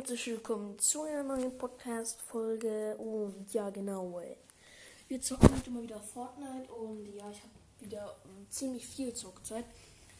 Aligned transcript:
herzlich 0.00 0.28
willkommen 0.28 0.78
zu 0.78 1.02
einer 1.02 1.22
neuen 1.22 1.58
Podcast-Folge. 1.58 2.96
Und 2.96 3.52
ja, 3.52 3.68
genau, 3.68 4.18
wir 5.08 5.20
zocken 5.20 5.54
heute 5.54 5.70
mal 5.70 5.82
wieder 5.82 6.00
Fortnite 6.00 6.72
und 6.72 7.04
ja, 7.14 7.30
ich 7.30 7.42
habe 7.42 7.52
wieder 7.80 8.16
ähm, 8.24 8.46
ziemlich 8.48 8.86
viel 8.86 9.12
Zockzeit, 9.12 9.66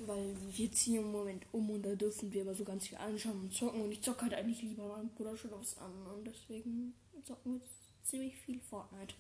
weil 0.00 0.36
wir 0.52 0.70
ziehen 0.70 0.96
im 0.96 1.10
Moment 1.10 1.46
um 1.52 1.70
und 1.70 1.82
da 1.82 1.94
dürfen 1.94 2.30
wir 2.30 2.42
aber 2.42 2.54
so 2.54 2.62
ganz 2.62 2.88
viel 2.88 2.98
anschauen 2.98 3.40
und 3.40 3.54
zocken 3.54 3.80
und 3.80 3.90
ich 3.90 4.02
zocke 4.02 4.20
halt 4.20 4.34
eigentlich 4.34 4.60
lieber 4.60 4.86
meinem 4.86 5.08
Bruder 5.14 5.34
schon 5.34 5.52
was 5.52 5.78
an 5.78 6.06
und 6.14 6.26
deswegen 6.26 6.92
zocken 7.24 7.54
wir 7.54 7.60
ziemlich 8.04 8.36
viel 8.36 8.60
Fortnite. 8.60 9.14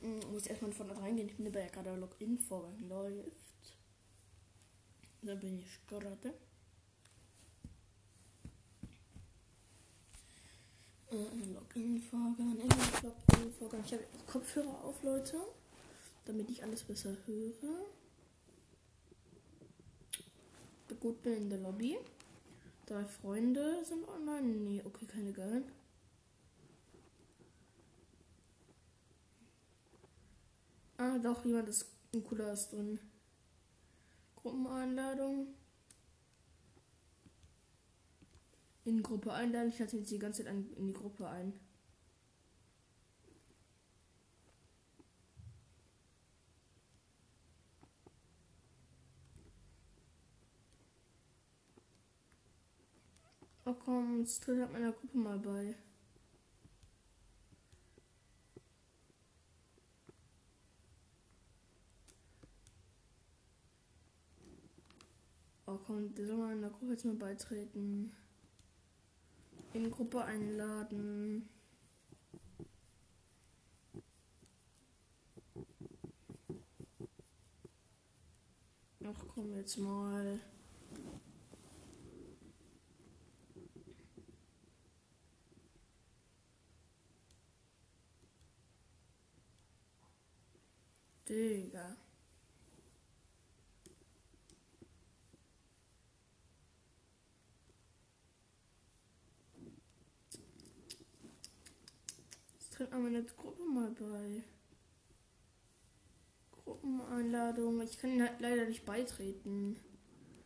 Ich 0.00 0.26
muss 0.26 0.48
erstmal 0.48 0.72
von 0.72 0.88
da 0.88 0.94
reingehen, 0.94 1.28
ich 1.28 1.36
bin 1.36 1.52
bei 1.52 1.60
der 1.60 1.70
gerade 1.70 1.94
Login-Vorgang 1.94 2.88
läuft. 2.88 3.76
Da 5.22 5.36
bin 5.36 5.60
ich 5.60 5.86
gerade. 5.86 6.34
Äh, 11.10 11.16
Login-Vorgang, 11.54 12.58
Login-Vorgang. 12.58 13.82
Ich 13.84 13.92
habe 13.94 14.04
Kopfhörer 14.26 14.84
auf, 14.84 15.02
Leute, 15.02 15.38
damit 16.26 16.50
ich 16.50 16.62
alles 16.62 16.82
besser 16.82 17.16
höre. 17.24 17.86
Gut 21.00 21.22
bin 21.22 21.34
in 21.34 21.50
der 21.50 21.60
Lobby. 21.60 21.96
Drei 22.86 23.04
Freunde 23.04 23.84
sind 23.84 24.06
online. 24.08 24.42
Nee, 24.42 24.82
okay, 24.84 25.06
keine 25.06 25.32
geilen. 25.32 25.64
Ah, 30.96 31.18
doch, 31.18 31.44
jemand 31.44 31.68
ist 31.68 31.86
ein 32.12 32.24
cooler 32.24 32.52
ist 32.52 32.72
drin. 32.72 32.98
Gruppeneinladung. 34.36 35.54
In 38.88 39.02
Gruppe 39.02 39.32
einladen. 39.32 39.68
Ich 39.68 39.80
hatte 39.80 39.98
jetzt 39.98 40.10
die 40.10 40.18
ganze 40.18 40.44
Zeit 40.44 40.54
in 40.76 40.86
die 40.86 40.94
Gruppe 40.94 41.28
ein. 41.28 41.52
Oh 53.66 53.74
komm, 53.74 54.20
jetzt 54.20 54.42
tritt 54.42 54.60
halt 54.60 54.72
meiner 54.72 54.92
Gruppe 54.92 55.18
mal 55.18 55.38
bei. 55.38 55.74
Oh 65.66 65.78
komm, 65.86 66.14
der 66.14 66.26
soll 66.26 66.60
der 66.60 66.70
Gruppe 66.70 66.92
jetzt 66.92 67.04
mal 67.04 67.14
beitreten 67.14 68.10
in 69.74 69.90
Gruppe 69.90 70.24
einladen. 70.24 71.48
Ach 79.04 79.24
komm 79.34 79.54
jetzt 79.54 79.78
mal. 79.78 80.40
Digga. 91.28 91.96
Tritt 102.78 102.92
aber 102.92 103.02
meine 103.02 103.24
Gruppe 103.24 103.64
mal 103.64 103.90
bei. 103.90 104.44
Gruppeneinladung. 106.52 107.80
Ich 107.82 107.98
kann 107.98 108.22
halt 108.22 108.40
leider 108.40 108.66
nicht 108.66 108.86
beitreten. 108.86 109.76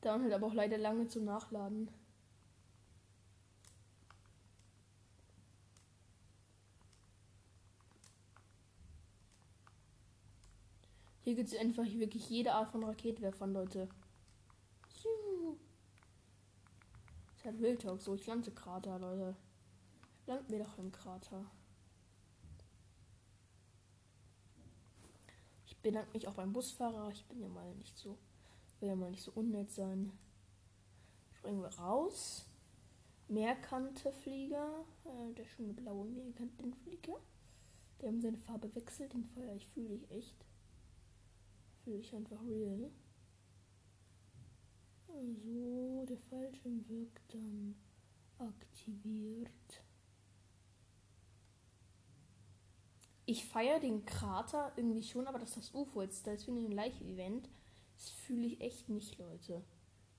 Dauern 0.00 0.22
halt 0.22 0.32
aber 0.32 0.46
auch 0.46 0.54
leider 0.54 0.78
lange 0.78 1.08
zum 1.08 1.24
Nachladen. 1.24 1.90
Hier 11.22 11.34
gibt 11.34 11.48
es 11.48 11.58
einfach 11.58 11.84
wirklich 11.84 12.28
jede 12.30 12.52
Art 12.52 12.70
von 12.70 12.84
Raketwerfern, 12.84 13.52
Leute. 13.52 13.88
Ist 17.40 17.46
halt 17.46 17.60
Wildtalk 17.62 18.02
so. 18.02 18.14
Ich 18.14 18.26
lande 18.26 18.50
Krater, 18.50 18.98
Leute. 18.98 19.34
Land 20.26 20.50
mir 20.50 20.58
doch 20.58 20.76
im 20.76 20.92
Krater. 20.92 21.50
Ich 25.64 25.74
bedanke 25.78 26.10
mich 26.12 26.28
auch 26.28 26.34
beim 26.34 26.52
Busfahrer. 26.52 27.10
Ich 27.12 27.24
bin 27.24 27.40
ja 27.40 27.48
mal 27.48 27.74
nicht 27.76 27.96
so. 27.96 28.18
Will 28.78 28.90
ja 28.90 28.94
mal 28.94 29.10
nicht 29.10 29.22
so 29.22 29.32
unnett 29.32 29.70
sein. 29.70 30.12
Springen 31.32 31.62
wir 31.62 31.74
raus. 31.78 32.44
Mehrkanteflieger. 33.28 34.84
Äh, 35.06 35.32
der 35.32 35.46
schöne 35.46 35.72
blaue 35.72 36.04
Mehrkantenflieger. 36.04 37.16
Der 38.02 38.08
haben 38.08 38.20
seine 38.20 38.36
Farbe 38.36 38.74
wechselt. 38.74 39.14
Den 39.14 39.24
feiere 39.24 39.56
ich, 39.56 39.66
fühle 39.68 39.94
ich 39.94 40.10
echt. 40.10 40.44
Fühle 41.84 41.98
ich 41.98 42.14
einfach 42.14 42.42
real. 42.46 42.90
Also, 45.08 46.06
der 46.06 46.18
Fallschirm 46.18 46.88
wirkt 46.88 47.34
dann 47.34 47.74
aktiviert. 48.38 49.50
Ich 53.26 53.44
feiere 53.44 53.78
den 53.78 54.04
Krater 54.04 54.72
irgendwie 54.76 55.02
schon, 55.02 55.26
aber 55.26 55.38
dass 55.38 55.54
das 55.54 55.72
UFO 55.72 56.02
jetzt 56.02 56.26
da 56.26 56.32
ist 56.32 56.44
für 56.44 56.52
ein 56.52 56.72
Live-Event, 56.72 57.48
das 57.94 58.08
fühle 58.10 58.46
ich 58.46 58.60
echt 58.60 58.88
nicht, 58.88 59.18
Leute. 59.18 59.62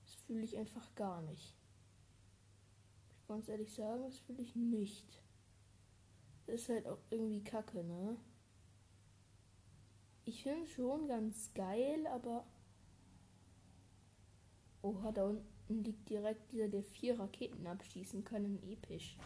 Das 0.04 0.14
fühle 0.14 0.44
ich 0.44 0.56
einfach 0.56 0.94
gar 0.94 1.20
nicht. 1.22 1.54
Ich 3.10 3.26
ganz 3.28 3.48
ehrlich 3.48 3.72
sagen, 3.74 4.02
das 4.04 4.18
fühle 4.18 4.42
ich 4.42 4.56
nicht. 4.56 5.22
Das 6.46 6.62
ist 6.62 6.68
halt 6.68 6.86
auch 6.86 6.98
irgendwie 7.10 7.44
kacke, 7.44 7.84
ne? 7.84 8.16
Ich 10.24 10.42
finde 10.42 10.66
schon 10.66 11.08
ganz 11.08 11.52
geil, 11.54 12.06
aber. 12.06 12.46
Oha, 14.82 15.12
da 15.12 15.26
unten 15.26 15.84
liegt 15.84 16.08
direkt 16.08 16.52
dieser, 16.52 16.68
der 16.68 16.82
vier 16.82 17.18
Raketen 17.18 17.66
abschießen 17.66 18.24
kann. 18.24 18.62
Episch. 18.62 19.16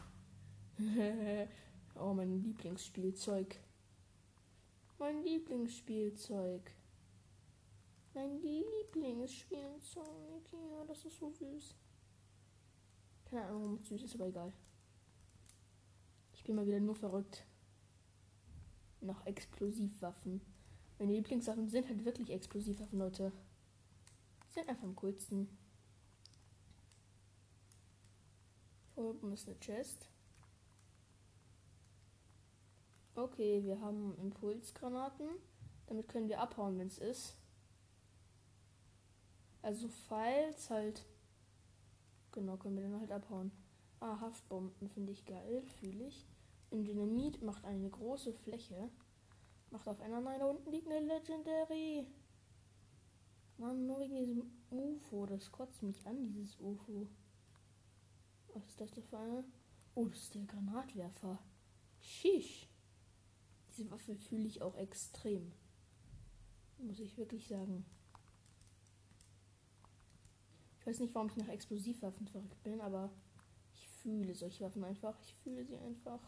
oh, 1.94 2.14
mein 2.14 2.43
Lieblingsspielzeug. 2.43 3.58
Mein 4.98 5.22
Lieblingsspielzeug. 5.22 6.70
Mein 8.14 8.40
Lieblingsspielzeug. 8.40 10.52
Ja, 10.52 10.84
das 10.87 11.04
ist 11.04 11.19
so 11.19 11.31
süß. 11.31 11.76
Keine 13.26 13.44
Ahnung, 13.44 13.62
warum 13.62 13.75
es 13.76 13.88
süß 13.88 14.02
ist, 14.02 14.14
aber 14.14 14.28
egal. 14.28 14.52
Ich 16.32 16.44
bin 16.44 16.56
mal 16.56 16.66
wieder 16.66 16.81
nur 16.81 16.94
verrückt. 16.94 17.44
Nach 19.00 19.25
Explosivwaffen. 19.26 20.40
Meine 20.98 21.12
Lieblingswaffen 21.12 21.69
sind 21.69 21.88
halt 21.88 22.04
wirklich 22.04 22.31
Explosivwaffen, 22.31 22.98
Leute. 22.98 23.32
Sind 24.48 24.69
einfach 24.69 24.84
am 24.84 24.96
coolsten. 24.96 25.48
Hier 28.94 29.04
oben 29.04 29.32
ist 29.32 29.46
eine 29.46 29.58
Chest. 29.60 30.08
Okay, 33.14 33.62
wir 33.64 33.81
haben 33.81 34.16
Impulsgranaten. 34.19 35.28
Damit 35.87 36.08
können 36.08 36.28
wir 36.28 36.40
abhauen, 36.40 36.78
wenn 36.78 36.87
es 36.87 36.98
ist. 36.98 37.37
Also 39.62 39.88
falls 40.08 40.70
halt. 40.70 41.04
Genau, 42.32 42.56
können 42.56 42.76
wir 42.76 42.82
dann 42.84 43.00
halt 43.00 43.12
abhauen. 43.12 43.52
Ah, 44.00 44.20
Haftbomben 44.20 44.88
finde 44.88 45.12
ich 45.12 45.25
geil, 45.25 45.62
fühle 45.81 46.06
ich. 46.06 46.26
Ein 46.70 46.84
Dynamit 46.84 47.43
macht 47.43 47.64
eine 47.64 47.88
große 47.88 48.32
Fläche. 48.32 48.90
Macht 49.70 49.88
auf 49.88 50.00
einer. 50.00 50.20
Nein, 50.20 50.40
da 50.40 50.46
unten 50.46 50.70
liegt 50.70 50.88
eine 50.88 51.06
Legendary. 51.06 52.06
Mann, 53.58 53.86
nur 53.86 53.98
wegen 54.00 54.16
diesem 54.16 54.50
UFO. 54.70 55.26
Das 55.26 55.50
kotzt 55.50 55.82
mich 55.82 56.06
an, 56.06 56.32
dieses 56.32 56.58
UFO. 56.60 57.08
Was 58.54 58.66
ist 58.66 58.80
das 58.80 58.90
denn 58.92 59.04
für 59.04 59.18
eine? 59.18 59.44
Oh, 59.94 60.06
das 60.08 60.22
ist 60.22 60.34
der 60.34 60.44
Granatwerfer. 60.44 61.38
Shish. 62.00 62.68
Diese 63.68 63.90
Waffe 63.90 64.14
fühle 64.14 64.46
ich 64.46 64.62
auch 64.62 64.76
extrem. 64.76 65.52
Muss 66.78 67.00
ich 67.00 67.16
wirklich 67.16 67.48
sagen. 67.48 67.84
Ich 70.80 70.86
weiß 70.86 71.00
nicht, 71.00 71.14
warum 71.14 71.28
ich 71.28 71.36
nach 71.36 71.48
Explosivwaffen 71.48 72.28
verrückt 72.28 72.62
bin, 72.62 72.80
aber 72.80 73.10
ich 73.74 73.88
fühle 73.88 74.34
solche 74.34 74.64
Waffen 74.64 74.84
einfach. 74.84 75.19
Ich 75.20 75.34
fühle 75.42 75.64
sie 75.64 75.76
einfach. 75.78 76.20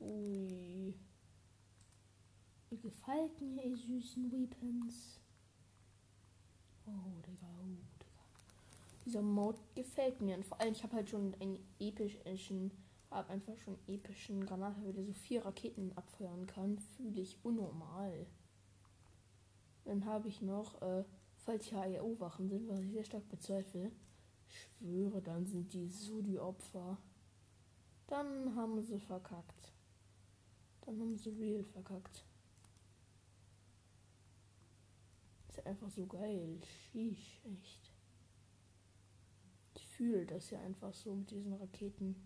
Ui. 0.00 0.94
Ihr 2.76 2.90
gefällt 2.90 3.40
mir, 3.40 3.64
ihr 3.64 3.76
süßen 3.76 4.30
Weapons. 4.30 5.18
Oh, 6.86 7.20
Digga, 7.26 7.46
oh, 7.62 7.76
Digga. 8.02 8.22
Dieser 9.06 9.22
Mode 9.22 9.58
gefällt 9.74 10.20
mir. 10.20 10.36
Und 10.36 10.44
vor 10.44 10.60
allem, 10.60 10.72
ich 10.72 10.82
habe 10.82 10.96
halt 10.96 11.08
schon 11.08 11.34
einen 11.40 11.58
epischen, 11.78 12.70
habe 13.10 13.30
einfach 13.30 13.56
schon 13.58 13.78
epischen 13.86 14.44
Granate, 14.44 14.92
der 14.92 15.04
so 15.04 15.12
vier 15.14 15.44
Raketen 15.46 15.92
abfeuern 15.96 16.46
kann. 16.46 16.78
Fühle 16.78 17.22
ich 17.22 17.38
unnormal. 17.42 18.26
Dann 19.84 20.04
habe 20.04 20.28
ich 20.28 20.42
noch 20.42 20.82
äh, 20.82 21.04
falls 21.46 21.66
hier 21.66 21.80
AEO-Wachen 21.80 22.48
sind, 22.48 22.68
was 22.68 22.80
ich 22.80 22.90
sehr 22.90 23.04
stark 23.04 23.28
bezweifle, 23.28 23.92
schwöre, 24.48 25.22
dann 25.22 25.46
sind 25.46 25.72
die 25.72 25.88
so 25.88 26.20
die 26.20 26.38
Opfer. 26.38 26.98
Dann 28.08 28.54
haben 28.54 28.82
sie 28.82 28.98
verkackt. 28.98 29.72
Dann 30.82 31.00
haben 31.00 31.16
sie 31.16 31.30
real 31.30 31.64
verkackt. 31.64 32.24
Ist 35.56 35.66
einfach 35.66 35.90
so 35.90 36.06
geil. 36.06 36.60
Sheesh, 36.92 37.40
echt. 37.44 37.92
Ich 39.74 39.86
fühle 39.86 40.26
das 40.26 40.50
ja 40.50 40.60
einfach 40.60 40.92
so 40.92 41.14
mit 41.14 41.30
diesen 41.30 41.54
Raketen. 41.54 42.16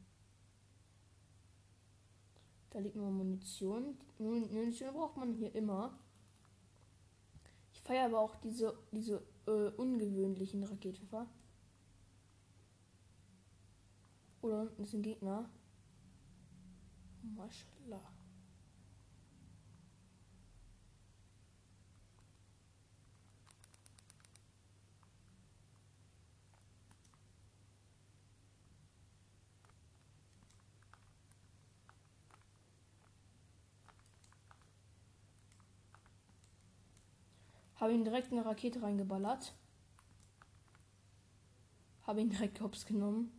Da 2.70 2.78
liegt 2.78 2.96
nur 2.96 3.10
Munition. 3.10 3.96
Munition 4.18 4.94
braucht 4.94 5.16
man 5.16 5.32
hier 5.32 5.54
immer 5.54 5.98
feiere 7.90 8.04
aber 8.04 8.20
auch 8.20 8.36
diese, 8.36 8.78
diese 8.92 9.20
äh, 9.48 9.70
ungewöhnlichen 9.76 10.62
Raketenwerfer. 10.62 11.26
Oder 14.42 14.60
unten 14.60 14.82
ist 14.84 14.94
ein 14.94 15.02
Gegner. 15.02 15.50
Maschallah. 17.22 18.12
Habe 37.80 37.94
ihn 37.94 38.04
direkt 38.04 38.30
eine 38.30 38.44
Rakete 38.44 38.82
reingeballert. 38.82 39.54
Habe 42.02 42.20
ihn 42.20 42.28
direkt 42.28 42.60
hops 42.60 42.84
genommen. 42.84 43.32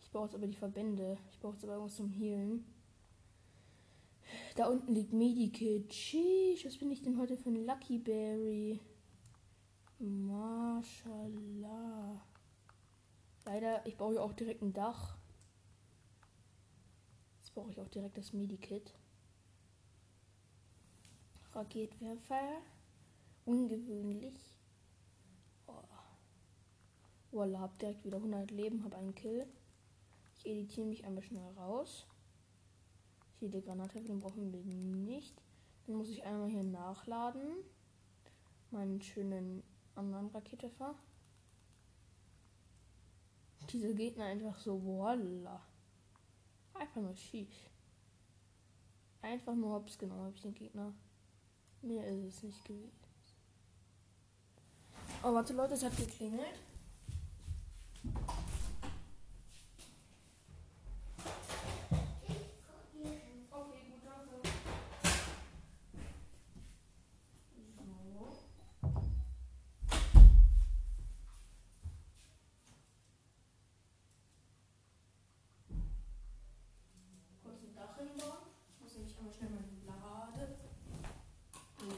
Ich 0.00 0.12
brauche 0.12 0.26
jetzt 0.26 0.36
aber 0.36 0.46
die 0.46 0.54
Verbände. 0.54 1.18
Ich 1.32 1.40
brauche 1.40 1.54
jetzt 1.54 1.64
aber 1.64 1.72
irgendwas 1.72 1.96
zum 1.96 2.08
Healen. 2.08 2.64
Da 4.54 4.68
unten 4.68 4.94
liegt 4.94 5.12
Medikit. 5.12 5.92
Sheesh, 5.92 6.64
was 6.64 6.78
bin 6.78 6.92
ich 6.92 7.02
denn 7.02 7.18
heute 7.18 7.36
für 7.36 7.48
ein 7.48 7.66
Lucky 7.66 7.98
Berry? 7.98 8.80
Mashallah. 9.98 11.42
Leider, 13.44 13.84
ich 13.84 13.96
brauche 13.96 14.22
auch 14.22 14.32
direkt 14.32 14.62
ein 14.62 14.72
Dach. 14.74 15.16
Jetzt 17.38 17.52
brauche 17.52 17.72
ich 17.72 17.80
auch 17.80 17.88
direkt 17.88 18.16
das 18.16 18.32
Medikit. 18.32 18.94
Raketwerfer 21.52 22.62
ungewöhnlich. 23.46 24.58
Oh. 25.66 25.72
Voila, 27.30 27.60
hab 27.60 27.78
direkt 27.78 28.04
wieder 28.04 28.18
100 28.18 28.50
Leben, 28.50 28.84
hab 28.84 28.94
einen 28.94 29.14
Kill. 29.14 29.46
Ich 30.36 30.46
editiere 30.46 30.86
mich 30.86 31.04
einmal 31.04 31.22
schnell 31.22 31.48
raus. 31.56 32.06
Hier 33.38 33.48
die 33.48 33.62
Granate, 33.62 34.02
den 34.02 34.20
brauchen 34.20 34.52
wir 34.52 34.62
nicht. 34.64 35.40
Dann 35.86 35.96
muss 35.96 36.10
ich 36.10 36.24
einmal 36.24 36.48
hier 36.48 36.64
nachladen. 36.64 37.64
Meinen 38.70 39.00
schönen 39.00 39.62
anderen 39.94 40.28
Raketefer. 40.28 40.94
Diese 43.70 43.94
Gegner 43.94 44.24
einfach 44.24 44.58
so, 44.58 44.82
voila. 44.82 45.60
Einfach 46.74 47.00
nur 47.00 47.16
schief. 47.16 47.70
Einfach 49.22 49.54
nur 49.54 49.74
hops 49.74 49.98
genommen 49.98 50.22
habe 50.22 50.34
ich 50.34 50.42
den 50.42 50.54
Gegner. 50.54 50.92
Mehr 51.82 52.06
ist 52.06 52.24
es 52.24 52.42
nicht 52.42 52.64
gewesen. 52.64 53.05
Oh, 55.22 55.34
warte 55.34 55.52
Leute, 55.54 55.74
es 55.74 55.82
hat 55.82 55.96
geklingelt. 55.96 56.54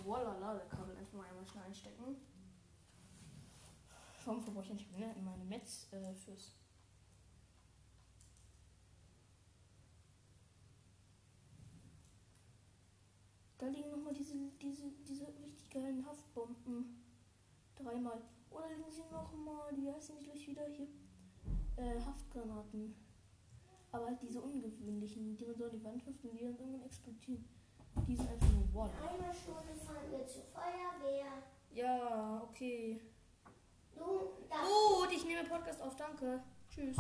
Voila, 0.05 0.39
Ladekabel 0.39 0.97
einfach 0.97 1.19
mal 1.19 1.27
einmal 1.27 1.47
schnell 1.47 1.65
einstecken. 1.65 2.17
Schauen, 4.29 4.45
wo 4.55 4.61
ich 4.61 4.69
nicht 4.69 4.93
bin, 4.93 5.25
meine 5.25 5.45
Metz 5.47 5.89
äh, 5.91 6.13
fürs. 6.13 6.53
Da 13.57 13.69
liegen 13.69 13.91
nochmal 13.91 14.13
diese, 14.13 14.35
diese, 14.61 14.91
diese 15.09 15.29
richtig 15.29 15.71
geilen 15.71 16.05
Haftbomben. 16.05 17.03
Dreimal. 17.75 18.21
Oder 18.51 18.69
liegen 18.69 18.91
sie 18.91 19.01
nochmal, 19.11 19.75
die 19.75 19.91
heißen 19.91 20.17
nicht 20.17 20.27
gleich 20.27 20.47
wieder 20.47 20.67
hier. 20.67 20.89
Äh, 21.77 21.99
Haftgranaten. 21.99 22.95
Aber 23.93 24.09
halt 24.09 24.21
diese 24.21 24.43
ungewöhnlichen, 24.43 25.39
die 25.39 25.47
man 25.47 25.57
so 25.57 25.65
an 25.65 25.71
die 25.71 25.83
Wand 25.83 26.05
wirft 26.05 26.23
und 26.27 26.35
die 26.35 26.45
dann 26.45 26.59
irgendwann 26.59 26.85
explodieren. 26.85 27.49
Die 28.07 28.15
sind 28.15 28.29
einfach 28.29 28.53
nur 28.53 28.75
Wall. 28.75 28.91
Eine 29.09 29.35
Stunde 29.35 29.75
fahren 29.75 30.11
wir 30.11 30.27
zur 30.27 30.43
Feuerwehr. 30.43 31.45
Ja, 31.71 32.43
okay. 32.43 33.01
Du, 33.99 34.31
Gut, 34.49 35.13
ich 35.13 35.25
nehme 35.25 35.45
Podcast 35.45 35.83
auf, 35.83 35.97
danke. 35.97 36.43
Tschüss. 36.71 36.97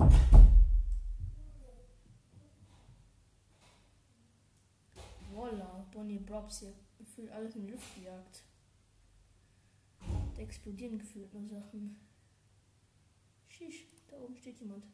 Voila. 5.30 5.86
Bonnie 5.92 6.18
Brobs 6.18 6.60
hier 6.60 6.74
gefühlt 6.98 7.30
alles 7.30 7.54
in 7.54 7.66
die 7.66 7.72
Luft 7.72 7.94
gejagt. 7.94 8.42
Da 10.34 10.42
explodieren 10.42 10.98
gefühlt 10.98 11.32
nur 11.32 11.46
Sachen. 11.48 12.00
Shish, 13.48 13.86
da 14.08 14.16
oben 14.16 14.36
steht 14.36 14.58
jemand. 14.58 14.84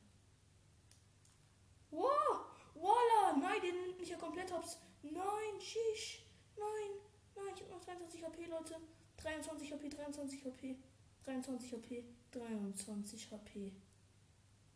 Wow! 1.90 2.46
Waller! 2.74 3.38
Nein, 3.38 3.60
der 3.62 3.72
nimmt 3.72 3.98
mich 3.98 4.08
ja 4.08 4.16
komplett 4.16 4.52
hops. 4.52 4.78
Nein, 5.02 5.60
shish! 5.60 6.26
Nein! 6.56 6.98
Nein, 7.34 7.54
ich 7.54 7.62
hab 7.62 7.70
noch 7.70 7.80
23 7.84 8.24
HP, 8.24 8.46
Leute. 8.46 8.76
23 9.16 9.72
HP, 9.72 9.88
23 9.88 10.44
HP. 10.44 10.76
23 11.24 11.72
HP, 11.72 12.04
23 12.32 13.30
HP. 13.30 13.72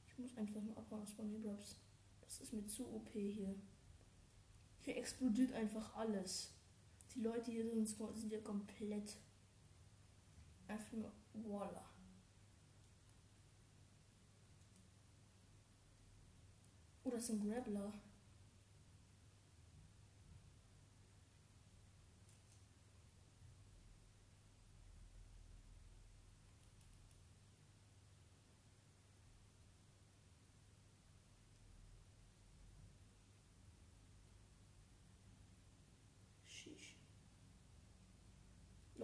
Ich 0.06 0.18
muss 0.18 0.36
einfach 0.36 0.60
nur 0.62 0.76
abhauen 0.76 1.02
aus 1.02 1.12
Bonnie 1.12 1.38
Brobs. 1.38 1.76
Das 2.22 2.40
ist 2.40 2.52
mir 2.52 2.66
zu 2.66 2.86
OP 2.86 3.10
hier. 3.12 3.54
Hier 4.80 4.96
explodiert 4.96 5.52
einfach 5.52 5.94
alles. 5.96 6.52
Die 7.14 7.20
Leute 7.20 7.50
hier 7.50 7.64
sind, 7.64 7.86
sind 7.86 8.32
ja 8.32 8.40
komplett. 8.40 9.16
Einfach 10.66 10.92
nur 10.92 11.12
Voila. 11.34 11.84
Oh, 17.04 17.10
das 17.10 17.24
ist 17.24 17.30
ein 17.30 17.40
Grappler. 17.40 17.92
Sheesh. 36.46 36.94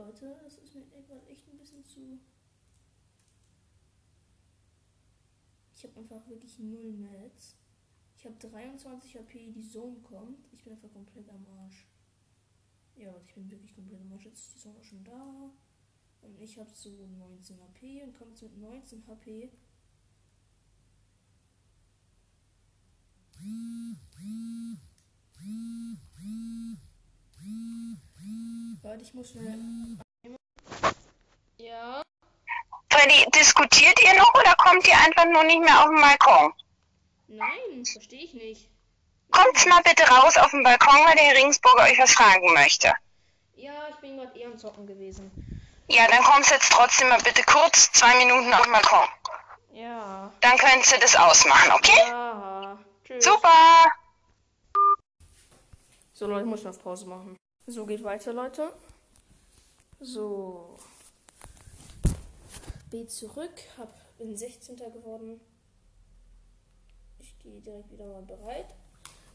Leute, 0.05 0.37
das 0.43 0.59
ist 0.59 0.75
mir 0.75 0.85
gerade 0.85 1.27
echt 1.29 1.49
ein 1.49 1.57
bisschen 1.57 1.83
zu. 1.83 2.21
Ich 5.75 5.85
habe 5.85 5.99
einfach 5.99 6.29
wirklich 6.29 6.59
null 6.59 6.93
Mats. 6.93 7.57
Ich 8.15 8.27
habe 8.27 8.37
23 8.37 9.17
HP, 9.17 9.53
die 9.53 9.67
Zone 9.67 10.01
kommt. 10.01 10.47
Ich 10.53 10.63
bin 10.63 10.75
einfach 10.75 10.93
komplett 10.93 11.29
am 11.31 11.47
Arsch. 11.47 11.87
Ja, 12.97 13.15
ich 13.27 13.35
bin 13.35 13.51
wirklich 13.51 13.75
komplett 13.75 14.01
am 14.03 14.13
Arsch. 14.13 14.27
Jetzt 14.27 14.41
ist 14.41 14.55
die 14.57 14.59
Zone 14.61 14.85
schon 14.85 15.05
da. 15.05 15.51
Und 16.21 16.39
ich 16.39 16.59
habe 16.59 16.71
so 16.75 17.07
19 17.07 17.59
HP 17.61 18.03
und 18.03 18.13
komme 18.13 18.33
mit 18.33 18.59
19 18.59 19.07
HP. 19.07 19.53
Warte, 28.95 29.07
ich 29.07 29.15
muss 29.15 29.31
schnell. 29.31 29.59
Ja. 31.59 32.01
Freddy, 32.93 33.27
diskutiert 33.35 34.01
ihr 34.01 34.15
noch 34.15 34.33
oder 34.35 34.55
kommt 34.55 34.87
ihr 34.87 34.97
einfach 34.97 35.25
nur 35.25 35.43
nicht 35.43 35.59
mehr 35.59 35.81
auf 35.81 35.89
den 35.89 36.01
Balkon? 36.01 36.53
Nein, 37.27 37.85
verstehe 37.85 38.23
ich 38.23 38.35
nicht. 38.35 38.71
Kommt 39.33 39.67
mal 39.67 39.83
bitte 39.83 40.05
raus 40.05 40.37
auf 40.37 40.53
den 40.53 40.63
Balkon, 40.63 40.95
weil 41.07 41.17
der 41.17 41.25
Herr 41.25 41.35
Ringsburger 41.43 41.83
euch 41.83 41.99
was 41.99 42.13
fragen 42.13 42.55
möchte. 42.55 42.93
Ja, 43.57 43.73
ich 43.91 43.97
bin 43.97 44.17
gerade 44.17 44.39
eh 44.39 44.47
am 44.47 44.57
Zocken 44.57 44.87
gewesen. 44.87 45.29
Ja, 45.89 46.07
dann 46.07 46.23
kommst 46.23 46.51
du 46.51 46.55
jetzt 46.55 46.71
trotzdem 46.71 47.09
mal 47.09 47.21
bitte 47.21 47.43
kurz 47.43 47.91
zwei 47.91 48.15
Minuten 48.15 48.55
auf 48.55 48.63
den 48.63 48.73
Balkon. 48.75 49.09
Ja. 49.73 50.33
Dann 50.41 50.57
könntest 50.57 50.95
du 50.95 51.01
das 51.01 51.17
ausmachen, 51.17 51.73
okay? 51.73 52.11
Ja. 52.11 52.79
Tschüss. 53.05 53.25
Super! 53.25 53.91
So, 56.13 56.29
Leute, 56.29 56.43
ich 56.43 56.47
muss 56.47 56.63
noch 56.63 56.79
Pause 56.79 57.09
machen. 57.09 57.37
So 57.67 57.87
geht 57.87 58.05
weiter, 58.05 58.35
Leute. 58.35 58.73
So. 59.99 60.77
B 62.91 63.07
zurück. 63.07 63.55
Hab, 63.79 64.19
bin 64.19 64.37
16. 64.37 64.77
geworden. 64.77 65.41
Ich 67.19 67.39
gehe 67.39 67.63
direkt 67.63 67.91
wieder 67.91 68.07
mal 68.07 68.23
bereit. 68.23 68.75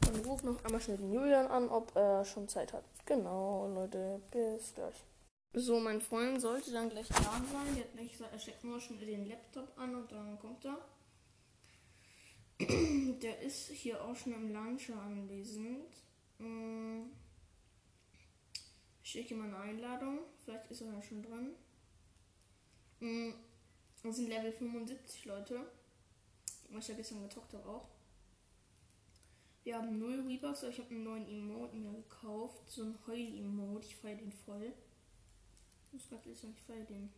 Und 0.06 0.24
rufe 0.26 0.46
noch 0.46 0.64
einmal 0.64 0.80
schnell 0.80 0.98
den 0.98 1.12
Julian 1.12 1.48
an, 1.48 1.68
ob 1.68 1.94
er 1.96 2.24
schon 2.24 2.46
Zeit 2.46 2.72
hat. 2.72 2.84
Genau, 3.04 3.66
Leute. 3.66 4.20
Bis 4.30 4.74
gleich. 4.74 5.04
So, 5.52 5.80
mein 5.80 6.00
Freund 6.00 6.40
sollte 6.40 6.70
dann 6.70 6.88
gleich 6.88 7.08
da 7.08 7.16
sein. 7.50 7.74
Der 7.74 8.04
hat 8.04 8.10
gesagt, 8.10 8.32
er 8.32 8.38
steckt 8.38 8.62
nur 8.62 8.80
schon 8.80 9.00
den 9.00 9.26
Laptop 9.26 9.76
an 9.76 9.96
und 9.96 10.12
dann 10.12 10.38
kommt 10.38 10.64
er. 10.64 10.78
Der 13.20 13.40
ist 13.40 13.70
hier 13.70 14.04
auch 14.04 14.14
schon 14.14 14.34
im 14.34 14.52
Launcher 14.52 15.00
anwesend. 15.00 15.88
Mm. 16.38 17.06
Ich 19.10 19.14
schicke 19.14 19.34
ihm 19.34 19.42
eine 19.42 19.56
Einladung. 19.56 20.20
Vielleicht 20.44 20.70
ist 20.70 20.82
er 20.82 20.92
ja 20.92 21.02
schon 21.02 21.20
dran. 21.20 21.50
Mm. 23.00 23.32
Wir 24.02 24.12
sind 24.12 24.28
Level 24.28 24.52
75, 24.52 25.24
Leute. 25.24 25.66
Was 26.68 26.84
ich 26.84 26.90
ja 26.90 26.94
gestern 26.94 27.24
gezockt 27.24 27.52
habe 27.54 27.68
auch. 27.68 27.88
Wir 29.64 29.78
haben 29.78 29.98
0 29.98 30.20
Rebuffs, 30.28 30.62
aber 30.62 30.72
ich 30.72 30.78
habe 30.78 30.90
einen 30.90 31.02
neuen 31.02 31.26
Emote 31.26 31.74
mir 31.74 31.92
gekauft. 31.92 32.70
So 32.70 32.84
ein 32.84 32.96
Heul-Emote. 33.04 33.88
Ich 33.88 33.96
feiere 33.96 34.18
den 34.18 34.30
voll. 34.30 34.72
Ich 35.86 35.92
muss 35.92 36.08
gerade 36.08 36.28
lesen, 36.28 36.54
ich 36.56 36.62
feiere 36.62 36.84
den. 36.84 37.12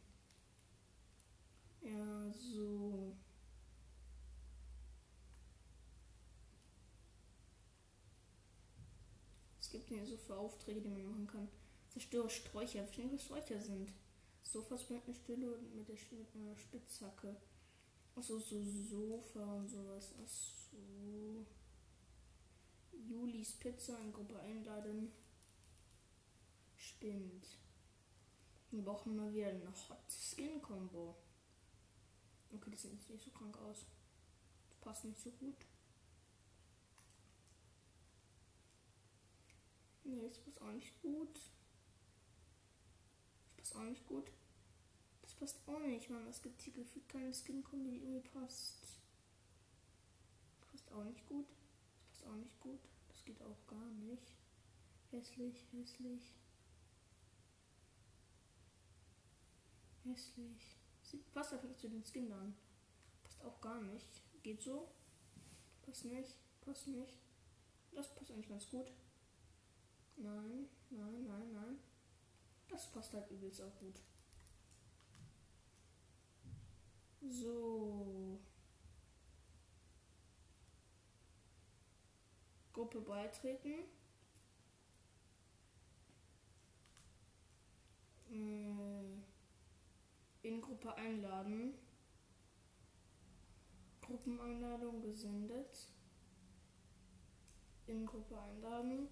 Ja, 1.82 2.32
so. 2.32 3.14
Es 9.60 9.68
gibt 9.68 9.90
hier 9.90 10.06
so 10.06 10.16
für 10.16 10.38
Aufträge, 10.38 10.80
die 10.80 10.88
man 10.88 11.04
machen 11.04 11.26
kann. 11.26 11.61
Zerstöre 11.92 12.30
Sträucher. 12.30 12.84
Verstehen, 12.84 13.12
was 13.12 13.22
Sträucher 13.22 13.60
sind? 13.60 13.92
Sofas 14.42 14.88
mit 14.88 15.04
einer 15.04 15.14
Stille 15.14 15.54
und 15.54 15.74
mit 15.74 15.88
der 15.88 15.96
einer 16.34 16.56
Spitzhacke. 16.56 17.36
Achso, 18.14 18.38
so 18.38 18.62
Sofa 18.62 19.56
und 19.56 19.68
sowas. 19.68 20.14
Achso. 20.22 21.46
Julis 22.92 23.52
Pizza 23.52 23.98
in 23.98 24.12
Gruppe 24.12 24.38
einladen. 24.40 25.12
Spinnt. 26.76 27.58
Wir 28.70 28.82
brauchen 28.82 29.14
mal 29.14 29.32
wieder 29.34 29.48
eine 29.48 29.68
Hot 29.88 30.10
Skin 30.10 30.62
Combo. 30.62 31.16
Okay, 32.54 32.70
das 32.70 32.82
sieht 32.82 33.10
nicht 33.10 33.22
so 33.22 33.30
krank 33.30 33.58
aus. 33.58 33.84
Das 34.68 34.76
passt 34.78 35.04
nicht 35.04 35.20
so 35.20 35.30
gut. 35.32 35.66
Nee, 40.04 40.22
das 40.22 40.38
passt 40.38 40.60
auch 40.62 40.72
nicht 40.72 41.00
gut. 41.02 41.51
Passt 43.72 43.80
auch 43.80 43.88
nicht 43.88 44.06
gut. 44.06 44.30
Das 45.22 45.34
passt 45.34 45.56
auch 45.66 45.78
nicht, 45.78 46.10
Mann. 46.10 46.26
Es 46.26 46.42
gibt 46.42 46.60
hier 46.60 46.74
gefühlt 46.74 47.08
keine 47.08 47.32
Skin-Kombi, 47.32 47.90
die 47.90 48.02
irgendwie 48.04 48.28
passt. 48.28 49.00
Das 50.60 50.68
passt 50.70 50.92
auch 50.92 51.04
nicht 51.04 51.26
gut. 51.26 51.46
Das 51.48 52.20
passt 52.20 52.26
auch 52.26 52.36
nicht 52.36 52.60
gut. 52.60 52.80
Das 53.08 53.24
geht 53.24 53.40
auch 53.42 53.66
gar 53.66 53.90
nicht. 53.92 54.34
Hässlich, 55.10 55.64
hässlich. 55.72 56.34
Hässlich. 60.04 60.76
Sieht, 61.02 61.32
passt 61.32 61.54
einfach 61.54 61.68
nicht 61.68 61.80
zu 61.80 61.88
den 61.88 62.04
Skin 62.04 62.30
an. 62.30 62.54
Passt 63.22 63.42
auch 63.42 63.58
gar 63.62 63.80
nicht. 63.80 64.22
Geht 64.42 64.60
so. 64.60 64.92
Passt 65.80 66.04
nicht. 66.04 66.36
Passt 66.60 66.88
nicht. 66.88 67.16
Das 67.92 68.14
passt 68.14 68.30
eigentlich 68.32 68.48
ganz 68.48 68.68
gut. 68.68 68.92
Nein, 70.16 70.68
nein, 70.90 71.26
nein, 71.26 71.52
nein. 71.54 71.91
Das 72.72 72.86
passt 72.86 73.12
halt 73.12 73.30
übelst 73.30 73.60
auch 73.60 73.78
gut. 73.78 74.00
So. 77.20 78.40
Gruppe 82.72 83.02
beitreten. 83.02 83.84
Mm. 88.30 89.22
In 90.40 90.62
Gruppe 90.62 90.94
einladen. 90.94 91.74
Gruppeneinladung 94.00 95.02
gesendet. 95.02 95.90
In 97.86 98.06
Gruppe 98.06 98.40
einladen. 98.40 99.08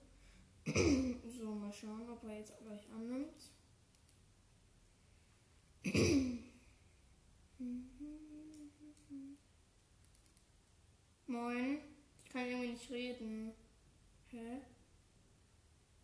So, 0.72 1.54
mal 1.54 1.72
schauen, 1.72 2.08
ob 2.10 2.22
er 2.24 2.38
jetzt 2.38 2.58
gleich 2.58 2.88
annimmt. 2.90 3.50
Moin. 11.26 11.78
Ich 12.24 12.30
kann 12.30 12.46
irgendwie 12.46 12.68
nicht 12.68 12.90
reden. 12.90 13.52
Hä? 14.28 14.60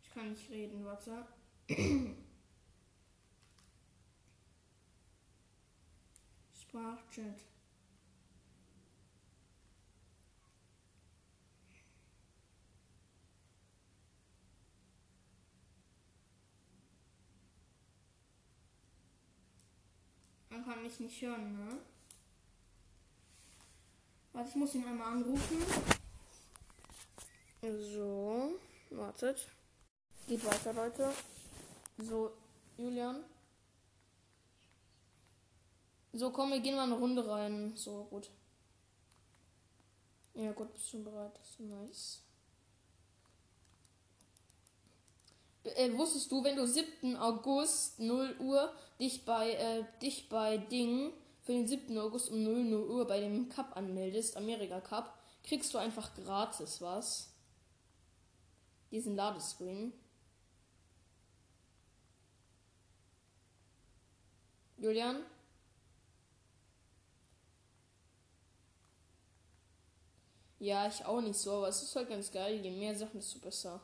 Ich 0.03 0.11
kann 0.11 0.31
nicht 0.31 0.51
reden, 0.51 0.85
warte. 0.85 1.27
Sprachchat. 6.53 7.45
Kann 20.65 20.83
mich 20.83 21.01
nicht 21.01 21.21
hören, 21.23 21.57
ne? 21.57 21.79
Warte, 24.33 24.51
ich 24.51 24.57
muss 24.57 24.75
ihn 24.75 24.85
einmal 24.85 25.13
anrufen. 25.13 25.57
So, 27.63 28.59
wartet. 28.91 29.49
Geht 30.27 30.45
weiter, 30.45 30.73
Leute. 30.73 31.13
So, 31.99 32.33
Julian. 32.77 33.25
So, 36.13 36.31
komm, 36.31 36.51
wir 36.51 36.61
gehen 36.61 36.77
mal 36.77 36.85
eine 36.85 36.95
Runde 36.95 37.27
rein. 37.27 37.77
So, 37.77 38.05
gut. 38.05 38.31
Ja, 40.35 40.53
gut, 40.53 40.73
bist 40.73 40.91
schon 40.91 41.05
bereit. 41.05 41.33
Das 41.39 41.49
ist 41.49 41.61
nice. 41.61 42.26
Äh, 45.75 45.97
wusstest 45.97 46.31
du, 46.31 46.45
wenn 46.45 46.57
du 46.57 46.67
7. 46.67 47.17
August 47.17 47.99
0 47.99 48.37
Uhr 48.39 48.73
dich 49.01 49.25
bei 49.25 49.53
äh, 49.53 49.85
dich 50.01 50.29
bei 50.29 50.59
Ding 50.59 51.13
für 51.43 51.53
den 51.53 51.67
7. 51.67 51.99
August 51.99 52.31
um 52.31 52.43
0, 52.43 52.65
0 52.65 52.89
Uhr 52.89 53.07
bei 53.07 53.21
dem 53.21 53.49
Cup 53.49 53.77
anmeldest, 53.77 54.37
Amerika 54.37 54.81
Cup, 54.81 55.19
kriegst 55.43 55.75
du 55.75 55.79
einfach 55.79 56.15
gratis 56.15 56.81
was. 56.81 57.33
Diesen 58.91 59.17
Ladescreen. 59.17 59.93
Julian? 64.79 65.25
Ja, 70.59 70.87
ich 70.87 71.05
auch 71.05 71.21
nicht 71.21 71.37
so, 71.37 71.53
aber 71.53 71.69
es 71.69 71.83
ist 71.83 71.95
halt 71.97 72.09
ganz 72.09 72.31
geil. 72.31 72.61
Je 72.65 72.71
mehr 72.71 72.95
Sachen, 72.95 73.21
desto 73.21 73.39
besser. 73.41 73.81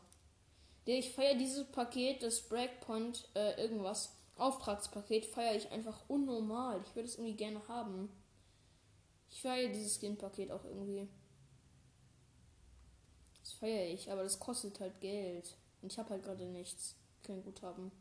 Ich 0.84 1.12
feiere 1.12 1.36
dieses 1.36 1.64
Paket, 1.70 2.22
das 2.22 2.40
Breakpoint, 2.40 3.28
äh, 3.34 3.60
irgendwas, 3.60 4.16
Auftragspaket, 4.36 5.26
feiere 5.26 5.56
ich 5.56 5.70
einfach 5.70 6.08
unnormal. 6.08 6.80
Ich 6.84 6.96
würde 6.96 7.08
es 7.08 7.16
irgendwie 7.16 7.36
gerne 7.36 7.66
haben. 7.68 8.08
Ich 9.30 9.40
feiere 9.40 9.72
dieses 9.72 9.96
Skin-Paket 9.96 10.50
auch 10.50 10.64
irgendwie. 10.64 11.08
Das 13.40 13.52
feiere 13.52 13.88
ich, 13.88 14.10
aber 14.10 14.22
das 14.22 14.40
kostet 14.40 14.80
halt 14.80 15.00
Geld. 15.00 15.56
Und 15.80 15.92
ich 15.92 15.98
habe 15.98 16.10
halt 16.10 16.24
gerade 16.24 16.46
nichts. 16.46 16.96
Kein 17.22 17.42
Guthaben. 17.42 17.92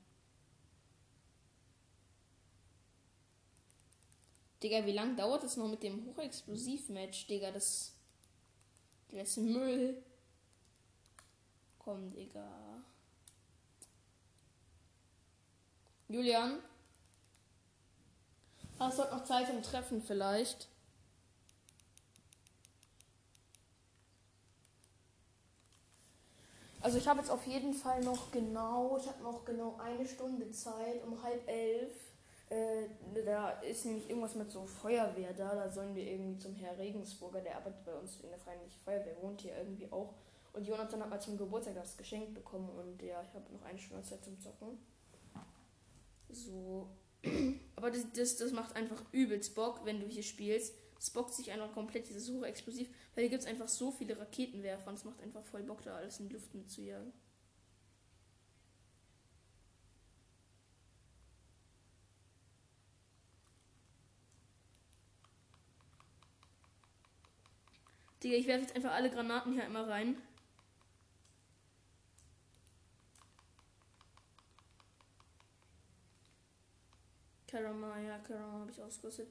Digga, 4.63 4.85
wie 4.85 4.91
lange 4.91 5.15
dauert 5.15 5.43
es 5.43 5.57
noch 5.57 5.67
mit 5.67 5.83
dem 5.83 6.05
Hochexplosiv-Match, 6.05 7.27
Digga? 7.27 7.51
Das. 7.51 7.93
Das 9.09 9.29
ist 9.29 9.38
Müll. 9.38 10.03
Komm, 11.83 12.13
Digga. 12.13 12.47
Julian? 16.07 16.59
Hast 18.77 19.00
du 19.00 19.03
noch 19.03 19.23
Zeit 19.23 19.47
zum 19.47 19.63
Treffen 19.63 20.01
vielleicht? 20.01 20.67
Also 26.81 27.00
ich 27.00 27.07
habe 27.07 27.19
jetzt 27.19 27.31
auf 27.31 27.45
jeden 27.47 27.73
Fall 27.73 28.01
noch 28.01 28.31
genau, 28.31 28.97
ich 29.00 29.07
habe 29.07 29.23
noch 29.23 29.43
genau 29.45 29.77
eine 29.77 30.05
Stunde 30.07 30.51
Zeit, 30.51 31.03
um 31.03 31.23
halb 31.23 31.47
elf. 31.47 31.93
Äh, 32.50 32.89
da 33.25 33.51
ist 33.61 33.85
nämlich 33.85 34.07
irgendwas 34.07 34.35
mit 34.35 34.51
so 34.51 34.65
Feuerwehr 34.65 35.33
da. 35.33 35.55
Da 35.55 35.71
sollen 35.71 35.95
wir 35.95 36.03
irgendwie 36.03 36.38
zum 36.38 36.53
Herr 36.55 36.77
Regensburger, 36.77 37.41
der 37.41 37.55
arbeitet 37.57 37.85
bei 37.85 37.93
uns 37.93 38.19
in 38.21 38.29
der 38.29 38.39
Freiwilligen 38.39 38.71
Feuerwehr, 38.83 39.21
wohnt 39.21 39.41
hier 39.41 39.57
irgendwie 39.57 39.91
auch. 39.91 40.13
Und 40.53 40.67
Jonathan 40.67 41.01
hat 41.01 41.10
mal 41.10 41.20
zum 41.20 41.38
Geburtstag 41.38 41.75
das 41.75 41.96
geschenkt 41.96 42.34
bekommen 42.34 42.70
und 42.70 43.01
ja, 43.01 43.24
ich 43.24 43.34
habe 43.34 43.51
noch 43.53 43.62
eine 43.63 43.79
Stunde 43.79 44.03
Zeit 44.03 44.24
zum 44.24 44.39
Zocken. 44.39 44.77
So. 46.29 46.90
Aber 47.75 47.90
das, 47.90 48.05
das, 48.14 48.37
das 48.37 48.51
macht 48.51 48.75
einfach 48.75 49.01
übelst 49.11 49.55
Bock, 49.55 49.85
wenn 49.85 50.00
du 50.00 50.07
hier 50.07 50.24
spielst. 50.24 50.75
Es 51.00 51.09
bockt 51.09 51.33
sich 51.33 51.51
einfach 51.51 51.72
komplett 51.74 52.09
dieses 52.09 52.29
Hochexplosiv, 52.29 52.90
weil 53.16 53.24
hier 53.24 53.29
gibt 53.29 53.44
es 53.44 53.48
einfach 53.48 53.68
so 53.68 53.92
viele 53.92 54.20
Raketenwerfer 54.20 54.90
und 54.90 54.96
es 54.96 55.05
macht 55.05 55.22
einfach 55.22 55.44
voll 55.46 55.64
Bock, 55.64 55.81
da 55.83 55.96
alles 55.96 56.20
in 56.20 56.27
die 56.27 56.33
Luft 56.33 56.53
mitzujagen. 56.53 57.11
Digga, 68.24 68.35
ich 68.35 68.46
werfe 68.46 68.61
jetzt 68.61 68.75
einfach 68.75 68.92
alle 68.92 69.09
Granaten 69.09 69.53
hier 69.53 69.64
einmal 69.64 69.85
rein. 69.85 70.16
Karama, 77.51 78.00
ja, 78.00 78.18
Karama 78.20 78.61
habe 78.61 78.72
ich 78.72 78.81
ausgerüstet. 78.81 79.27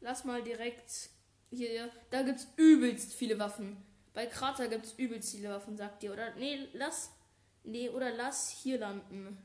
Lass 0.00 0.24
mal 0.24 0.42
direkt 0.42 1.10
hier, 1.50 1.90
da 2.10 2.22
gibt's 2.22 2.48
übelst 2.56 3.14
viele 3.14 3.38
Waffen. 3.38 3.76
Bei 4.12 4.26
Krater 4.26 4.66
gibt's 4.66 4.94
übelst 4.94 5.30
viele 5.30 5.50
Waffen, 5.50 5.76
sagt 5.76 6.02
ihr, 6.02 6.12
oder? 6.12 6.34
Nee, 6.34 6.68
lass, 6.72 7.12
nee, 7.62 7.88
oder 7.88 8.10
lass 8.10 8.50
hier 8.50 8.78
landen. 8.78 9.38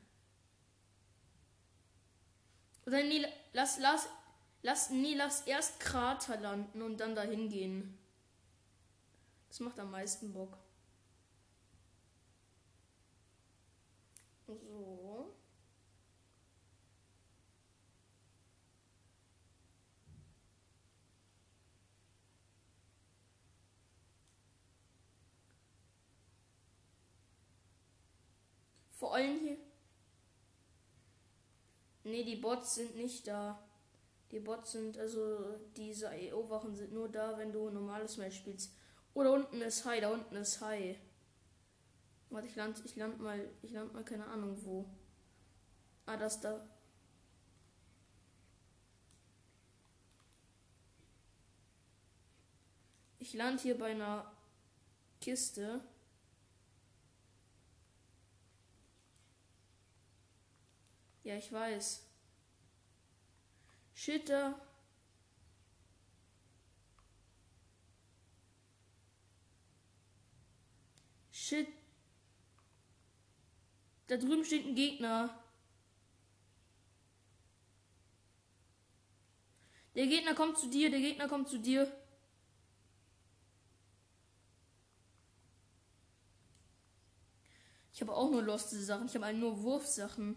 Oder 2.87 3.03
nee, 3.03 3.23
lass, 3.53 3.77
lass, 3.79 4.09
lass, 4.63 4.89
nee, 4.89 5.13
lass 5.13 5.41
erst 5.45 5.79
Krater 5.79 6.39
landen 6.39 6.81
und 6.81 6.97
dann 6.97 7.13
dahin 7.13 7.49
gehen. 7.49 7.97
Das 9.49 9.59
macht 9.59 9.79
am 9.79 9.91
meisten 9.91 10.33
Bock. 10.33 10.57
So. 14.47 15.10
Vor 29.01 29.15
allem 29.15 29.39
hier. 29.39 29.57
Ne, 32.03 32.23
die 32.23 32.35
Bots 32.35 32.75
sind 32.75 32.95
nicht 32.95 33.25
da. 33.25 33.59
Die 34.29 34.39
Bots 34.39 34.73
sind, 34.73 34.95
also 34.95 35.57
diese 35.75 36.11
EO-Wachen 36.11 36.75
sind 36.75 36.93
nur 36.93 37.09
da, 37.09 37.35
wenn 37.39 37.51
du 37.51 37.71
normales 37.71 38.17
Match 38.17 38.37
spielst. 38.37 38.75
Oder 39.15 39.33
unten 39.33 39.59
ist 39.59 39.85
High, 39.85 40.01
da 40.01 40.11
unten 40.11 40.35
ist 40.35 40.61
High. 40.61 40.99
Warte, 42.29 42.45
ich 42.45 42.55
land, 42.55 42.79
ich 42.85 42.95
land 42.95 43.19
mal, 43.19 43.49
ich 43.63 43.71
land 43.71 43.91
mal 43.91 44.05
keine 44.05 44.27
Ahnung 44.27 44.55
wo. 44.63 44.85
Ah, 46.05 46.15
das 46.15 46.39
da. 46.39 46.63
Ich 53.17 53.33
land 53.33 53.61
hier 53.61 53.79
bei 53.79 53.93
einer 53.93 54.31
Kiste. 55.19 55.81
Ja, 61.23 61.35
ich 61.35 61.51
weiß. 61.51 62.03
Shit, 63.93 64.29
da. 64.29 64.59
Shit. 71.31 71.67
Da 74.07 74.17
drüben 74.17 74.43
steht 74.43 74.65
ein 74.65 74.75
Gegner. 74.75 75.37
Der 79.95 80.07
Gegner 80.07 80.33
kommt 80.33 80.57
zu 80.57 80.69
dir, 80.69 80.89
der 80.89 80.99
Gegner 80.99 81.27
kommt 81.27 81.49
zu 81.49 81.59
dir. 81.59 81.91
Ich 87.93 88.01
habe 88.01 88.15
auch 88.15 88.31
nur 88.31 88.41
loste 88.41 88.81
Sachen, 88.81 89.07
ich 89.07 89.15
habe 89.15 89.31
nur 89.33 89.61
Wurfsachen. 89.61 90.35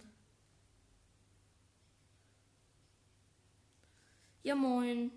Ja, 4.44 4.54
moin. 4.54 5.10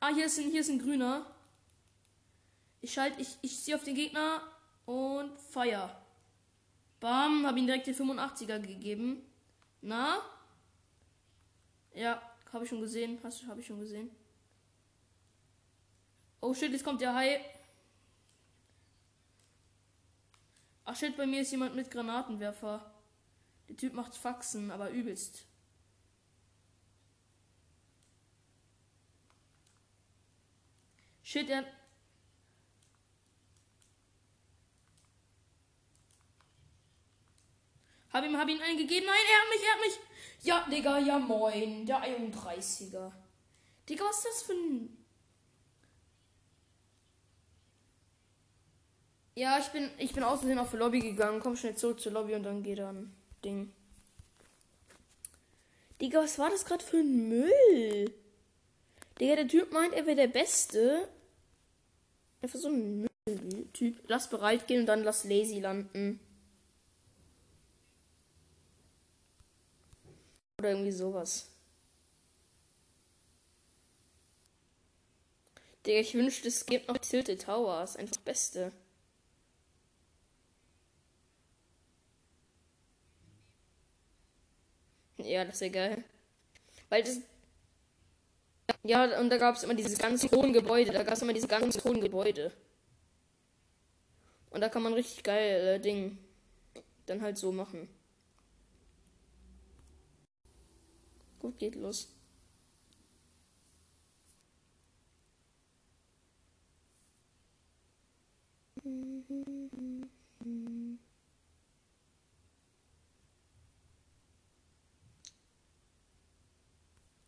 Ah, 0.00 0.08
hier 0.08 0.24
ist 0.24 0.38
ein, 0.38 0.50
hier 0.50 0.62
ist 0.62 0.70
ein 0.70 0.78
grüner. 0.78 1.26
Ich 2.80 2.94
schalte, 2.94 3.20
ich, 3.20 3.36
ich 3.42 3.62
ziehe 3.62 3.76
auf 3.76 3.84
den 3.84 3.94
Gegner 3.94 4.40
und 4.86 5.38
feier. 5.38 6.00
Bam, 7.00 7.46
habe 7.46 7.58
ihm 7.58 7.66
direkt 7.66 7.86
den 7.86 7.94
85er 7.94 8.60
gegeben. 8.60 9.22
Na? 9.82 10.22
Ja, 11.92 12.22
habe 12.50 12.64
ich 12.64 12.70
schon 12.70 12.80
gesehen. 12.80 13.18
Hast 13.22 13.46
habe 13.46 13.60
ich 13.60 13.66
schon 13.66 13.80
gesehen. 13.80 14.10
Oh 16.40 16.54
shit, 16.54 16.72
jetzt 16.72 16.84
kommt 16.84 17.02
der 17.02 17.14
Hai. 17.14 17.44
Ach 20.86 20.96
shit, 20.96 21.14
bei 21.14 21.26
mir 21.26 21.42
ist 21.42 21.50
jemand 21.50 21.76
mit 21.76 21.90
Granatenwerfer. 21.90 22.90
Der 23.68 23.76
Typ 23.76 23.92
macht 23.92 24.16
Faxen, 24.16 24.70
aber 24.70 24.88
übelst. 24.88 25.47
Shit, 31.28 31.50
er. 31.50 31.62
Hab 38.14 38.24
ihm, 38.24 38.34
hab 38.38 38.48
ihm 38.48 38.58
einen 38.62 38.78
gegeben. 38.78 39.04
Nein, 39.04 39.26
er 39.30 39.42
hat 39.42 39.50
mich, 39.50 39.62
er 39.62 39.74
hat 39.74 39.80
mich. 39.80 39.98
Ja, 40.42 40.66
Digga, 40.70 40.98
ja 41.00 41.18
moin. 41.18 41.84
Der 41.84 41.98
31er. 42.02 43.12
Digga, 43.86 44.04
was 44.06 44.16
ist 44.16 44.26
das 44.26 44.42
für 44.44 44.54
ein... 44.54 45.04
Ja, 49.34 49.58
ich 49.58 49.68
bin, 49.68 49.90
ich 49.98 50.14
bin 50.14 50.22
außerdem 50.22 50.58
auf 50.58 50.70
die 50.70 50.78
Lobby 50.78 51.00
gegangen. 51.00 51.40
Komm 51.40 51.56
schnell 51.56 51.76
zurück 51.76 52.00
zur 52.00 52.12
Lobby 52.12 52.36
und 52.36 52.44
dann 52.44 52.62
geht 52.62 52.78
dann 52.78 53.14
Ding. 53.44 53.74
Digga, 56.00 56.20
was 56.20 56.38
war 56.38 56.48
das 56.48 56.64
gerade 56.64 56.82
für 56.82 56.96
ein 56.96 57.28
Müll? 57.28 58.14
Digga, 59.20 59.36
der 59.36 59.48
Typ 59.48 59.72
meint, 59.74 59.92
er 59.92 60.06
wäre 60.06 60.16
der 60.16 60.28
Beste. 60.28 61.06
Einfach 62.40 62.58
so 62.58 62.68
ein 62.68 63.08
Müll-Typ. 63.26 64.02
Lass 64.06 64.30
bereit 64.30 64.66
gehen 64.66 64.80
und 64.80 64.86
dann 64.86 65.02
lass 65.04 65.24
lazy 65.24 65.60
landen. 65.60 66.20
Oder 70.58 70.70
irgendwie 70.70 70.92
sowas. 70.92 71.50
Digga, 75.86 76.00
ich 76.00 76.14
wünschte, 76.14 76.48
es 76.48 76.66
gibt 76.66 76.88
noch 76.88 76.98
Tilted 76.98 77.42
Towers. 77.42 77.96
Einfach 77.96 78.18
Beste. 78.18 78.72
Ja, 85.18 85.44
das 85.44 85.60
wäre 85.60 85.70
geil. 85.70 86.04
Weil 86.88 87.02
das. 87.02 87.20
Ja, 88.82 89.20
und 89.20 89.30
da 89.30 89.36
gab 89.38 89.56
es 89.56 89.62
immer 89.62 89.74
diese 89.74 89.96
ganz 89.96 90.24
hohen 90.32 90.52
Gebäude. 90.52 90.92
Da 90.92 91.02
gab 91.02 91.14
es 91.14 91.22
immer 91.22 91.32
diese 91.32 91.48
ganz 91.48 91.82
hohen 91.84 92.00
Gebäude. 92.00 92.52
Und 94.50 94.60
da 94.60 94.68
kann 94.68 94.82
man 94.82 94.92
richtig 94.94 95.22
geil 95.22 95.76
äh, 95.76 95.80
Ding 95.80 96.18
dann 97.06 97.22
halt 97.22 97.38
so 97.38 97.52
machen. 97.52 97.88
Gut, 101.40 101.58
geht 101.58 101.74
los. 101.74 102.08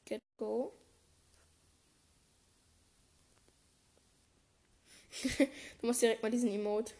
Get 0.04 0.22
go. 0.36 0.79
du 5.80 5.86
machst 5.86 6.02
direkt 6.02 6.22
mal 6.22 6.30
diesen 6.30 6.50
Emote. 6.50 6.92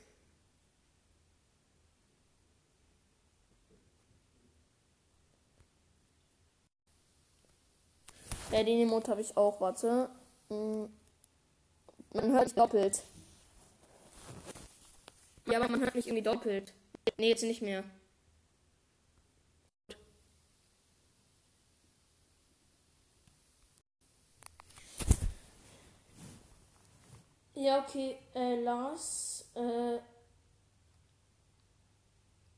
Ja, 8.52 8.64
den 8.64 8.80
Emote 8.80 9.10
habe 9.10 9.20
ich 9.20 9.36
auch, 9.36 9.60
warte. 9.60 10.10
Mm. 10.48 10.86
Man 12.12 12.32
hört 12.32 12.58
doppelt. 12.58 13.02
Ja, 15.46 15.58
aber 15.58 15.68
man 15.68 15.80
hört 15.80 15.94
mich 15.94 16.08
irgendwie 16.08 16.24
doppelt. 16.24 16.72
Nee, 17.18 17.28
jetzt 17.28 17.42
nicht 17.44 17.62
mehr. 17.62 17.84
Ja, 27.60 27.82
okay. 27.82 28.16
Äh, 28.34 28.58
Lars. 28.62 29.44
Äh, 29.54 29.98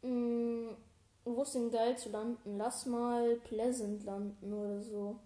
mh, 0.02 0.08
mm, 0.08 0.76
wo 1.24 1.42
ist 1.42 1.56
denn 1.56 1.72
geil 1.72 1.98
zu 1.98 2.10
landen? 2.10 2.56
Lass 2.56 2.86
mal 2.86 3.34
Pleasant 3.40 4.04
landen 4.04 4.52
oder 4.52 4.80
so. 4.80 5.18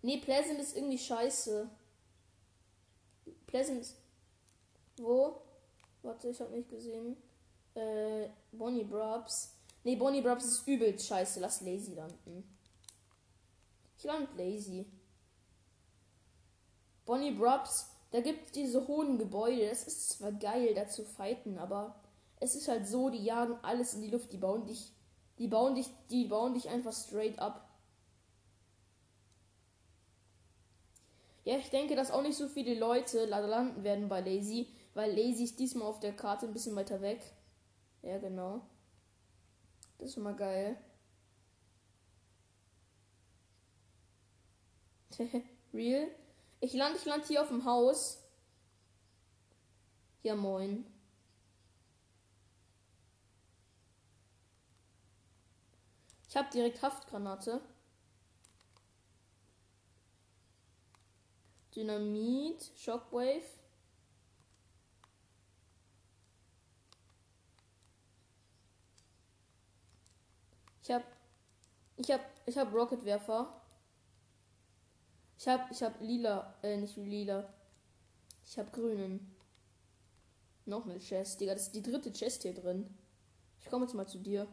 Nee, 0.00 0.16
Pleasant 0.16 0.58
ist 0.60 0.78
irgendwie 0.78 0.96
scheiße. 0.96 1.68
Pleasant. 3.46 3.94
Wo? 4.96 5.42
Warte, 6.00 6.30
ich 6.30 6.40
hab 6.40 6.50
nicht 6.52 6.70
gesehen. 6.70 7.18
Äh, 7.74 8.30
Bonnie 8.50 8.84
Brubs. 8.84 9.58
Nee, 9.84 9.96
Bonnie 9.96 10.22
Brubs 10.22 10.46
ist 10.46 10.66
übelst 10.66 11.06
scheiße. 11.06 11.38
Lass 11.38 11.60
Lazy 11.60 11.92
landen. 11.92 12.44
Ich 13.98 14.04
land 14.04 14.34
Lazy. 14.38 14.86
Bonnie 17.10 17.32
Brubs, 17.32 17.89
da 18.10 18.20
gibt 18.20 18.46
es 18.46 18.52
diese 18.52 18.86
hohen 18.88 19.18
Gebäude. 19.18 19.68
Das 19.68 19.86
ist 19.86 20.10
zwar 20.10 20.32
geil, 20.32 20.74
da 20.74 20.88
zu 20.88 21.04
fighten, 21.04 21.58
aber 21.58 21.94
es 22.40 22.54
ist 22.54 22.68
halt 22.68 22.86
so, 22.86 23.10
die 23.10 23.24
jagen 23.24 23.58
alles 23.62 23.94
in 23.94 24.02
die 24.02 24.10
Luft. 24.10 24.32
Die 24.32 24.38
bauen 24.38 24.66
dich, 24.66 24.92
die 25.38 25.48
bauen 25.48 25.74
dich, 25.74 25.88
die 26.10 26.26
bauen 26.26 26.54
dich 26.54 26.68
einfach 26.68 26.92
straight 26.92 27.38
ab. 27.38 27.66
Ja, 31.44 31.56
ich 31.56 31.70
denke, 31.70 31.96
dass 31.96 32.10
auch 32.10 32.22
nicht 32.22 32.36
so 32.36 32.48
viele 32.48 32.78
Leute 32.78 33.24
landen 33.26 33.82
werden 33.84 34.08
bei 34.08 34.20
Lazy, 34.20 34.68
weil 34.94 35.10
Lazy 35.10 35.44
ist 35.44 35.58
diesmal 35.58 35.86
auf 35.88 36.00
der 36.00 36.12
Karte 36.14 36.46
ein 36.46 36.52
bisschen 36.52 36.76
weiter 36.76 37.00
weg. 37.00 37.20
Ja, 38.02 38.18
genau. 38.18 38.62
Das 39.98 40.08
ist 40.08 40.14
schon 40.14 40.22
mal 40.24 40.34
geil. 40.36 40.76
Real? 45.74 46.08
Ich 46.60 46.74
lande, 46.74 46.98
ich 46.98 47.04
lande 47.06 47.26
hier 47.26 47.42
auf 47.42 47.48
dem 47.48 47.64
Haus. 47.64 48.22
Ja, 50.22 50.36
moin. 50.36 50.84
Ich 56.28 56.36
habe 56.36 56.50
direkt 56.50 56.82
Haftgranate. 56.82 57.60
Dynamit, 61.74 62.70
Shockwave. 62.76 63.42
Ich 70.82 70.90
hab, 70.90 71.04
ich 71.96 72.10
hab, 72.10 72.20
ich 72.46 72.58
hab 72.58 72.72
Rocketwerfer. 72.72 73.59
Ich 75.40 75.48
hab, 75.48 75.70
ich 75.70 75.82
hab 75.82 75.98
lila, 76.02 76.54
äh, 76.62 76.76
nicht 76.76 76.98
lila. 76.98 77.48
Ich 78.44 78.58
hab 78.58 78.74
grünen. 78.74 79.34
Noch 80.66 80.84
eine 80.84 80.98
Chest, 80.98 81.40
Digga. 81.40 81.54
Das 81.54 81.62
ist 81.62 81.74
die 81.74 81.80
dritte 81.80 82.12
Chest 82.12 82.42
hier 82.42 82.52
drin. 82.52 82.94
Ich 83.58 83.70
komme 83.70 83.86
jetzt 83.86 83.94
mal 83.94 84.06
zu 84.06 84.18
dir. 84.18 84.46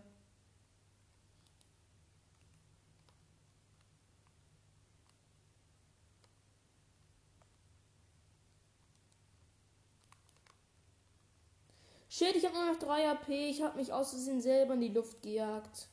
Shit, 12.07 12.33
ich 12.37 12.45
habe 12.45 12.55
nur 12.55 12.65
noch 12.65 12.79
3 12.79 13.11
AP. 13.11 13.27
Ich 13.49 13.61
habe 13.61 13.75
mich 13.75 13.91
aus 13.91 14.11
Versehen 14.11 14.39
selber 14.39 14.75
in 14.75 14.81
die 14.81 14.87
Luft 14.87 15.21
gejagt. 15.21 15.89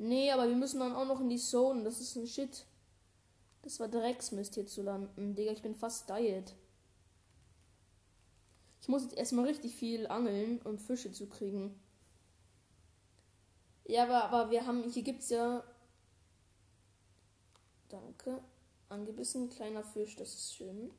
Nee, 0.00 0.30
aber 0.32 0.48
wir 0.48 0.56
müssen 0.56 0.80
dann 0.80 0.94
auch 0.94 1.04
noch 1.04 1.20
in 1.20 1.28
die 1.28 1.36
Zone. 1.36 1.84
Das 1.84 2.00
ist 2.00 2.16
ein 2.16 2.26
Shit. 2.26 2.64
Das 3.60 3.78
war 3.80 3.88
Drecksmist 3.88 4.54
hier 4.54 4.66
zu 4.66 4.80
landen. 4.80 5.34
Digga, 5.34 5.52
ich 5.52 5.60
bin 5.60 5.74
fast 5.74 6.08
Diet. 6.08 6.54
Ich 8.80 8.88
muss 8.88 9.02
jetzt 9.02 9.18
erstmal 9.18 9.44
richtig 9.44 9.74
viel 9.76 10.06
angeln, 10.06 10.62
um 10.62 10.78
Fische 10.78 11.12
zu 11.12 11.28
kriegen. 11.28 11.78
Ja, 13.84 14.04
aber, 14.04 14.24
aber 14.24 14.50
wir 14.50 14.66
haben, 14.66 14.84
hier 14.84 15.02
gibt's 15.02 15.28
ja. 15.28 15.62
Danke. 17.90 18.42
Angebissen, 18.88 19.50
kleiner 19.50 19.84
Fisch, 19.84 20.16
das 20.16 20.32
ist 20.32 20.54
schön. 20.54 20.90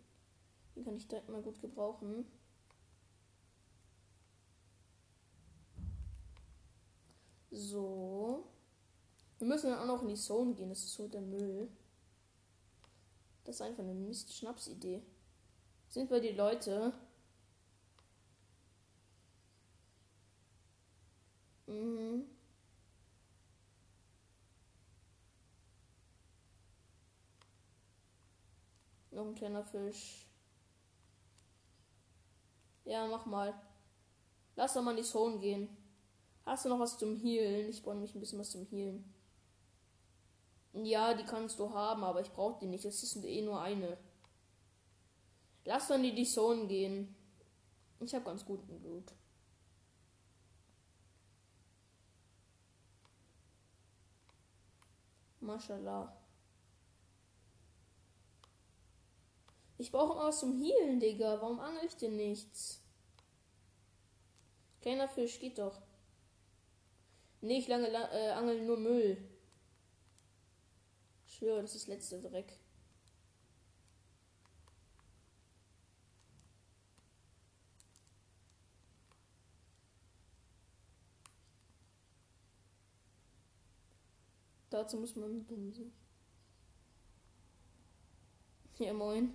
Den 0.75 0.85
kann 0.85 0.95
ich 0.95 1.07
direkt 1.07 1.27
mal 1.27 1.41
gut 1.41 1.59
gebrauchen. 1.59 2.27
So. 7.49 8.45
Wir 9.41 9.47
müssen 9.47 9.71
dann 9.71 9.79
auch 9.79 9.87
noch 9.87 10.03
in 10.03 10.09
die 10.09 10.15
Zone 10.15 10.53
gehen, 10.53 10.69
das 10.69 10.83
ist 10.83 10.93
so 10.93 11.07
der 11.07 11.19
Müll. 11.19 11.67
Das 13.43 13.55
ist 13.55 13.61
einfach 13.63 13.81
eine 13.81 13.95
Mist-Schnapsidee. 13.95 15.01
Sind 15.89 16.11
wir 16.11 16.21
die 16.21 16.33
Leute? 16.33 16.93
Mhm. 21.65 22.27
Noch 29.09 29.25
ein 29.25 29.33
kleiner 29.33 29.63
Fisch. 29.63 30.27
Ja, 32.85 33.07
mach 33.07 33.25
mal. 33.25 33.59
Lass 34.55 34.75
doch 34.75 34.83
mal 34.83 34.91
in 34.91 34.97
die 34.97 35.03
Zone 35.03 35.39
gehen. 35.39 35.67
Hast 36.45 36.65
du 36.65 36.69
noch 36.69 36.79
was 36.79 36.99
zum 36.99 37.15
Healen? 37.15 37.71
Ich 37.71 37.81
brauche 37.81 37.95
nämlich 37.95 38.13
ein 38.13 38.19
bisschen 38.19 38.37
was 38.37 38.51
zum 38.51 38.67
Healen. 38.67 39.11
Ja, 40.73 41.13
die 41.13 41.25
kannst 41.25 41.59
du 41.59 41.73
haben, 41.73 42.03
aber 42.03 42.21
ich 42.21 42.31
brauche 42.31 42.59
die 42.59 42.67
nicht. 42.67 42.85
Es 42.85 43.03
ist 43.03 43.23
eh 43.23 43.41
nur 43.41 43.61
eine. 43.61 43.97
Lass 45.65 45.89
in 45.89 46.03
die 46.03 46.25
Zone 46.25 46.67
gehen. 46.67 47.15
Ich 47.99 48.15
habe 48.15 48.25
ganz 48.25 48.45
guten 48.45 48.79
Blut. 48.79 49.13
Mashallah. 55.41 56.15
Ich 59.77 59.91
brauche 59.91 60.15
mal 60.15 60.27
was 60.27 60.39
zum 60.39 60.61
Healen, 60.61 60.99
Digga. 60.99 61.41
Warum 61.41 61.59
angel 61.59 61.85
ich 61.85 61.97
denn 61.97 62.15
nichts? 62.15 62.81
Kleiner 64.81 65.07
Fisch, 65.07 65.39
geht 65.39 65.57
doch. 65.57 65.81
Nee, 67.41 67.57
ich 67.57 67.67
lange 67.67 67.87
äh, 67.87 68.31
angel 68.31 68.63
nur 68.63 68.77
Müll. 68.77 69.17
Schwöre, 71.41 71.63
das 71.63 71.73
ist 71.73 71.87
letzte 71.87 72.21
Dreck. 72.21 72.55
Dazu 84.69 84.97
muss 84.97 85.15
man 85.15 85.47
dumm 85.47 85.73
sein. 85.73 85.91
Ja, 88.77 88.93
moin. 88.93 89.33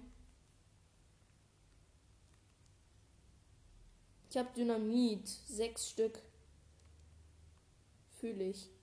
Ich 4.31 4.37
habe 4.37 4.55
Dynamit. 4.55 5.27
Sechs 5.27 5.88
Stück. 5.88 6.23
Fühle 8.21 8.45
ich. 8.45 8.76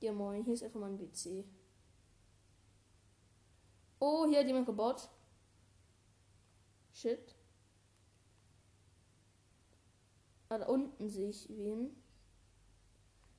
Ja, 0.00 0.12
moin. 0.12 0.44
Hier 0.44 0.54
ist 0.54 0.62
einfach 0.62 0.80
mein 0.80 0.98
PC. 0.98 1.44
Oh, 3.98 4.26
hier 4.26 4.40
hat 4.40 4.46
jemand 4.46 4.66
gebaut. 4.66 5.08
Shit. 6.92 7.34
Ah, 10.48 10.58
da 10.58 10.66
unten 10.66 11.08
sehe 11.08 11.28
ich 11.28 11.48
wen. 11.50 11.94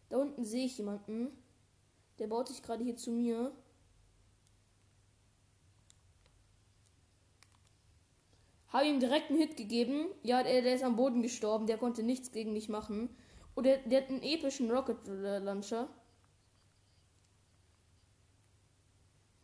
Da 0.10 0.17
unten 0.17 0.45
sehe 0.45 0.65
ich 0.65 0.78
jemanden. 0.78 1.32
Der 2.19 2.28
baut 2.28 2.47
sich 2.47 2.62
gerade 2.62 2.84
hier 2.84 2.95
zu 2.95 3.12
mir. 3.12 3.52
Habe 8.67 8.86
ihm 8.86 9.00
direkt 9.00 9.30
einen 9.30 9.39
Hit 9.39 9.58
gegeben. 9.58 10.08
Ja, 10.21 10.43
der, 10.43 10.62
der 10.62 10.76
ist 10.76 10.84
am 10.84 10.95
Boden 10.95 11.21
gestorben. 11.24 11.65
Der 11.65 11.78
konnte 11.78 12.04
nichts 12.04 12.32
gegen 12.32 12.54
mich 12.54 12.69
machen. 12.69 13.10
Und 13.56 13.65
der, 13.65 13.80
der 13.80 14.04
hat 14.04 14.10
einen 14.10 14.21
epischen 14.21 14.71
Rocket 14.71 15.00
Launcher. 15.08 15.89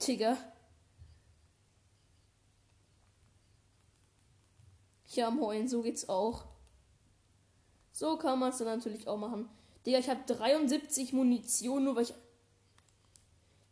Digga. 0.05 0.37
Ja, 5.09 5.31
moin, 5.31 5.67
so 5.67 5.81
geht's 5.81 6.07
auch. 6.09 6.45
So 7.91 8.17
kann 8.17 8.37
man 8.37 8.49
es 8.49 8.59
dann 8.59 8.67
natürlich 8.67 9.07
auch 9.07 9.17
machen. 9.17 9.49
Digga, 9.85 9.97
ich 9.99 10.09
habe 10.09 10.21
73 10.27 11.13
Munition, 11.13 11.83
nur 11.83 11.95
weil 11.95 12.03
ich. 12.03 12.13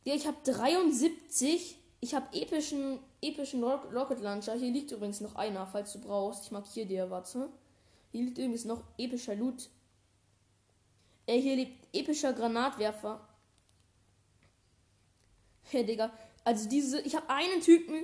Digga, 0.05 0.15
ich 0.15 0.27
habe 0.27 0.38
73. 0.43 1.77
Ich 2.01 2.13
habe 2.13 2.27
epischen, 2.38 2.99
epischen 3.21 3.63
Rocket 3.63 4.21
Launcher. 4.21 4.53
Hier 4.53 4.71
liegt 4.71 4.91
übrigens 4.91 5.21
noch 5.21 5.35
einer, 5.35 5.65
falls 5.67 5.93
du 5.93 5.99
brauchst. 5.99 6.45
Ich 6.45 6.51
markiere 6.51 6.88
dir, 6.88 7.09
warte. 7.09 7.49
Hier 8.11 8.23
liegt 8.23 8.38
übrigens 8.38 8.65
noch 8.65 8.83
epischer 8.97 9.35
Loot. 9.35 9.69
Äh, 11.27 11.39
hier 11.39 11.55
liegt 11.55 11.95
epischer 11.95 12.33
Granatwerfer. 12.33 13.27
Hey, 15.65 15.86
Digga. 15.86 16.12
Also 16.43 16.69
diese, 16.69 17.01
ich 17.01 17.15
habe 17.15 17.30
einen 17.30 17.62
Typen, 17.62 18.04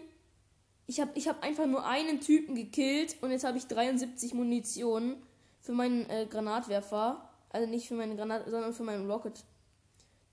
ich 0.87 0.99
habe 0.99 1.11
ich 1.15 1.27
hab 1.27 1.43
einfach 1.43 1.67
nur 1.67 1.85
einen 1.85 2.19
Typen 2.19 2.55
gekillt 2.55 3.15
und 3.21 3.31
jetzt 3.31 3.43
habe 3.43 3.57
ich 3.57 3.67
73 3.67 4.33
Munition 4.33 5.15
für 5.59 5.73
meinen 5.73 6.09
äh, 6.09 6.27
Granatwerfer. 6.29 7.29
Also 7.49 7.69
nicht 7.69 7.87
für 7.87 7.95
meinen 7.95 8.17
Granat, 8.17 8.45
sondern 8.49 8.73
für 8.73 8.83
meinen 8.83 9.09
Rocket. 9.09 9.43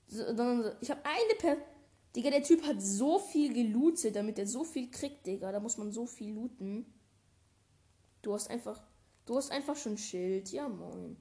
Sondern 0.06 0.74
ich 0.80 0.90
habe 0.90 1.00
eine 1.04 1.38
per 1.38 1.56
Digga, 2.16 2.30
der 2.30 2.42
Typ 2.42 2.66
hat 2.66 2.80
so 2.80 3.18
viel 3.18 3.52
gelootet, 3.52 4.16
damit 4.16 4.38
er 4.38 4.46
so 4.46 4.64
viel 4.64 4.90
kriegt, 4.90 5.26
Digga. 5.26 5.52
Da 5.52 5.60
muss 5.60 5.76
man 5.76 5.92
so 5.92 6.06
viel 6.06 6.34
looten. 6.34 6.86
Du 8.22 8.32
hast 8.34 8.50
einfach. 8.50 8.80
Du 9.26 9.36
hast 9.36 9.52
einfach 9.52 9.76
schon 9.76 9.98
Schild. 9.98 10.50
Ja, 10.50 10.68
moin. 10.68 11.16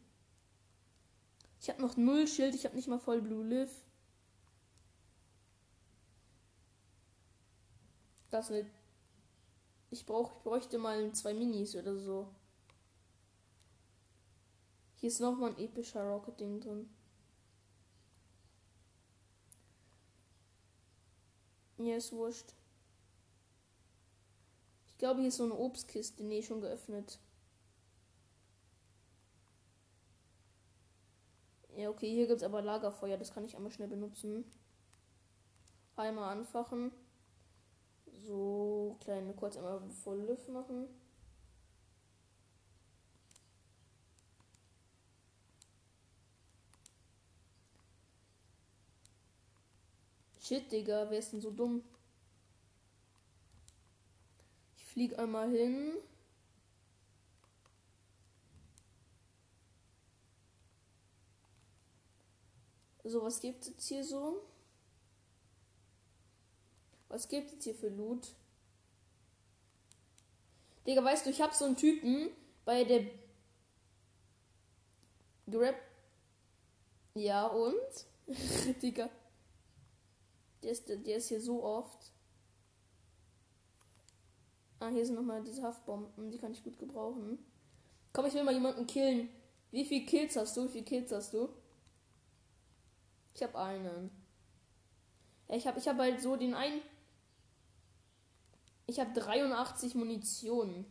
Ich 1.59 1.69
habe 1.69 1.81
noch 1.81 1.97
null 1.97 2.27
Schild. 2.27 2.55
Ich 2.55 2.63
habe 2.65 2.75
nicht 2.75 2.87
mal 2.87 2.99
voll 2.99 3.21
Blue 3.21 3.45
Live. 3.45 3.83
Das 8.29 8.49
nicht. 8.49 8.69
Ich 9.89 10.05
brauch, 10.05 10.35
ich 10.37 10.43
bräuchte 10.43 10.77
mal 10.77 11.11
zwei 11.13 11.33
Minis 11.33 11.75
oder 11.75 11.95
so. 11.95 12.27
Hier 14.95 15.07
ist 15.07 15.19
nochmal 15.19 15.51
ein 15.51 15.59
epischer 15.59 16.03
Rocket-Ding 16.03 16.59
drin. 16.59 16.89
Ja, 21.77 21.95
ist 21.95 22.11
wurscht. 22.11 22.53
Ich 24.87 24.97
glaube, 24.97 25.19
hier 25.19 25.29
ist 25.29 25.37
so 25.37 25.43
eine 25.43 25.53
Obstkiste. 25.53 26.23
Nee, 26.23 26.41
schon 26.41 26.61
geöffnet. 26.61 27.19
Ja, 31.75 31.91
okay, 31.91 32.09
hier 32.09 32.25
gibt 32.25 32.37
es 32.37 32.43
aber 32.43 32.63
Lagerfeuer. 32.63 33.17
Das 33.17 33.31
kann 33.31 33.45
ich 33.45 33.55
einmal 33.55 33.71
schnell 33.71 33.87
benutzen. 33.87 34.43
Einmal 35.95 36.35
anfachen. 36.35 36.91
So, 38.27 38.97
kleine 38.99 39.33
kurz 39.33 39.55
einmal 39.55 39.79
voll 40.03 40.19
Luft 40.25 40.49
machen. 40.49 40.89
Shit, 50.41 50.69
Digga, 50.69 51.09
wer 51.09 51.19
ist 51.19 51.31
denn 51.31 51.39
so 51.39 51.51
dumm? 51.51 51.81
Ich 54.75 54.83
flieg 54.83 55.17
einmal 55.17 55.49
hin. 55.49 55.93
So, 63.05 63.23
was 63.23 63.39
gibt 63.39 63.61
es 63.61 63.69
jetzt 63.69 63.87
hier 63.87 64.03
so? 64.03 64.41
Was 67.09 67.27
gibt 67.27 67.53
es 67.53 67.63
hier 67.63 67.75
für 67.75 67.89
Loot? 67.89 68.27
Digga, 70.85 71.03
weißt 71.03 71.25
du, 71.25 71.29
ich 71.29 71.41
hab 71.41 71.53
so 71.53 71.65
einen 71.65 71.75
Typen 71.75 72.29
bei 72.65 72.83
der 72.83 73.05
Grab. 75.49 75.75
Ja, 77.13 77.47
und? 77.47 77.73
Digga. 78.81 79.09
Der 80.61 80.71
ist, 80.71 80.89
der 80.89 81.17
ist 81.17 81.29
hier 81.29 81.41
so 81.41 81.63
oft. 81.63 82.11
Ah, 84.79 84.89
hier 84.89 85.05
sind 85.05 85.15
nochmal 85.15 85.43
diese 85.43 85.63
Haftbomben. 85.63 86.29
Die 86.29 86.37
kann 86.37 86.51
ich 86.51 86.63
gut 86.63 86.77
gebrauchen. 86.77 87.39
Komm, 88.13 88.25
ich 88.25 88.33
will 88.33 88.43
mal 88.43 88.53
jemanden 88.53 88.85
killen. 88.85 89.29
Wie 89.71 89.85
viel 89.85 90.05
Kills 90.05 90.35
hast 90.35 90.55
du? 90.55 90.65
Wie 90.65 90.69
viel 90.69 90.83
Kills 90.83 91.11
hast 91.11 91.33
du? 91.33 91.49
Ich 93.33 93.43
habe 93.43 93.57
einen. 93.57 94.11
Ja, 95.47 95.55
ich 95.55 95.67
habe 95.67 95.79
ich 95.79 95.87
hab 95.87 95.97
halt 95.97 96.21
so 96.21 96.35
den 96.35 96.53
einen. 96.53 96.81
Ich 98.89 98.99
habe 99.01 99.11
83 99.13 99.95
Munition. 99.95 100.85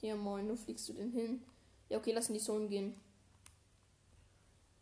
Hier, 0.00 0.16
moin, 0.16 0.48
wo 0.48 0.56
fliegst 0.56 0.88
du 0.88 0.92
denn 0.92 1.10
hin? 1.10 1.42
Ja, 1.88 1.98
okay, 1.98 2.12
lass 2.12 2.28
in 2.28 2.34
die 2.34 2.40
Zone 2.40 2.68
gehen. 2.68 2.94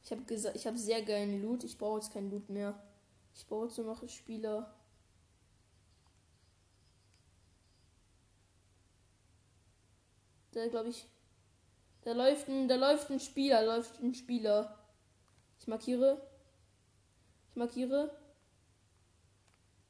Ich 0.04 0.10
habe 0.10 0.22
gesagt, 0.24 0.56
ich 0.56 0.66
habe 0.66 0.78
sehr 0.78 1.02
geilen 1.02 1.42
Loot. 1.42 1.64
Ich 1.64 1.78
brauche 1.78 1.98
jetzt 1.98 2.12
keinen 2.12 2.30
Loot 2.30 2.48
mehr. 2.50 2.78
Ich 3.34 3.46
brauche 3.46 3.66
jetzt 3.66 3.78
nur 3.78 3.86
noch 3.86 4.06
Spieler. 4.08 4.74
Da 10.52 10.66
glaube 10.68 10.90
ich. 10.90 11.06
Da 12.02 12.12
läuft 12.12 12.48
ein, 12.48 12.68
da 12.68 12.76
läuft 12.76 13.10
ein 13.10 13.20
Spieler, 13.20 13.62
läuft 13.64 14.00
ein 14.00 14.14
Spieler. 14.14 14.79
Ich 15.60 15.68
markiere. 15.68 16.20
Ich 17.50 17.56
markiere. 17.56 18.10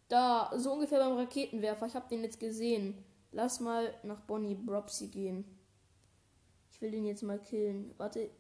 Da, 0.09 0.51
so 0.57 0.73
ungefähr 0.73 0.99
beim 0.99 1.17
Raketenwerfer. 1.17 1.87
Ich 1.87 1.95
habe 1.95 2.09
den 2.09 2.25
jetzt 2.25 2.41
gesehen. 2.41 3.05
Lass 3.31 3.61
mal 3.61 3.95
nach 4.03 4.21
Bonnie 4.23 4.57
Bropsy 4.57 5.07
gehen. 5.07 5.45
Ich 6.73 6.81
will 6.81 6.91
den 6.91 7.07
jetzt 7.07 7.23
mal 7.23 7.39
killen. 7.39 7.95
Warte. 7.97 8.31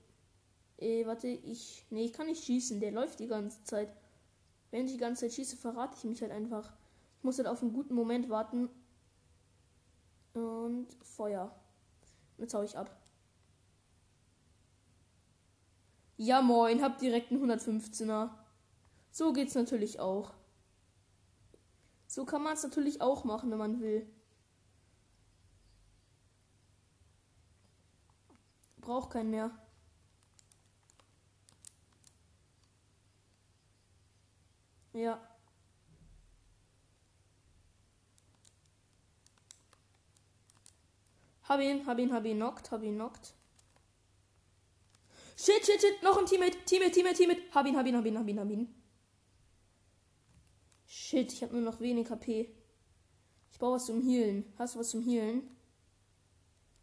Äh, 0.78 1.06
warte, 1.06 1.28
ich. 1.28 1.86
Nee, 1.90 2.06
ich 2.06 2.12
kann 2.12 2.26
nicht 2.26 2.42
schießen. 2.42 2.80
Der 2.80 2.90
läuft 2.90 3.20
die 3.20 3.28
ganze 3.28 3.62
Zeit. 3.62 3.88
Wenn 4.72 4.86
ich 4.86 4.92
die 4.92 4.98
ganze 4.98 5.22
Zeit 5.22 5.34
schieße, 5.34 5.56
verrate 5.56 5.96
ich 5.96 6.04
mich 6.04 6.20
halt 6.22 6.32
einfach. 6.32 6.72
Ich 7.18 7.24
muss 7.24 7.38
halt 7.38 7.46
auf 7.46 7.62
einen 7.62 7.72
guten 7.72 7.94
Moment 7.94 8.28
warten. 8.28 8.68
Und 10.34 10.88
Feuer. 11.02 11.54
Jetzt 12.38 12.54
hau 12.54 12.62
ich 12.62 12.76
ab. 12.76 12.99
Ja, 16.22 16.42
moin, 16.42 16.83
hab 16.83 16.98
direkt 16.98 17.30
einen 17.30 17.50
115er. 17.50 18.28
So 19.11 19.33
geht's 19.33 19.54
natürlich 19.54 20.00
auch. 20.00 20.35
So 22.06 22.26
kann 22.26 22.42
man 22.42 22.52
es 22.52 22.62
natürlich 22.62 23.00
auch 23.00 23.24
machen, 23.24 23.50
wenn 23.50 23.56
man 23.56 23.80
will. 23.80 24.06
Braucht 28.83 29.11
keinen 29.12 29.30
mehr. 29.30 29.50
Ja. 34.92 35.26
Hab 41.44 41.61
ihn, 41.61 41.87
hab 41.87 41.98
ihn, 41.98 42.12
hab 42.12 42.26
ihn 42.26 42.37
knockt, 42.37 42.70
hab 42.70 42.83
ihn 42.83 42.96
knockt. 42.96 43.39
Shit, 45.42 45.64
shit, 45.64 45.81
shit, 45.81 46.03
noch 46.03 46.18
ein 46.18 46.26
Teammate, 46.26 46.59
Teammate, 46.66 46.92
Teammate, 46.92 47.16
Teammate. 47.16 47.40
Hab 47.55 47.66
ihn, 47.66 47.74
hab 47.74 47.87
ihn, 47.87 47.96
hab 47.96 48.05
ihn, 48.05 48.18
hab 48.18 48.29
ihn, 48.29 48.40
hab 48.40 48.50
ihn. 48.50 48.74
Shit, 50.85 51.33
ich 51.33 51.42
habe 51.42 51.55
nur 51.55 51.62
noch 51.62 51.81
wenig 51.81 52.11
HP. 52.11 52.55
Ich 53.50 53.59
brauche 53.59 53.76
was 53.76 53.87
zum 53.87 54.03
Healen. 54.03 54.44
Hast 54.59 54.74
du 54.74 54.81
was 54.81 54.90
zum 54.90 55.03
Healen? 55.03 55.48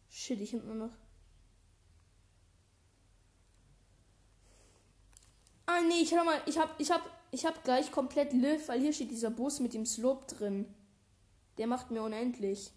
Shit, 0.08 0.40
ich 0.40 0.54
habe 0.54 0.66
nur 0.66 0.74
noch. 0.74 0.96
Ah 5.66 5.80
nee, 5.82 6.00
ich 6.02 6.12
hab 6.14 6.24
mal, 6.24 6.42
ich 6.46 6.58
hab, 6.58 6.80
ich 6.80 6.90
hab, 6.90 7.02
ich 7.30 7.46
hab 7.46 7.62
gleich 7.62 7.92
komplett 7.92 8.32
Live, 8.32 8.68
weil 8.68 8.80
hier 8.80 8.92
steht 8.92 9.12
dieser 9.12 9.30
Bus 9.30 9.60
mit 9.60 9.72
dem 9.72 9.86
Slope 9.86 10.34
drin. 10.34 10.66
Der 11.58 11.68
macht 11.68 11.92
mir 11.92 12.02
unendlich. 12.02 12.72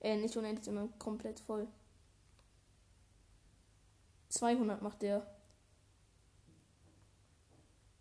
Äh, 0.00 0.18
nicht 0.18 0.36
unendlich, 0.36 0.66
sondern 0.66 0.96
komplett 1.00 1.40
voll. 1.40 1.66
200 4.32 4.80
macht 4.80 5.02
der. 5.02 5.26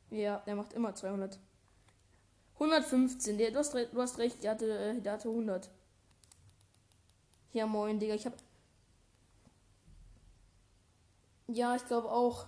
Ja, 0.09 0.39
der 0.45 0.55
macht 0.55 0.73
immer 0.73 0.95
200. 0.95 1.39
115, 2.53 3.37
der, 3.37 3.51
du, 3.51 3.59
hast, 3.59 3.73
du 3.73 4.01
hast 4.01 4.17
recht, 4.17 4.43
der 4.43 4.51
hatte, 4.51 4.77
äh, 4.77 5.01
der 5.01 5.13
hatte 5.13 5.29
100. 5.29 5.69
Ja, 7.53 7.65
moin, 7.65 7.99
Digga, 7.99 8.13
ich 8.13 8.25
hab. 8.25 8.33
Ja, 11.47 11.75
ich 11.75 11.85
glaube 11.85 12.09
auch. 12.09 12.47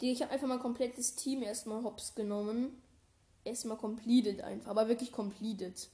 Digga, 0.00 0.12
ich 0.12 0.22
habe 0.22 0.32
einfach 0.32 0.48
mal 0.48 0.54
ein 0.54 0.60
komplettes 0.60 1.14
Team 1.14 1.42
erstmal 1.42 1.82
hops 1.84 2.14
genommen. 2.14 2.82
Erstmal 3.44 3.76
completed 3.76 4.40
einfach, 4.40 4.70
aber 4.70 4.88
wirklich 4.88 5.12
completed. 5.12 5.90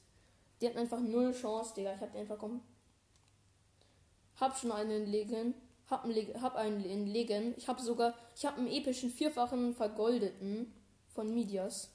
Die 0.60 0.66
hatten 0.66 0.78
einfach 0.78 1.00
null 1.00 1.32
Chance, 1.32 1.74
Digga. 1.74 1.94
Ich 1.94 2.00
hab 2.00 2.14
einfach 2.14 2.38
kom 2.38 2.60
Hab 4.38 4.56
schon 4.56 4.70
einen 4.70 5.06
Legen. 5.06 5.54
Hab 5.88 6.04
einen, 6.04 6.42
hab 6.42 6.56
einen 6.56 6.84
in 6.84 7.06
Legen. 7.06 7.54
Ich 7.56 7.68
habe 7.68 7.80
sogar. 7.80 8.14
Ich 8.36 8.44
habe 8.44 8.58
einen 8.58 8.68
epischen 8.68 9.10
vierfachen 9.10 9.74
vergoldeten 9.74 10.72
von 11.08 11.32
Midias. 11.32 11.90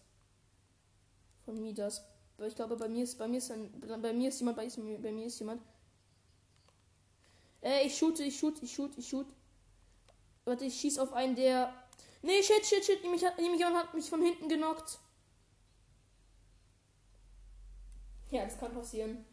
Von 1.45 1.61
Midas. 1.61 2.03
Ich 2.39 2.55
glaube, 2.55 2.75
bei 2.75 2.89
mir 2.89 3.03
ist 3.03 3.17
bei 3.17 3.27
mir 3.27 3.37
ist 3.37 3.51
ein, 3.51 3.71
bei 3.79 4.13
mir 4.13 4.29
ist 4.29 4.39
jemand, 4.39 4.57
bei, 4.57 4.67
bei 4.67 5.11
mir 5.11 5.27
ist 5.27 5.39
jemand. 5.39 5.61
Äh, 7.61 7.85
ich 7.85 7.97
shoote, 7.97 8.23
ich 8.23 8.37
shoot, 8.37 8.61
ich 8.61 8.73
shoot, 8.73 8.97
ich 8.97 9.07
shoot. 9.07 9.27
Warte, 10.45 10.65
ich 10.65 10.79
schieß 10.79 10.99
auf 10.99 11.13
einen, 11.13 11.35
der. 11.35 11.73
Nee, 12.21 12.41
shit, 12.41 12.65
shit, 12.65 12.83
shit. 12.83 13.01
Nämlich, 13.03 13.23
hat, 13.23 13.39
jemand 13.39 13.77
hat 13.77 13.93
mich 13.93 14.09
von 14.09 14.21
hinten 14.21 14.49
genockt. 14.49 14.99
Ja, 18.31 18.43
das 18.45 18.57
kann 18.57 18.73
passieren. 18.73 19.25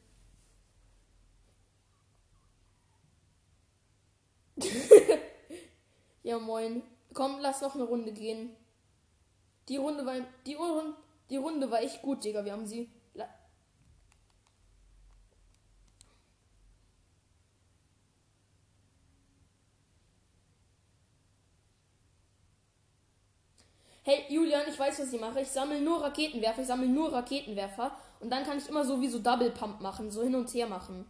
ja, 6.22 6.38
moin. 6.38 6.82
Komm, 7.14 7.38
lass 7.40 7.60
noch 7.60 7.74
eine 7.74 7.84
Runde 7.84 8.12
gehen. 8.12 8.56
Die 9.68 9.76
Runde 9.76 10.06
war. 10.06 10.14
Die, 10.46 10.54
Runde, 10.54 10.94
die 11.28 11.36
Runde 11.36 11.70
war 11.70 11.82
echt 11.82 12.02
gut, 12.02 12.24
Digga. 12.24 12.44
Wir 12.44 12.52
haben 12.52 12.66
sie. 12.66 12.90
Hey 24.02 24.24
Julian, 24.28 24.62
ich 24.66 24.78
weiß, 24.78 24.98
was 24.98 25.12
ich 25.12 25.20
mache. 25.20 25.40
Ich 25.40 25.48
sammle 25.48 25.80
nur 25.80 26.02
Raketenwerfer. 26.02 26.62
Ich 26.62 26.66
sammle 26.66 26.88
nur 26.88 27.12
Raketenwerfer. 27.12 27.96
Und 28.18 28.30
dann 28.30 28.44
kann 28.44 28.58
ich 28.58 28.68
immer 28.68 28.84
so 28.84 29.00
wie 29.00 29.08
so 29.08 29.18
Double 29.18 29.50
Pump 29.50 29.80
machen. 29.80 30.10
So 30.10 30.22
hin 30.22 30.34
und 30.34 30.52
her 30.52 30.66
machen. 30.66 31.04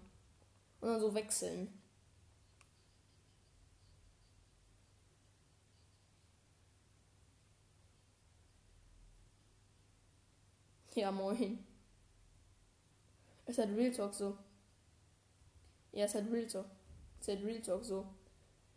Und 0.80 0.88
dann 0.88 1.00
so 1.00 1.14
wechseln. 1.14 1.79
Ja, 11.00 11.10
moin. 11.10 11.58
Es 13.46 13.56
hat 13.56 13.70
Real 13.74 13.90
Talk 13.90 14.12
so. 14.12 14.36
Ja, 15.92 16.04
es 16.04 16.14
hat 16.14 16.30
Real 16.30 16.46
Talk. 16.46 16.66
Es 17.22 17.28
hat 17.28 17.42
Real 17.42 17.62
Talk 17.62 17.82
so. 17.82 18.06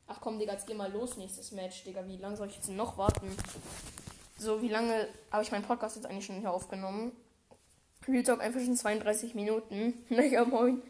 Ach 0.08 0.22
komm, 0.22 0.40
Digga, 0.40 0.54
jetzt 0.54 0.66
geh 0.66 0.74
mal 0.74 0.90
los, 0.90 1.18
nächstes 1.18 1.52
Match, 1.52 1.84
Digga. 1.84 2.08
Wie 2.08 2.16
lange 2.16 2.38
soll 2.38 2.48
ich 2.48 2.56
jetzt 2.56 2.70
noch 2.70 2.98
warten? 2.98 3.30
So, 4.40 4.62
wie 4.62 4.70
lange 4.70 5.10
habe 5.32 5.44
ich 5.44 5.52
meinen 5.52 5.66
Podcast 5.66 5.98
jetzt 5.98 6.06
eigentlich 6.06 6.26
schon 6.26 6.40
hier 6.40 6.54
aufgenommen? 6.54 7.12
Real 8.08 8.24
Talk 8.24 8.40
einfach 8.40 8.62
schon 8.62 8.78
32 8.78 9.36
Minuten. 9.36 10.06
Naja, 10.10 10.46
moin. 10.46 10.82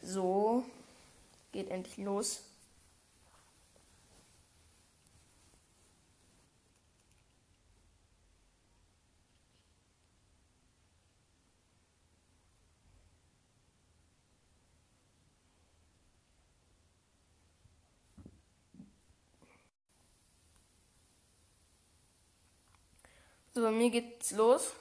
So, 0.00 0.62
geht 1.50 1.72
endlich 1.72 1.96
los. 1.96 2.44
So, 23.58 23.64
bei 23.64 23.72
mir 23.72 23.90
geht's 23.90 24.30
los. 24.30 24.72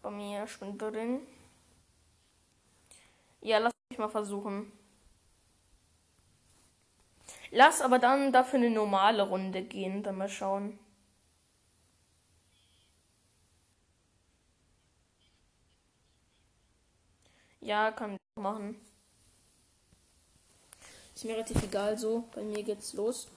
Bei 0.00 0.10
mir 0.10 0.46
springt 0.46 0.80
drin. 0.80 1.20
Ja, 3.42 3.58
lass 3.58 3.74
mich 3.90 3.98
mal 3.98 4.08
versuchen. 4.08 4.72
Lass 7.50 7.82
aber 7.82 7.98
dann 7.98 8.32
dafür 8.32 8.58
eine 8.58 8.70
normale 8.70 9.28
Runde 9.28 9.60
gehen, 9.62 10.02
dann 10.02 10.16
mal 10.16 10.30
schauen. 10.30 10.78
Ja, 17.60 17.92
kann 17.92 18.14
ich 18.14 18.42
machen. 18.42 18.80
Ist 21.14 21.24
mir 21.26 21.34
relativ 21.34 21.62
egal 21.62 21.98
so. 21.98 22.24
Bei 22.34 22.42
mir 22.42 22.62
geht's 22.62 22.94
los. 22.94 23.28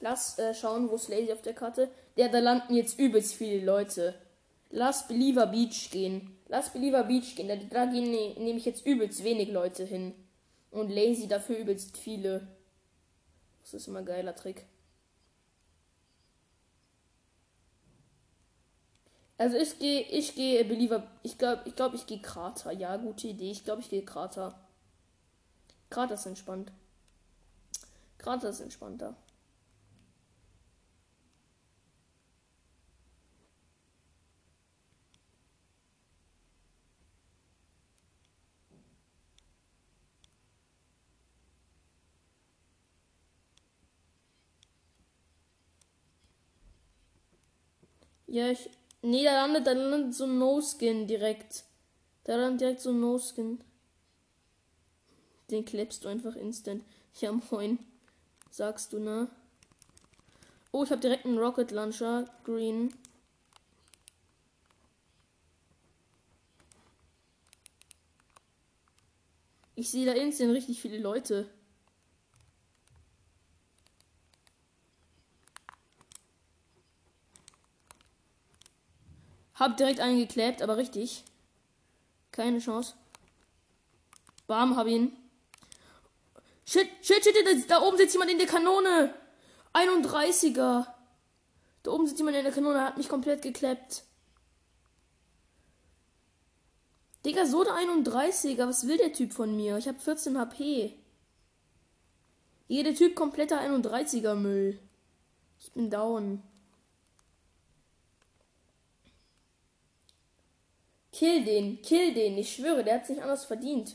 Lass 0.00 0.38
äh, 0.38 0.54
schauen, 0.54 0.88
wo 0.88 0.94
ist 0.94 1.08
Lazy 1.08 1.30
auf 1.30 1.42
der 1.42 1.54
Karte. 1.54 1.90
Ja, 2.16 2.28
da 2.28 2.38
landen 2.38 2.74
jetzt 2.74 2.98
übelst 2.98 3.34
viele 3.34 3.64
Leute. 3.64 4.14
Lass 4.70 5.08
Believer 5.08 5.46
Beach 5.46 5.90
gehen. 5.90 6.36
Lass 6.48 6.72
Believer 6.72 7.04
Beach 7.04 7.34
gehen. 7.36 7.48
Da, 7.48 7.56
da 7.56 7.86
gehen 7.86 8.10
ne, 8.10 8.34
nehme 8.38 8.58
ich 8.58 8.64
jetzt 8.64 8.86
übelst 8.86 9.24
wenig 9.24 9.50
Leute 9.50 9.84
hin. 9.84 10.14
Und 10.70 10.90
Lazy 10.90 11.28
dafür 11.28 11.56
übelst 11.56 11.96
viele. 11.96 12.46
Das 13.62 13.74
ist 13.74 13.88
immer 13.88 14.00
ein 14.00 14.06
geiler 14.06 14.34
Trick. 14.34 14.66
Also 19.38 19.56
ich 19.56 19.78
gehe, 19.78 20.02
ich 20.02 20.34
gehe 20.34 20.64
Believer, 20.66 21.06
ich 21.22 21.38
glaube, 21.38 21.62
ich 21.64 21.74
glaube, 21.74 21.96
ich 21.96 22.06
gehe 22.06 22.20
Krater. 22.20 22.72
Ja, 22.72 22.96
gute 22.98 23.28
Idee. 23.28 23.50
Ich 23.50 23.64
glaube, 23.64 23.80
ich 23.80 23.88
gehe 23.88 24.04
Krater. 24.04 24.60
Krater 25.88 26.14
ist 26.14 26.26
entspannt. 26.26 26.70
Krater 28.18 28.50
ist 28.50 28.60
entspannter. 28.60 29.16
Ja, 48.30 48.48
ich. 48.48 48.70
Nee, 49.02 49.24
da 49.24 49.32
landet, 49.32 49.66
da 49.66 49.72
landet 49.72 50.14
so 50.14 50.24
ein 50.24 50.38
No-Skin 50.38 51.08
direkt. 51.08 51.64
Da 52.22 52.36
landet 52.36 52.60
direkt 52.60 52.80
so 52.80 52.90
ein 52.90 53.00
No-Skin. 53.00 53.60
Den 55.50 55.64
klebst 55.64 56.04
du 56.04 56.08
einfach 56.08 56.36
instant. 56.36 56.84
Ja, 57.20 57.32
moin. 57.32 57.80
Sagst 58.52 58.92
du, 58.92 59.00
ne? 59.00 59.28
Oh, 60.70 60.84
ich 60.84 60.92
habe 60.92 61.00
direkt 61.00 61.26
einen 61.26 61.38
Rocket 61.38 61.72
Launcher. 61.72 62.24
Green. 62.44 62.94
Ich 69.74 69.90
sehe 69.90 70.06
da 70.06 70.12
instant 70.12 70.52
richtig 70.52 70.80
viele 70.80 70.98
Leute. 70.98 71.50
Hab 79.60 79.76
direkt 79.76 80.00
einen 80.00 80.18
geklebt, 80.18 80.62
aber 80.62 80.78
richtig. 80.78 81.22
Keine 82.32 82.60
Chance. 82.60 82.94
Bam, 84.46 84.74
hab 84.74 84.86
ihn. 84.86 85.12
Shit, 86.64 86.88
shit, 87.02 87.22
shit, 87.22 87.34
da, 87.68 87.76
da 87.76 87.86
oben 87.86 87.98
sitzt 87.98 88.14
jemand 88.14 88.30
in 88.30 88.38
der 88.38 88.46
Kanone. 88.46 89.12
31er. 89.74 90.86
Da 91.82 91.90
oben 91.90 92.06
sitzt 92.06 92.18
jemand 92.18 92.38
in 92.38 92.44
der 92.44 92.54
Kanone, 92.54 92.82
hat 92.82 92.96
mich 92.96 93.10
komplett 93.10 93.42
gekleppt. 93.42 94.04
Digga, 97.26 97.44
so 97.44 97.62
der 97.62 97.74
31er. 97.74 98.66
Was 98.66 98.86
will 98.86 98.96
der 98.96 99.12
Typ 99.12 99.34
von 99.34 99.54
mir? 99.54 99.76
Ich 99.76 99.88
habe 99.88 99.98
14 99.98 100.38
HP. 100.38 100.98
Jeder 102.66 102.94
Typ 102.94 103.14
kompletter 103.14 103.60
31er 103.60 104.34
Müll. 104.36 104.78
Ich 105.58 105.70
bin 105.72 105.90
down. 105.90 106.42
Kill 111.20 111.44
den, 111.44 111.82
kill 111.82 112.14
den. 112.14 112.38
Ich 112.38 112.54
schwöre, 112.54 112.82
der 112.82 112.94
hat 112.94 113.06
sich 113.06 113.20
anders 113.20 113.44
verdient. 113.44 113.94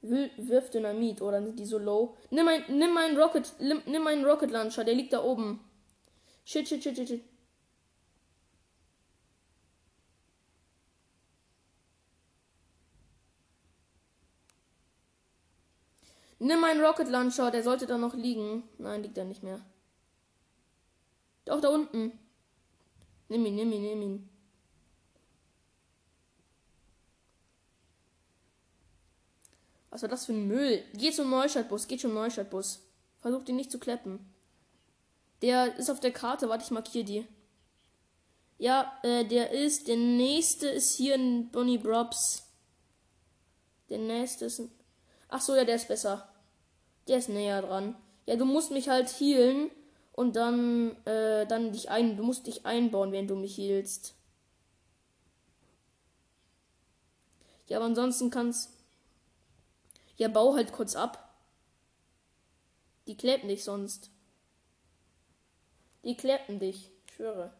Wirf 0.00 0.70
Dynamit 0.70 1.22
oder 1.22 1.40
sind 1.40 1.56
die 1.56 1.64
so 1.64 1.78
low? 1.78 2.16
Nimm 2.30 2.48
ein, 2.48 2.64
nimm 2.66 2.92
meinen 2.92 3.16
Rocket, 3.16 3.52
nimm, 3.60 4.02
meinen 4.02 4.24
Rocket 4.24 4.50
Launcher, 4.50 4.82
der 4.82 4.96
liegt 4.96 5.12
da 5.12 5.22
oben. 5.22 5.60
Shit, 6.44 6.66
shit, 6.68 6.82
shit, 6.82 6.96
shit, 6.96 7.08
shit. 7.08 7.24
Nimm 16.40 16.58
meinen 16.58 16.84
Rocket 16.84 17.08
Launcher, 17.08 17.52
der 17.52 17.62
sollte 17.62 17.86
da 17.86 17.98
noch 17.98 18.14
liegen. 18.14 18.64
Nein, 18.78 19.04
liegt 19.04 19.16
er 19.16 19.26
nicht 19.26 19.44
mehr. 19.44 19.64
Doch, 21.44 21.60
da 21.60 21.68
unten. 21.68 22.18
Nimm 23.28 23.46
ihn, 23.46 23.54
nimm 23.54 23.70
ihn, 23.70 23.82
nimm 23.82 24.02
ihn. 24.02 24.35
Was 29.96 30.02
war 30.02 30.10
das 30.10 30.26
für 30.26 30.34
ein 30.34 30.46
Müll? 30.46 30.84
Geh 30.92 31.10
zum 31.10 31.30
Neustadtbus, 31.30 31.88
geh 31.88 31.96
zum 31.96 32.12
Neustadtbus. 32.12 32.82
Versuch 33.18 33.44
den 33.44 33.56
nicht 33.56 33.70
zu 33.70 33.78
kleppen. 33.78 34.30
Der 35.40 35.74
ist 35.76 35.88
auf 35.88 36.00
der 36.00 36.12
Karte, 36.12 36.50
warte, 36.50 36.64
ich 36.64 36.70
markiere 36.70 37.04
die. 37.04 37.26
Ja, 38.58 38.92
äh, 39.02 39.24
der 39.24 39.52
ist, 39.52 39.88
der 39.88 39.96
nächste 39.96 40.68
ist 40.68 40.94
hier 40.96 41.14
in 41.14 41.50
Bonnie 41.50 41.78
Brobs. 41.78 42.46
Der 43.88 43.96
nächste 43.96 44.44
ist. 44.44 44.60
Ach 45.30 45.40
so, 45.40 45.56
ja, 45.56 45.64
der 45.64 45.76
ist 45.76 45.88
besser. 45.88 46.28
Der 47.08 47.16
ist 47.16 47.30
näher 47.30 47.62
dran. 47.62 47.96
Ja, 48.26 48.36
du 48.36 48.44
musst 48.44 48.72
mich 48.72 48.90
halt 48.90 49.08
healen 49.18 49.70
und 50.12 50.36
dann, 50.36 50.94
äh, 51.06 51.46
dann 51.46 51.72
dich 51.72 51.88
ein, 51.88 52.18
du 52.18 52.22
musst 52.22 52.46
dich 52.46 52.66
einbauen, 52.66 53.12
wenn 53.12 53.28
du 53.28 53.34
mich 53.34 53.56
healst. 53.56 54.14
Ja, 57.66 57.78
aber 57.78 57.86
ansonsten 57.86 58.28
kannst. 58.28 58.75
Ja, 60.16 60.28
bau 60.28 60.54
halt 60.54 60.72
kurz 60.72 60.96
ab. 60.96 61.34
Die 63.06 63.16
klebt 63.16 63.44
nicht 63.44 63.64
sonst. 63.64 64.10
Die 66.04 66.16
klebten 66.16 66.58
dich, 66.58 66.90
ich 67.06 67.14
schwöre. 67.14 67.52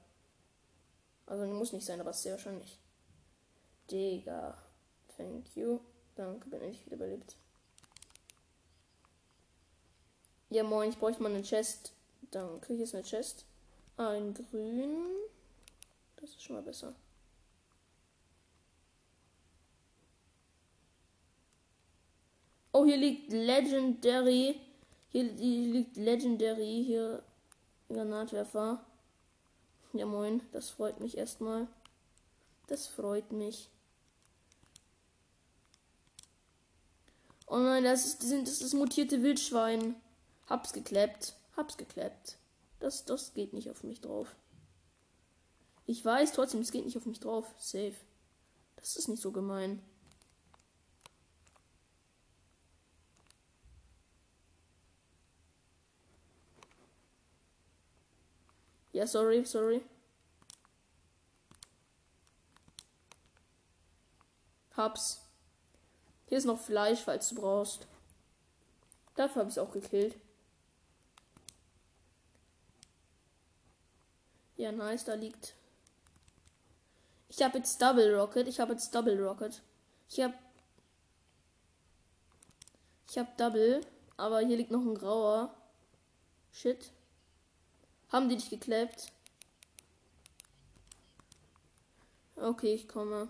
Also 1.27 1.47
muss 1.47 1.73
nicht 1.73 1.85
sein, 1.85 2.01
aber 2.01 2.13
sehr 2.13 2.33
wahrscheinlich. 2.33 2.79
Digga. 3.91 4.57
Thank 5.17 5.57
you. 5.57 5.81
Danke, 6.15 6.49
bin 6.49 6.63
ich 6.63 6.85
wieder 6.87 6.97
überlebt. 6.97 7.37
Ja, 10.51 10.63
moin, 10.63 10.91
ich 10.91 10.99
bräuchte 10.99 11.23
mal 11.23 11.33
eine 11.33 11.43
Chest. 11.43 11.93
Danke, 12.31 12.75
hier 12.75 12.85
ist 12.85 12.95
eine 12.95 13.05
Chest. 13.05 13.45
Ein 13.97 14.33
grün. 14.35 15.07
Das 16.17 16.31
ist 16.31 16.43
schon 16.43 16.57
mal 16.57 16.63
besser. 16.63 16.95
Oh, 22.79 22.85
hier 22.85 22.99
liegt 22.99 23.33
Legendary. 23.33 24.61
Hier, 25.09 25.25
hier 25.33 25.73
liegt 25.73 25.97
Legendary. 25.97 26.85
Hier 26.85 27.23
Granatwerfer. 27.89 28.85
Ja, 29.95 30.05
moin. 30.05 30.43
Das 30.53 30.69
freut 30.69 31.01
mich 31.01 31.17
erstmal. 31.17 31.69
Das 32.67 32.87
freut 32.87 33.33
mich. 33.33 33.71
Oh 37.47 37.57
nein, 37.57 37.83
das 37.83 38.05
ist, 38.05 38.23
das 38.23 38.31
ist 38.31 38.63
das 38.63 38.75
mutierte 38.75 39.23
Wildschwein. 39.23 39.95
Hab's 40.47 40.75
gekleppt. 40.75 41.33
Hab's 41.57 41.79
gekleppt. 41.79 42.37
Das, 42.79 43.07
das 43.07 43.33
geht 43.33 43.55
nicht 43.55 43.71
auf 43.71 43.85
mich 43.85 44.03
drauf. 44.03 44.37
Ich 45.87 46.05
weiß 46.05 46.33
trotzdem, 46.33 46.61
es 46.61 46.73
geht 46.73 46.85
nicht 46.85 46.99
auf 46.99 47.07
mich 47.07 47.21
drauf. 47.21 47.47
Safe. 47.57 47.95
Das 48.77 48.97
ist 48.97 49.09
nicht 49.09 49.23
so 49.23 49.33
gemein. 49.33 49.81
Ja, 58.97 59.07
sorry, 59.07 59.45
sorry. 59.45 59.83
Hab's. 64.75 65.21
Hier 66.25 66.39
ist 66.39 66.47
noch 66.47 66.59
Fleisch, 66.59 67.01
falls 67.01 67.29
du 67.29 67.35
brauchst. 67.35 67.87
Dafür 69.15 69.41
habe 69.41 69.51
ich 69.51 69.57
es 69.57 69.63
auch 69.63 69.71
gekillt. 69.71 70.19
Ja, 74.57 74.73
nice, 74.73 75.05
da 75.05 75.13
liegt. 75.13 75.53
Ich 77.29 77.43
habe 77.43 77.59
jetzt 77.59 77.83
Double 77.83 78.19
Rocket. 78.19 78.49
Ich 78.49 78.61
habe 78.61 78.73
jetzt 78.73 78.95
Double 78.95 79.23
Rocket. 79.23 79.61
Ich 80.09 80.21
habe. 80.21 80.33
Ich 83.11 83.19
habe 83.19 83.29
Double. 83.37 83.83
Aber 84.17 84.41
hier 84.41 84.57
liegt 84.57 84.71
noch 84.71 84.81
ein 84.81 84.95
grauer. 84.95 85.55
Shit. 86.51 86.96
Haben 88.11 88.29
die 88.29 88.37
dich 88.37 88.51
geklebt? 88.51 89.13
Okay, 92.37 92.75
ich 92.75 92.89
komme. 92.89 93.29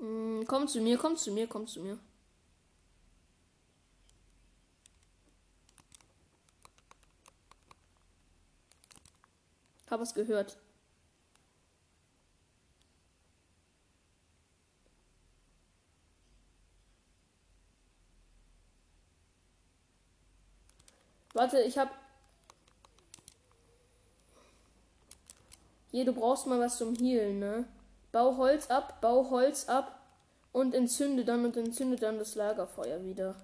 Mm, 0.00 0.44
komm 0.46 0.68
zu 0.68 0.80
mir, 0.80 0.98
komm 0.98 1.16
zu 1.16 1.32
mir, 1.32 1.46
komm 1.46 1.66
zu 1.66 1.80
mir. 1.80 1.98
Hab 9.90 10.00
es 10.00 10.14
gehört. 10.14 10.56
Warte, 21.34 21.60
ich 21.62 21.78
hab. 21.78 21.90
Hier, 25.90 26.04
du 26.04 26.12
brauchst 26.12 26.46
mal 26.46 26.60
was 26.60 26.78
zum 26.78 26.94
Healen, 26.94 27.38
ne? 27.38 27.64
Bau 28.12 28.36
Holz 28.36 28.68
ab, 28.68 29.00
bau 29.00 29.30
Holz 29.30 29.68
ab 29.68 30.00
und 30.52 30.74
entzünde 30.74 31.24
dann 31.24 31.44
und 31.44 31.56
entzünde 31.56 31.96
dann 31.96 32.18
das 32.18 32.34
Lagerfeuer 32.34 33.04
wieder. 33.04 33.36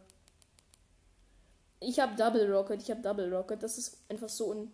Ich 1.80 2.00
hab 2.00 2.16
Double 2.16 2.52
Rocket, 2.52 2.82
ich 2.82 2.90
hab 2.90 3.02
Double 3.02 3.32
Rocket. 3.34 3.62
Das 3.62 3.78
ist 3.78 3.98
einfach 4.08 4.28
so 4.28 4.50
un 4.50 4.72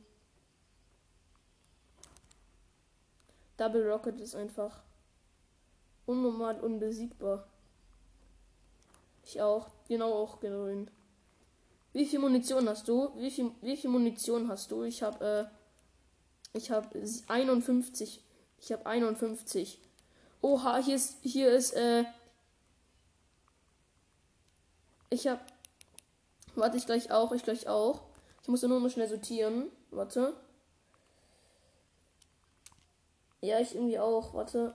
Double 3.56 3.88
Rocket 3.90 4.20
ist 4.20 4.34
einfach 4.34 4.80
unnormal 6.06 6.58
unbesiegbar. 6.60 7.46
Ich 9.24 9.40
auch. 9.40 9.68
Genau 9.88 10.12
auch 10.12 10.40
grün. 10.40 10.90
Wie 11.92 12.06
viel 12.06 12.18
Munition 12.18 12.68
hast 12.68 12.88
du? 12.88 13.12
Wie 13.16 13.30
viel, 13.30 13.52
wie 13.60 13.76
viel 13.76 13.90
Munition 13.90 14.48
hast 14.48 14.70
du? 14.70 14.84
Ich 14.84 15.02
habe 15.02 15.24
äh, 15.24 15.61
ich 16.52 16.70
habe 16.70 16.88
51. 17.28 18.22
Ich 18.60 18.72
habe 18.72 18.86
51. 18.86 19.78
Oha, 20.40 20.78
hier 20.78 20.96
ist 20.96 21.16
hier 21.22 21.52
ist 21.52 21.72
äh 21.72 22.04
ich 25.10 25.26
habe 25.26 25.40
Warte, 26.54 26.76
ich 26.76 26.86
gleich 26.86 27.10
auch, 27.10 27.32
ich 27.32 27.42
gleich 27.44 27.66
auch. 27.66 28.02
Ich 28.42 28.48
muss 28.48 28.62
nur 28.62 28.78
noch 28.78 28.90
schnell 28.90 29.08
sortieren. 29.08 29.70
Warte. 29.90 30.34
Ja, 33.40 33.58
ich 33.58 33.74
irgendwie 33.74 33.98
auch. 33.98 34.34
Warte. 34.34 34.74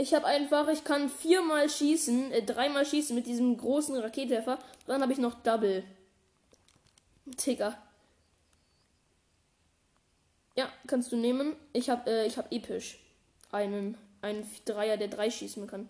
Ich 0.00 0.14
habe 0.14 0.26
einfach, 0.26 0.68
ich 0.68 0.84
kann 0.84 1.08
viermal 1.08 1.68
schießen, 1.68 2.30
äh, 2.30 2.42
dreimal 2.44 2.86
schießen 2.86 3.16
mit 3.16 3.26
diesem 3.26 3.56
großen 3.56 3.96
Raketenwerfer. 3.96 4.60
Dann 4.86 5.02
habe 5.02 5.12
ich 5.12 5.18
noch 5.18 5.34
Double. 5.42 5.82
Ticker. 7.36 7.76
Ja, 10.54 10.70
kannst 10.86 11.10
du 11.10 11.16
nehmen. 11.16 11.56
Ich 11.72 11.90
habe 11.90 12.08
äh, 12.08 12.26
ich 12.26 12.38
habe 12.38 12.50
episch 12.52 13.00
einen 13.50 13.98
einen 14.22 14.48
Dreier, 14.64 14.96
der 14.96 15.08
drei 15.08 15.30
schießen 15.30 15.66
kann. 15.66 15.88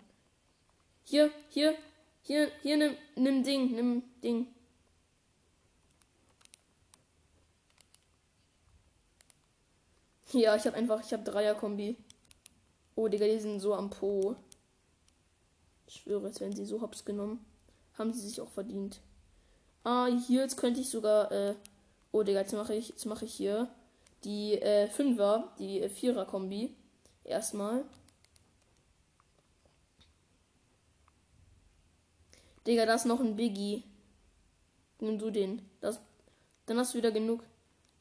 Hier, 1.03 1.31
hier, 1.49 1.75
hier, 2.23 2.51
hier 2.63 2.77
nimm 2.77 2.95
nimm 3.15 3.43
Ding, 3.43 3.75
nimm 3.75 4.03
Ding. 4.23 4.47
Ja, 10.33 10.55
ich 10.55 10.65
habe 10.65 10.77
einfach, 10.77 11.03
ich 11.05 11.13
habe 11.13 11.23
Dreier 11.23 11.53
Kombi. 11.53 11.95
Oh, 12.99 13.07
Digga, 13.07 13.27
die 13.27 13.39
sind 13.39 13.61
so 13.61 13.73
am 13.73 13.89
Po. 13.89 14.35
Ich 15.87 16.01
schwöre, 16.01 16.27
jetzt 16.27 16.41
werden 16.41 16.53
sie 16.53 16.65
so 16.65 16.81
hops 16.81 17.05
genommen. 17.05 17.45
Haben 17.97 18.11
sie 18.11 18.27
sich 18.27 18.41
auch 18.41 18.49
verdient. 18.49 18.99
Ah, 19.85 20.07
hier, 20.27 20.41
jetzt 20.41 20.57
könnte 20.57 20.81
ich 20.81 20.89
sogar, 20.89 21.31
äh, 21.31 21.55
oh, 22.11 22.23
Digga, 22.23 22.41
jetzt 22.41 22.51
mache 22.51 22.75
ich, 22.75 22.89
jetzt 22.89 23.05
mache 23.05 23.23
ich 23.23 23.33
hier 23.33 23.69
die, 24.25 24.55
äh, 24.55 24.89
Fünfer, 24.89 25.53
die 25.59 25.79
äh, 25.79 25.87
Vierer-Kombi. 25.87 26.75
Erstmal. 27.23 27.85
Digga, 32.67 32.85
da 32.85 32.95
ist 32.95 33.05
noch 33.05 33.21
ein 33.21 33.37
Biggie. 33.37 33.85
Nimm 34.99 35.19
du 35.19 35.31
den. 35.31 35.61
Das, 35.79 36.01
dann 36.65 36.77
hast 36.77 36.93
du 36.93 36.97
wieder 36.97 37.11
genug. 37.11 37.45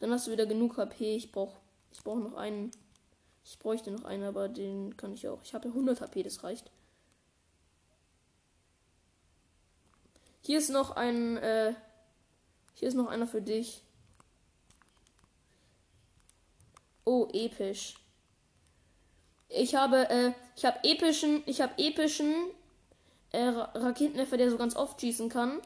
Dann 0.00 0.10
hast 0.10 0.26
du 0.26 0.32
wieder 0.32 0.46
genug 0.46 0.76
HP. 0.76 1.14
Ich 1.14 1.30
brauch, 1.30 1.54
ich 1.92 2.02
brauche 2.02 2.18
noch 2.18 2.34
einen. 2.34 2.72
Ich 3.50 3.58
bräuchte 3.58 3.90
noch 3.90 4.04
einen, 4.04 4.24
aber 4.24 4.46
den 4.50 4.94
kann 4.98 5.14
ich 5.14 5.26
auch. 5.26 5.42
Ich 5.42 5.54
habe 5.54 5.68
ja 5.68 5.70
100 5.70 6.02
HP, 6.02 6.22
das 6.22 6.44
reicht. 6.44 6.70
Hier 10.42 10.58
ist 10.58 10.68
noch 10.68 10.96
ein, 10.96 11.38
äh, 11.38 11.72
hier 12.74 12.88
ist 12.88 12.94
noch 12.94 13.08
einer 13.08 13.26
für 13.26 13.40
dich. 13.40 13.82
Oh, 17.06 17.26
episch. 17.32 17.94
Ich 19.48 19.74
habe, 19.74 20.10
äh, 20.10 20.32
ich 20.54 20.66
habe 20.66 20.84
epischen, 20.84 21.42
ich 21.46 21.62
habe 21.62 21.72
epischen 21.78 22.34
äh, 23.32 23.44
Raketenwerfer, 23.46 24.36
der 24.36 24.50
so 24.50 24.58
ganz 24.58 24.76
oft 24.76 25.00
schießen 25.00 25.30
kann. 25.30 25.62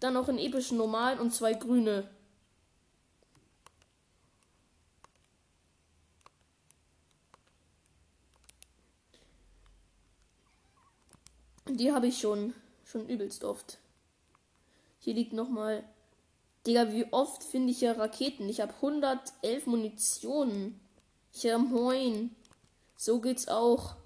Dann 0.00 0.12
noch 0.12 0.28
einen 0.28 0.38
epischen 0.38 0.76
normalen 0.76 1.18
und 1.18 1.34
zwei 1.34 1.54
grüne. 1.54 2.10
Die 11.76 11.92
habe 11.92 12.08
ich 12.08 12.20
schon, 12.20 12.52
schon 12.84 13.08
übelst 13.08 13.44
oft. 13.44 13.78
Hier 14.98 15.14
liegt 15.14 15.32
noch 15.32 15.48
mal. 15.48 15.82
Digga, 16.66 16.92
wie 16.92 17.10
oft 17.12 17.42
finde 17.42 17.72
ich 17.72 17.80
ja 17.80 17.92
Raketen? 17.92 18.48
Ich 18.48 18.60
habe 18.60 18.74
111 18.74 19.66
Munitionen. 19.66 20.78
Ja, 21.32 21.56
moin. 21.56 22.36
So 22.96 23.20
geht's 23.20 23.48
auch. 23.48 23.96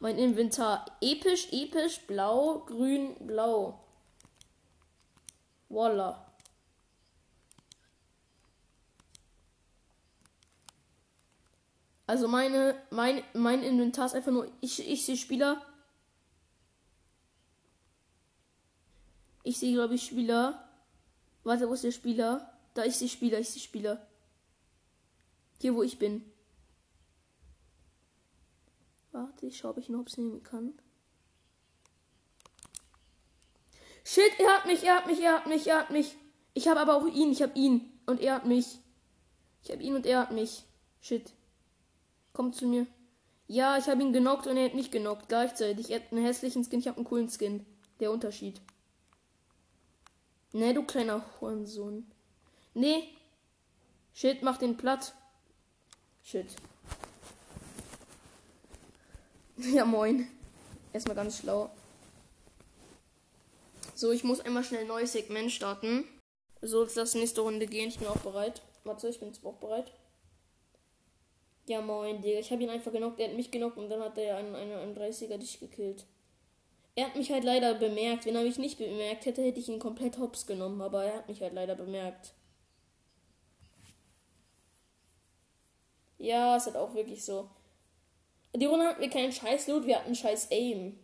Mein 0.00 0.18
Inventar 0.18 0.84
episch, 1.00 1.52
episch, 1.52 2.00
blau, 2.06 2.64
grün, 2.66 3.14
blau. 3.26 3.80
Voila. 5.68 6.33
Also 12.06 12.28
meine, 12.28 12.80
mein, 12.90 13.22
mein 13.32 13.62
Inventar 13.62 14.06
ist 14.06 14.14
einfach 14.14 14.32
nur, 14.32 14.50
ich, 14.60 14.86
ich 14.86 15.04
sehe 15.04 15.16
Spieler. 15.16 15.64
Ich 19.42 19.58
sehe, 19.58 19.72
glaube 19.72 19.94
ich, 19.94 20.04
Spieler. 20.04 20.68
Warte, 21.44 21.68
wo 21.68 21.74
ist 21.74 21.84
der 21.84 21.92
Spieler? 21.92 22.50
Da, 22.74 22.84
ich 22.84 22.96
sehe 22.96 23.08
Spieler, 23.08 23.38
ich 23.38 23.50
sehe 23.50 23.62
Spieler. 23.62 24.06
Hier, 25.60 25.74
wo 25.74 25.82
ich 25.82 25.98
bin. 25.98 26.24
Warte, 29.12 29.46
ich 29.46 29.56
schaue, 29.56 29.72
ob 29.72 29.78
ich 29.78 29.88
noch 29.88 30.00
Hops 30.00 30.16
nehmen 30.18 30.42
kann. 30.42 30.74
Shit, 34.04 34.38
er 34.38 34.58
hat 34.58 34.66
mich, 34.66 34.82
er 34.82 34.96
hat 34.96 35.06
mich, 35.06 35.20
er 35.20 35.34
hat 35.36 35.46
mich, 35.46 35.66
er 35.66 35.78
hat 35.78 35.90
mich. 35.90 36.16
Ich 36.52 36.68
habe 36.68 36.80
aber 36.80 36.96
auch 36.96 37.06
ihn, 37.06 37.32
ich 37.32 37.40
habe 37.42 37.58
ihn. 37.58 37.90
Und 38.06 38.20
er 38.20 38.34
hat 38.34 38.44
mich. 38.44 38.78
Ich 39.62 39.70
habe 39.70 39.82
ihn 39.82 39.94
und 39.94 40.04
er 40.04 40.20
hat 40.20 40.32
mich. 40.32 40.64
Shit. 41.00 41.32
Kommt 42.34 42.56
zu 42.56 42.66
mir. 42.66 42.86
Ja, 43.46 43.78
ich 43.78 43.86
habe 43.86 44.02
ihn 44.02 44.12
genockt 44.12 44.46
und 44.46 44.58
er 44.58 44.66
hat 44.66 44.74
mich 44.74 44.90
genockt. 44.90 45.28
Gleichzeitig. 45.28 45.90
Er 45.90 46.00
hat 46.00 46.12
einen 46.12 46.24
hässlichen 46.24 46.64
Skin, 46.64 46.80
ich 46.80 46.88
habe 46.88 46.98
einen 46.98 47.06
coolen 47.06 47.30
Skin. 47.30 47.64
Der 48.00 48.10
Unterschied. 48.10 48.60
Ne, 50.52 50.74
du 50.74 50.82
kleiner 50.82 51.24
Hurensohn. 51.40 52.10
Nee. 52.74 53.08
Shit, 54.12 54.42
mach 54.42 54.58
den 54.58 54.76
platt. 54.76 55.14
Shit. 56.22 56.46
Ja, 59.56 59.84
moin. 59.84 60.28
Erstmal 60.92 61.14
ganz 61.14 61.38
schlau. 61.38 61.70
So, 63.94 64.10
ich 64.10 64.24
muss 64.24 64.40
einmal 64.40 64.64
schnell 64.64 64.80
ein 64.80 64.88
neues 64.88 65.12
Segment 65.12 65.52
starten. 65.52 66.04
So, 66.60 66.82
jetzt 66.82 66.96
lass 66.96 67.14
nächste 67.14 67.42
Runde 67.42 67.68
gehen. 67.68 67.88
Ich 67.88 68.00
bin 68.00 68.08
auch 68.08 68.18
bereit. 68.18 68.62
Warte, 68.82 69.08
ich 69.08 69.20
bin 69.20 69.28
jetzt 69.28 69.44
auch 69.44 69.58
bereit. 69.58 69.92
Ja, 71.66 71.80
moin, 71.80 72.20
Digga. 72.20 72.40
Ich 72.40 72.50
habe 72.50 72.62
ihn 72.62 72.70
einfach 72.70 72.92
genockt. 72.92 73.18
Er 73.20 73.28
hat 73.28 73.36
mich 73.36 73.50
genockt 73.50 73.78
und 73.78 73.88
dann 73.88 74.00
hat 74.02 74.18
er 74.18 74.36
einen, 74.36 74.54
einen, 74.54 74.72
einen 74.72 74.96
30er 74.96 75.38
dich 75.38 75.60
gekillt. 75.60 76.04
Er 76.94 77.06
hat 77.06 77.16
mich 77.16 77.32
halt 77.32 77.44
leider 77.44 77.74
bemerkt. 77.74 78.26
Wenn 78.26 78.36
er 78.36 78.42
mich 78.42 78.58
nicht 78.58 78.78
bemerkt 78.78 79.26
hätte, 79.26 79.42
hätte 79.42 79.60
ich 79.60 79.68
ihn 79.68 79.78
komplett 79.78 80.18
hops 80.18 80.46
genommen. 80.46 80.82
Aber 80.82 81.04
er 81.04 81.16
hat 81.16 81.28
mich 81.28 81.40
halt 81.40 81.54
leider 81.54 81.74
bemerkt. 81.74 82.34
Ja, 86.18 86.56
ist 86.56 86.66
halt 86.66 86.76
auch 86.76 86.94
wirklich 86.94 87.24
so. 87.24 87.48
Die 88.54 88.66
Runde 88.66 88.86
hatten 88.86 89.00
wir 89.00 89.10
keinen 89.10 89.32
scheiß 89.32 89.66
Loot, 89.68 89.86
wir 89.86 89.98
hatten 89.98 90.14
scheiß 90.14 90.50
Aim. 90.50 90.98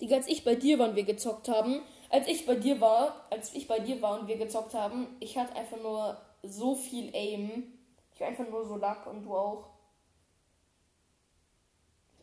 Die, 0.00 0.12
als 0.14 0.28
ich 0.28 0.44
bei 0.44 0.54
dir 0.54 0.78
war 0.78 0.88
und 0.88 0.96
wir 0.96 1.04
gezockt 1.04 1.48
haben, 1.48 1.82
als 2.08 2.26
ich 2.26 2.46
bei 2.46 2.54
dir 2.54 2.80
war, 2.80 3.26
als 3.30 3.54
ich 3.54 3.68
bei 3.68 3.80
dir 3.80 4.00
war 4.00 4.18
und 4.18 4.28
wir 4.28 4.38
gezockt 4.38 4.72
haben, 4.74 5.06
ich 5.20 5.36
hatte 5.36 5.54
einfach 5.56 5.76
nur 5.76 6.20
so 6.42 6.74
viel 6.74 7.14
Aim. 7.14 7.74
Ich 8.14 8.20
war 8.20 8.28
einfach 8.28 8.48
nur 8.48 8.64
so 8.66 8.76
lack 8.76 9.06
und 9.06 9.24
du 9.24 9.36
auch. 9.36 9.68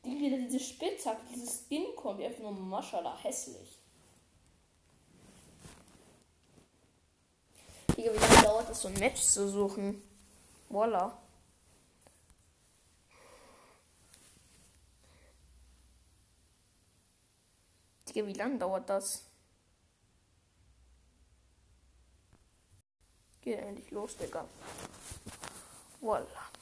Die 0.07 0.17
wieder 0.17 0.37
diese 0.37 0.61
Spitzhacke, 0.61 1.19
dieses 1.33 1.65
Skin-Kombi, 1.65 2.25
einfach 2.25 2.39
nur 2.39 2.53
Maschallah, 2.53 3.17
hässlich. 3.21 3.77
Digga, 7.97 8.13
wie 8.13 8.17
lange 8.17 8.41
dauert 8.41 8.69
es, 8.69 8.81
so 8.81 8.87
ein 8.87 8.93
Match 8.93 9.21
zu 9.21 9.49
suchen? 9.49 10.01
Voila. 10.69 11.17
Digga, 18.07 18.25
wie 18.27 18.33
lange 18.33 18.59
dauert 18.59 18.89
das? 18.89 19.25
Geht 23.41 23.59
endlich 23.59 23.91
los, 23.91 24.15
Digga. 24.15 24.45
Voila. 25.99 26.56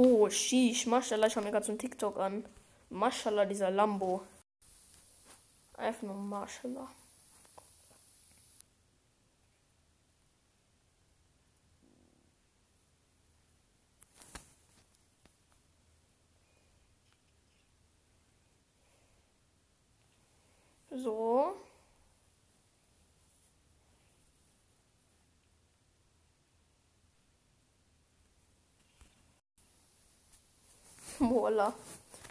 Oh, 0.00 0.28
sheesh, 0.30 0.86
Maschallah, 0.86 1.26
ich 1.26 1.32
schau 1.32 1.40
mir 1.40 1.50
gerade 1.50 1.66
so 1.66 1.72
einen 1.72 1.78
TikTok 1.80 2.18
an. 2.18 2.44
Maschallah, 2.90 3.44
dieser 3.46 3.70
Lambo. 3.72 4.22
Einfach 5.76 6.02
nur 6.02 6.14
Maschallah. 6.14 6.88
So. 20.90 21.67
Voila. 31.18 31.74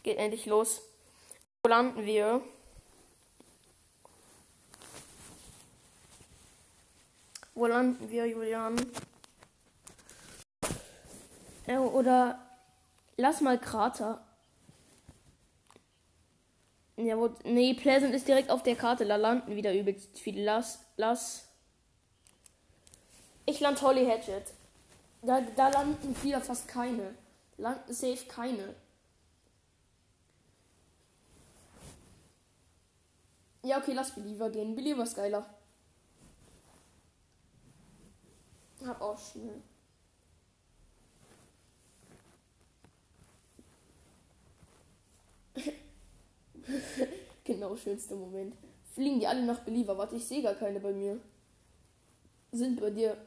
Geht 0.04 0.18
endlich 0.18 0.46
los. 0.46 0.82
Wo 1.64 1.70
landen 1.70 2.06
wir? 2.06 2.42
Wo 7.56 7.66
landen 7.66 8.10
wir, 8.10 8.26
Julian? 8.28 8.76
Äh, 11.66 11.78
oder 11.78 12.40
lass 13.18 13.42
mal 13.42 13.60
Krater. 13.60 14.24
Ja, 16.98 17.18
wo, 17.18 17.30
nee, 17.44 17.74
Pleasant 17.76 18.14
ist 18.16 18.28
direkt 18.28 18.50
auf 18.50 18.64
der 18.64 18.76
Karte. 18.76 19.06
Da 19.06 19.18
landen 19.18 19.56
wieder 19.56 19.74
übelst 19.74 20.20
viele. 20.20 20.44
Lass, 20.44 20.80
lass. 20.98 21.48
Ich 23.46 23.60
land 23.60 23.82
Holly 23.82 24.06
Hatchet. 24.06 24.44
Da, 25.22 25.42
da 25.56 25.70
landen 25.70 26.16
wieder 26.24 26.42
fast 26.42 26.68
keine. 26.68 27.14
Landen 27.58 27.93
safe 27.93 28.26
keine. 28.28 28.76
Ja, 33.64 33.80
okay, 33.80 33.93
lass 33.93 34.16
Believer 34.16 34.49
gehen. 34.49 34.76
Believer 34.76 35.03
ist 35.03 35.16
geiler. 35.16 35.45
Hab 38.86 39.01
auch 39.01 39.20
schnell. 39.20 39.62
genau, 47.43 47.76
schönster 47.76 48.16
Moment. 48.16 48.55
Fliegen 48.93 49.20
die 49.20 49.28
alle 49.28 49.43
nach 49.45 49.60
Believer? 49.60 49.97
Warte, 49.97 50.16
ich 50.16 50.26
sehe 50.26 50.41
gar 50.41 50.55
keine 50.55 50.80
bei 50.80 50.93
mir. 50.93 51.20
Sind 52.51 52.80
bei 52.80 52.89
dir. 52.89 53.18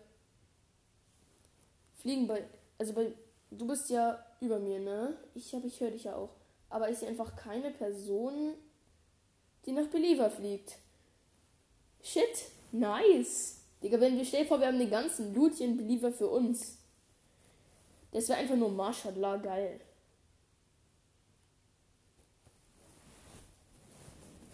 Fliegen 1.96 2.26
bei. 2.26 2.44
Also 2.78 2.92
bei. 2.92 3.12
Du 3.50 3.66
bist 3.66 3.90
ja 3.90 4.24
über 4.40 4.58
mir, 4.58 4.78
ne? 4.78 5.16
Ich 5.34 5.52
habe, 5.54 5.66
ich 5.66 5.80
höre 5.80 5.90
dich 5.90 6.04
ja 6.04 6.14
auch. 6.14 6.30
Aber 6.68 6.88
ich 6.88 6.98
sehe 6.98 7.08
einfach 7.08 7.34
keine 7.34 7.70
Person, 7.70 8.54
die 9.66 9.72
nach 9.72 9.88
Believer 9.88 10.30
fliegt. 10.30 10.76
Shit, 12.02 12.46
nice. 12.70 13.58
Digga, 13.82 14.00
wenn 14.00 14.16
wir 14.16 14.24
stell 14.24 14.46
vor, 14.46 14.60
wir 14.60 14.68
haben 14.68 14.78
den 14.78 14.90
ganzen 14.90 15.34
Loot 15.34 15.58
Believer 15.58 16.12
für 16.12 16.28
uns. 16.28 16.78
Das 18.12 18.28
wäre 18.28 18.38
einfach 18.38 18.56
nur 18.56 18.70
Mashallah 18.70 19.36
geil. 19.38 19.80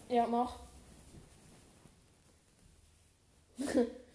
Ja, 0.08 0.26
mach. 0.26 0.60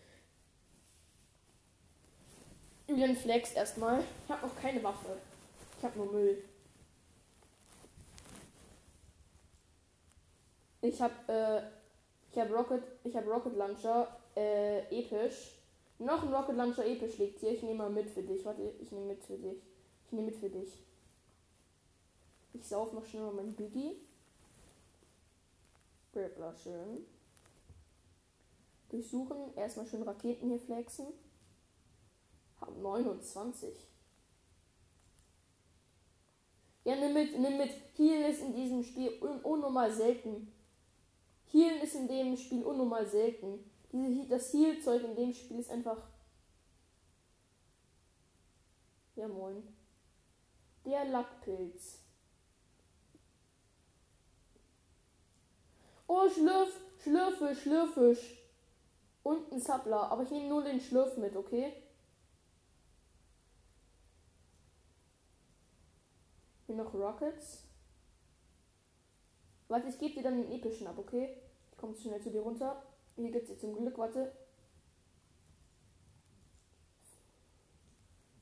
Julian 2.92 3.16
flext 3.16 3.56
erstmal. 3.56 4.04
Ich 4.26 4.32
habe 4.32 4.46
noch 4.46 4.56
keine 4.62 4.84
Waffe. 4.84 5.18
Ich 5.78 5.84
habe 5.86 5.98
nur 5.98 6.12
Müll. 6.12 6.44
Ich 10.82 11.02
habe 11.02 11.14
äh, 11.28 11.62
ich 12.32 12.52
Rocket, 12.52 12.84
ich 13.06 13.16
habe 13.16 13.30
Rocket 13.30 13.56
Launcher 13.56 14.08
äh, 14.36 14.80
episch. 14.90 15.58
Noch 16.00 16.24
ein 16.24 16.34
Rocket 16.34 16.58
Launcher 16.58 16.86
episch 16.86 17.18
liegt 17.18 17.40
hier. 17.40 17.52
Ich 17.52 17.64
nehme 17.64 17.76
mal 17.76 17.90
mit 17.90 18.10
für 18.10 18.24
dich. 18.24 18.44
Warte, 18.44 18.74
ich 18.82 18.92
nehme 18.92 19.06
mit 19.06 19.24
für 19.24 19.38
dich. 19.38 19.62
Ich 20.06 20.12
nehme 20.12 20.28
mit 20.28 20.36
für 20.36 20.50
dich. 20.50 20.84
Ich 22.54 22.68
sauf 22.68 22.92
noch 22.92 23.06
schnell 23.06 23.24
mal 23.24 23.36
mein 23.36 23.54
Biggie. 23.54 23.96
Grappler 26.12 26.54
schön. 26.56 27.06
Durchsuchen. 28.90 29.56
Erstmal 29.56 29.88
schön 29.88 30.04
Raketen 30.04 30.50
hier 30.50 30.60
flexen. 30.60 31.08
Hab 32.62 32.78
29. 32.78 33.88
Ja, 36.84 36.96
nimm 36.96 37.14
mit, 37.14 37.38
nimm 37.38 37.58
mit. 37.58 37.72
Heal 37.98 38.30
ist 38.30 38.42
in 38.42 38.54
diesem 38.56 38.84
Spiel 38.84 39.12
un 39.22 39.42
unnormal 39.42 39.92
selten. 39.92 40.52
Heal 41.52 41.78
ist 41.84 41.96
in 41.96 42.08
dem 42.08 42.38
Spiel 42.38 42.64
unnormal 42.64 43.06
selten. 43.08 43.60
Diese, 43.92 44.28
das 44.28 44.54
Heal-Zeug 44.54 45.04
in 45.04 45.16
dem 45.16 45.34
Spiel 45.34 45.60
ist 45.60 45.70
einfach. 45.70 45.98
Ja, 49.16 49.28
moin. 49.28 49.62
Der 50.86 51.06
Lackpilz. 51.06 52.00
Oh, 56.08 56.28
Schlürf, 56.30 56.80
Schlürfisch, 57.04 57.62
Schlürfisch. 57.62 58.38
Und 59.24 59.52
ein 59.52 59.62
Zappler. 59.62 60.12
Aber 60.12 60.24
ich 60.24 60.32
nehme 60.32 60.48
nur 60.48 60.64
den 60.64 60.80
Schlürf 60.80 61.18
mit, 61.18 61.36
okay? 61.36 61.74
Noch 66.76 66.94
Rockets. 66.94 67.64
Warte, 69.68 69.88
ich 69.88 70.00
gebe 70.00 70.16
dir 70.16 70.24
dann 70.24 70.42
den 70.42 70.52
epischen 70.52 70.88
ab, 70.88 70.98
okay? 70.98 71.38
Ich 71.72 71.78
komme 71.78 71.96
schnell 71.96 72.22
zu 72.22 72.30
dir 72.30 72.42
runter. 72.42 72.84
Hier 73.16 73.32
gibt 73.32 73.50
es 73.50 73.60
zum 73.60 73.76
Glück, 73.76 73.98
warte. 73.98 74.32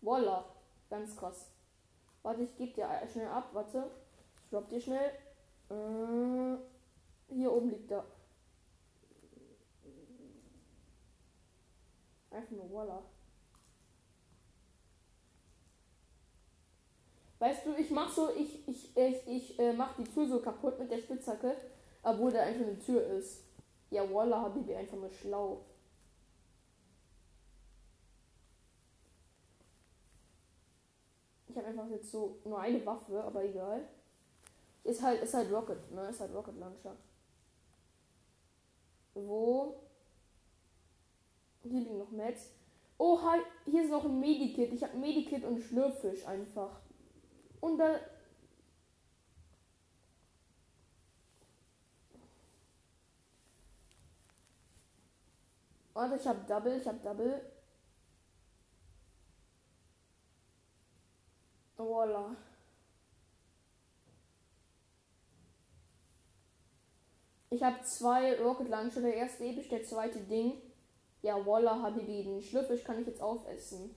Voila. 0.02 0.46
Ganz 0.90 1.16
krass. 1.16 1.52
Warte, 2.24 2.44
ich 2.44 2.56
gebe 2.56 2.74
dir 2.74 2.90
schnell 3.12 3.28
ab, 3.28 3.50
warte. 3.54 3.90
Ich 4.44 4.50
drop 4.50 4.70
dir 4.70 4.82
schnell. 4.82 5.12
Äh, 5.70 6.58
hier 7.34 7.52
oben 7.52 7.70
liegt 7.70 7.92
er. 7.92 8.06
Einfach 12.32 12.52
nur 12.52 12.70
voila. 12.70 13.04
Weißt 17.40 17.66
du, 17.66 17.74
ich 17.76 17.90
mach 17.90 18.10
so, 18.12 18.30
ich, 18.36 18.68
ich, 18.68 18.96
ich, 18.98 19.28
ich 19.28 19.60
äh, 19.60 19.72
mach 19.72 19.96
die 19.96 20.04
Tür 20.04 20.28
so 20.28 20.40
kaputt 20.40 20.78
mit 20.78 20.92
der 20.92 20.98
Spitzhacke, 20.98 21.56
obwohl 22.04 22.32
da 22.32 22.42
einfach 22.42 22.66
eine 22.66 22.78
Tür 22.80 23.02
ist. 23.02 23.46
Ja, 23.90 24.04
Walla 24.14 24.42
Habibi, 24.42 24.76
einfach 24.76 24.98
nur 24.98 25.10
schlau. 25.10 25.66
Ich 31.48 31.58
habe 31.58 31.68
einfach 31.68 31.90
jetzt 31.90 32.12
so 32.12 32.38
nur 32.44 32.60
eine 32.60 32.86
Waffe, 32.86 33.24
aber 33.24 33.44
egal. 33.44 33.88
Ist 34.84 35.02
halt, 35.02 35.24
ist 35.24 35.34
halt 35.34 35.52
Rocket, 35.52 35.92
ne? 35.92 36.10
Ist 36.10 36.20
halt 36.20 36.34
Rocket 36.34 36.58
Launcher. 36.60 36.96
Wo? 39.14 39.80
Hier 41.64 41.80
liegen 41.80 41.98
noch 41.98 42.12
Mets. 42.12 42.52
Oh, 42.98 43.20
hi, 43.22 43.40
hier 43.66 43.84
ist 43.84 43.92
noch 43.92 44.06
ein 44.06 44.20
Medikit. 44.20 44.74
Ich 44.74 44.84
habe 44.84 44.98
Medikit 44.98 45.46
und 45.46 45.60
Schlürffisch 45.60 46.28
einfach. 46.28 46.82
Und 47.62 47.78
da. 47.78 48.00
Warte, 55.94 56.16
ich 56.16 56.28
habe 56.28 56.40
Double, 56.48 56.78
ich 56.78 56.88
habe 56.88 57.00
Double. 57.00 57.42
Voila. 61.76 62.36
Ich 67.52 67.64
habe 67.64 67.82
zwei 67.84 68.40
Rocket 68.40 68.70
Launcher, 68.70 69.02
der 69.02 69.16
erste 69.16 69.44
episch, 69.44 69.70
der 69.70 69.84
zweite 69.84 70.20
Ding. 70.20 70.62
Ja, 71.22 71.46
Voila, 71.46 71.82
Habibi, 71.82 72.24
den 72.24 72.42
Schlüpfisch 72.42 72.84
kann 72.84 73.02
ich 73.02 73.08
jetzt 73.08 73.22
aufessen. 73.22 73.96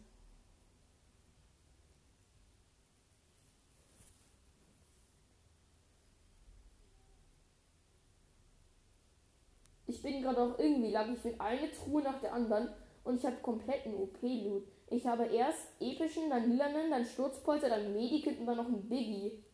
Ich 10.02 10.10
bin 10.12 10.20
gerade 10.20 10.42
auch 10.42 10.58
irgendwie 10.58 10.90
lag 10.90 11.08
ich 11.08 11.22
mit 11.22 11.40
eine 11.40 11.70
Truhe 11.70 12.02
nach 12.02 12.20
der 12.20 12.32
anderen 12.32 12.68
und 13.04 13.18
ich 13.18 13.24
habe 13.24 13.36
kompletten 13.36 13.94
OP-Loot. 13.94 14.64
Ich 14.90 15.06
habe 15.06 15.26
erst 15.26 15.68
epischen, 15.80 16.28
dann 16.28 16.50
lilanen, 16.50 16.90
dann 16.90 17.04
Sturzpolster, 17.04 17.68
dann 17.68 17.92
Medikit 17.92 18.40
und 18.40 18.46
dann 18.46 18.56
noch 18.56 18.66
ein 18.66 18.88
Biggie. 18.88 19.44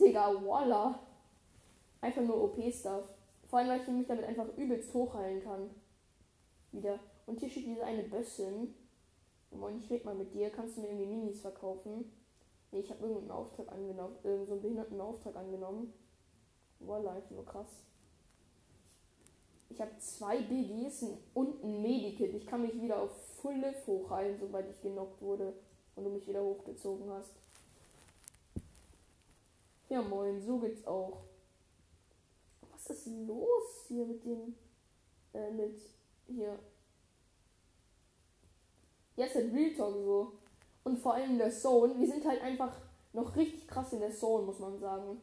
Digga, 0.00 0.32
voila. 0.42 0.98
Einfach 2.00 2.22
nur 2.22 2.42
OP-Stuff. 2.42 3.04
Vor 3.48 3.58
allem, 3.58 3.68
weil 3.68 3.80
ich 3.82 3.88
mich 3.88 4.06
damit 4.06 4.24
einfach 4.24 4.48
übelst 4.56 4.94
hochheilen 4.94 5.42
kann. 5.42 5.70
Wieder. 6.72 6.98
Und 7.26 7.38
hier 7.38 7.50
steht 7.50 7.66
diese 7.66 7.84
eine 7.84 8.04
Bössin. 8.04 8.74
Moin, 9.50 9.78
ich 9.78 9.90
red 9.90 10.06
mal 10.06 10.14
mit 10.14 10.32
dir. 10.32 10.48
Kannst 10.48 10.78
du 10.78 10.80
mir 10.80 10.88
irgendwie 10.88 11.06
Minis 11.06 11.42
verkaufen? 11.42 12.10
Nee, 12.72 12.80
ich 12.80 12.90
habe 12.90 13.02
irgendeinen 13.02 13.32
Auftrag 13.32 13.70
angenommen. 13.70 14.16
Irgend 14.24 14.46
so 14.46 14.52
einen 14.54 14.62
behinderten 14.62 15.00
Auftrag 15.00 15.36
angenommen. 15.36 15.92
Voila, 16.80 17.12
einfach 17.12 17.30
nur 17.30 17.44
krass. 17.44 17.87
Ich 19.70 19.80
habe 19.80 19.96
zwei 19.98 20.40
Biggies 20.40 21.04
und 21.34 21.62
ein 21.62 21.82
Medikit. 21.82 22.34
Ich 22.34 22.46
kann 22.46 22.62
mich 22.62 22.80
wieder 22.80 23.02
auf 23.02 23.10
Full 23.40 23.56
Live 23.56 23.86
hochheilen, 23.86 24.38
sobald 24.38 24.70
ich 24.70 24.80
genockt 24.80 25.20
wurde 25.20 25.52
und 25.94 26.04
du 26.04 26.10
mich 26.10 26.26
wieder 26.26 26.42
hochgezogen 26.42 27.10
hast. 27.10 27.32
Ja 29.88 30.02
moin, 30.02 30.40
so 30.40 30.58
geht's 30.58 30.86
auch. 30.86 31.18
Was 32.72 32.90
ist 32.90 33.06
los 33.06 33.86
hier 33.88 34.04
mit 34.04 34.24
dem 34.24 34.54
äh, 35.32 35.50
mit 35.50 35.80
hier 36.26 36.58
Jetzt 39.18 39.34
ja, 39.34 39.40
ist 39.40 39.52
Real 39.52 39.74
Talk 39.74 39.94
so. 39.94 40.32
Und 40.84 40.98
vor 41.00 41.14
allem 41.14 41.38
der 41.38 41.50
Zone. 41.50 41.98
Wir 41.98 42.06
sind 42.06 42.24
halt 42.24 42.40
einfach 42.40 42.72
noch 43.12 43.34
richtig 43.34 43.66
krass 43.66 43.92
in 43.92 43.98
der 43.98 44.14
Zone, 44.14 44.46
muss 44.46 44.60
man 44.60 44.78
sagen. 44.78 45.20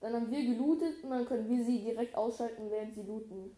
Dann 0.00 0.14
haben 0.14 0.30
wir 0.30 0.42
gelootet 0.42 1.04
und 1.04 1.10
dann 1.10 1.26
können 1.26 1.48
wir 1.48 1.64
sie 1.64 1.82
direkt 1.84 2.14
ausschalten, 2.14 2.70
während 2.70 2.94
sie 2.94 3.02
looten. 3.02 3.54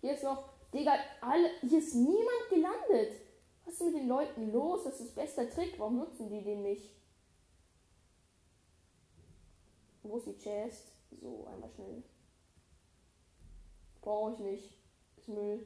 Hier 0.00 0.14
ist 0.14 0.24
noch, 0.24 0.48
Digga, 0.74 0.96
alle, 1.20 1.48
hier 1.60 1.78
ist 1.78 1.94
niemand 1.94 2.48
gelandet. 2.50 3.20
Was 3.64 3.74
ist 3.74 3.84
mit 3.84 3.94
den 3.94 4.08
Leuten 4.08 4.50
los? 4.52 4.82
Das 4.82 5.00
ist 5.00 5.14
bester 5.14 5.48
Trick. 5.48 5.78
Warum 5.78 5.98
nutzen 5.98 6.28
die 6.28 6.42
den 6.42 6.62
nicht? 6.62 6.90
Wo 10.02 10.16
ist 10.16 10.26
die 10.26 10.38
Chest? 10.38 10.88
So, 11.20 11.46
einmal 11.46 11.70
schnell. 11.70 12.02
Brauche 14.00 14.32
ich 14.32 14.38
nicht. 14.40 14.78
Ist 15.16 15.28
Müll. 15.28 15.64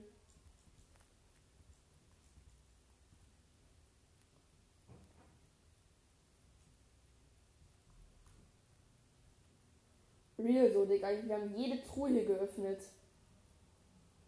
Real 10.46 10.72
so, 10.72 10.84
Digga. 10.84 11.08
Wir 11.24 11.34
haben 11.34 11.54
jede 11.56 11.82
Truhe 11.82 12.10
hier 12.10 12.24
geöffnet. 12.24 12.80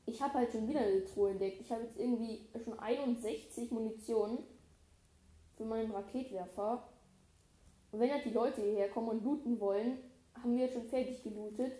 Ich 0.07 0.21
habe 0.23 0.35
halt 0.35 0.53
schon 0.53 0.69
wieder 0.69 0.81
eine 0.81 1.05
Truhe 1.05 1.31
entdeckt. 1.31 1.61
Ich 1.61 1.71
habe 1.71 1.85
jetzt 1.85 1.99
irgendwie 1.99 2.49
schon 2.65 2.79
61 2.79 3.71
Munition 3.71 4.39
für 5.57 5.65
meinen 5.65 5.91
Raketwerfer. 5.91 6.89
Und 7.93 8.01
wenn 8.01 8.11
halt 8.11 8.25
die 8.25 8.31
Leute 8.31 8.63
hierher 8.63 8.89
kommen 8.89 9.09
und 9.09 9.25
looten 9.25 9.61
wollen, 9.61 9.99
haben 10.35 10.57
wir 10.57 10.65
jetzt 10.65 10.75
schon 10.75 10.89
fertig 10.89 11.23
gelootet. 11.23 11.73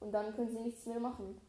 Und 0.00 0.12
dann 0.12 0.34
können 0.34 0.50
sie 0.50 0.60
nichts 0.60 0.86
mehr 0.86 1.00
machen. 1.00 1.40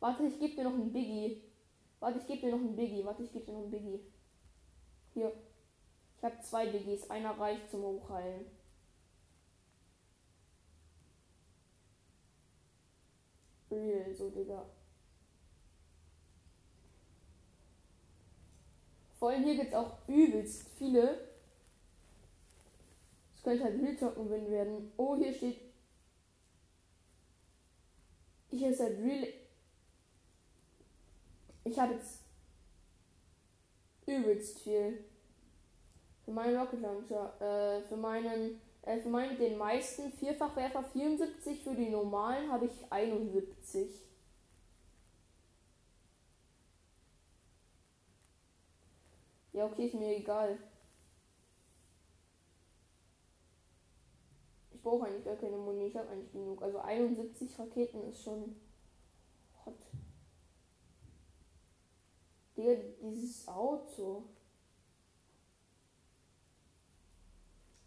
Warte, 0.00 0.24
ich 0.24 0.38
gebe 0.40 0.56
dir 0.56 0.64
noch 0.64 0.74
einen 0.74 0.92
Biggie. 0.92 1.42
Warte, 2.00 2.18
ich 2.18 2.26
gebe 2.26 2.40
dir 2.40 2.50
noch 2.50 2.58
einen 2.58 2.74
Biggie. 2.74 3.04
Warte, 3.04 3.22
ich 3.22 3.32
gebe 3.32 3.44
dir 3.44 3.52
noch 3.52 3.62
einen 3.62 3.70
Biggie. 3.70 4.00
Hier. 5.14 5.32
Ich 6.18 6.24
habe 6.24 6.40
zwei 6.40 6.66
Biggies. 6.66 7.08
Einer 7.08 7.38
reicht 7.38 7.70
zum 7.70 7.82
Hochheilen. 7.82 8.46
Real, 13.72 14.14
so, 14.14 14.30
Digga. 14.30 14.66
Vor 19.18 19.30
allem 19.30 19.44
hier 19.44 19.54
gibt 19.54 19.68
es 19.68 19.74
auch 19.74 19.98
übelst 20.08 20.68
viele. 20.76 21.28
Es 23.34 23.42
könnte 23.42 23.64
halt 23.64 23.80
Real 23.80 23.96
Talk 23.96 24.16
Win 24.18 24.50
werden. 24.50 24.92
Oh, 24.96 25.16
hier 25.16 25.32
steht. 25.32 25.60
Hier 28.50 28.70
ist 28.70 28.80
halt 28.80 28.98
Real. 28.98 29.28
Ich 31.64 31.78
habe 31.78 31.94
jetzt 31.94 32.22
übelst 34.06 34.58
viel. 34.58 35.04
Für 36.24 36.32
meinen 36.32 36.56
Rocket 36.56 36.80
Launcher. 36.80 37.40
Äh, 37.40 37.82
für 37.82 37.96
meinen 37.96 38.60
äh, 38.82 38.98
für 38.98 39.08
meine 39.08 39.36
den 39.36 39.58
meisten 39.58 40.12
Vierfachwerfer 40.12 40.82
74, 40.82 41.62
für 41.62 41.74
die 41.74 41.88
normalen 41.88 42.50
habe 42.50 42.66
ich 42.66 42.72
71. 42.90 43.88
Ja, 49.52 49.66
okay, 49.66 49.86
ist 49.86 49.94
mir 49.94 50.16
egal. 50.16 50.58
Ich 54.72 54.82
brauche 54.82 55.06
eigentlich 55.06 55.24
gar 55.24 55.36
keine 55.36 55.56
Muni, 55.56 55.86
ich 55.86 55.96
habe 55.96 56.08
eigentlich 56.08 56.32
genug. 56.32 56.62
Also 56.62 56.78
71 56.78 57.58
Raketen 57.58 58.02
ist 58.08 58.24
schon 58.24 58.56
hot. 59.64 59.78
Digga, 62.56 62.74
dieses 63.00 63.46
Auto. 63.46 64.24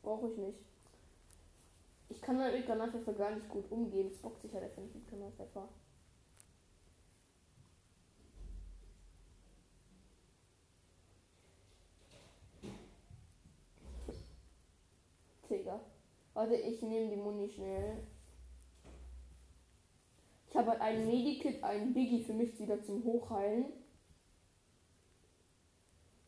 Brauche 0.01 0.29
ich 0.29 0.37
nicht. 0.37 0.74
Ich 2.15 2.21
kann 2.21 2.39
halt 2.39 2.55
mit 2.55 2.65
Granatwerfer 2.65 3.13
gar 3.13 3.35
nicht 3.35 3.49
gut 3.49 3.69
umgehen. 3.69 4.07
Es 4.07 4.17
bockt 4.17 4.41
sich 4.41 4.53
halt 4.53 4.63
einfach 4.63 4.81
nicht 4.81 4.95
mit 4.95 5.07
Granatwerfer. 5.07 5.67
Digga. 15.49 15.79
Warte, 16.33 16.55
ich 16.55 16.81
nehme 16.81 17.09
die 17.09 17.21
Muni 17.21 17.49
schnell. 17.49 18.07
Ich 20.49 20.55
habe 20.55 20.71
halt 20.71 20.81
ein 20.81 21.05
Medikit, 21.05 21.61
ein 21.63 21.93
Biggie 21.93 22.23
für 22.23 22.33
mich 22.33 22.57
wieder 22.57 22.81
zum 22.81 23.03
Hochheilen. 23.03 23.65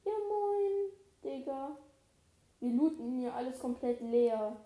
Ja 0.03 0.11
moin, 0.11 0.91
Digga. 1.23 1.77
Wir 2.59 2.73
looten 2.73 3.19
hier 3.19 3.33
alles 3.33 3.57
komplett 3.59 4.01
leer. 4.01 4.57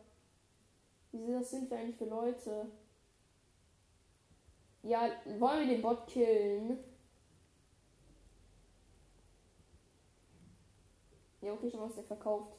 Wieso 1.11 1.39
das 1.39 1.49
sind 1.49 1.69
wir 1.69 1.77
eigentlich 1.77 1.97
für 1.97 2.05
Leute? 2.05 2.71
Ja, 4.83 5.09
wollen 5.39 5.67
wir 5.67 5.75
den 5.75 5.81
Bot 5.81 6.07
killen? 6.07 6.79
Ja, 11.41 11.53
okay, 11.53 11.69
schon 11.69 11.81
was 11.81 11.95
der 11.95 12.03
verkauft. 12.03 12.53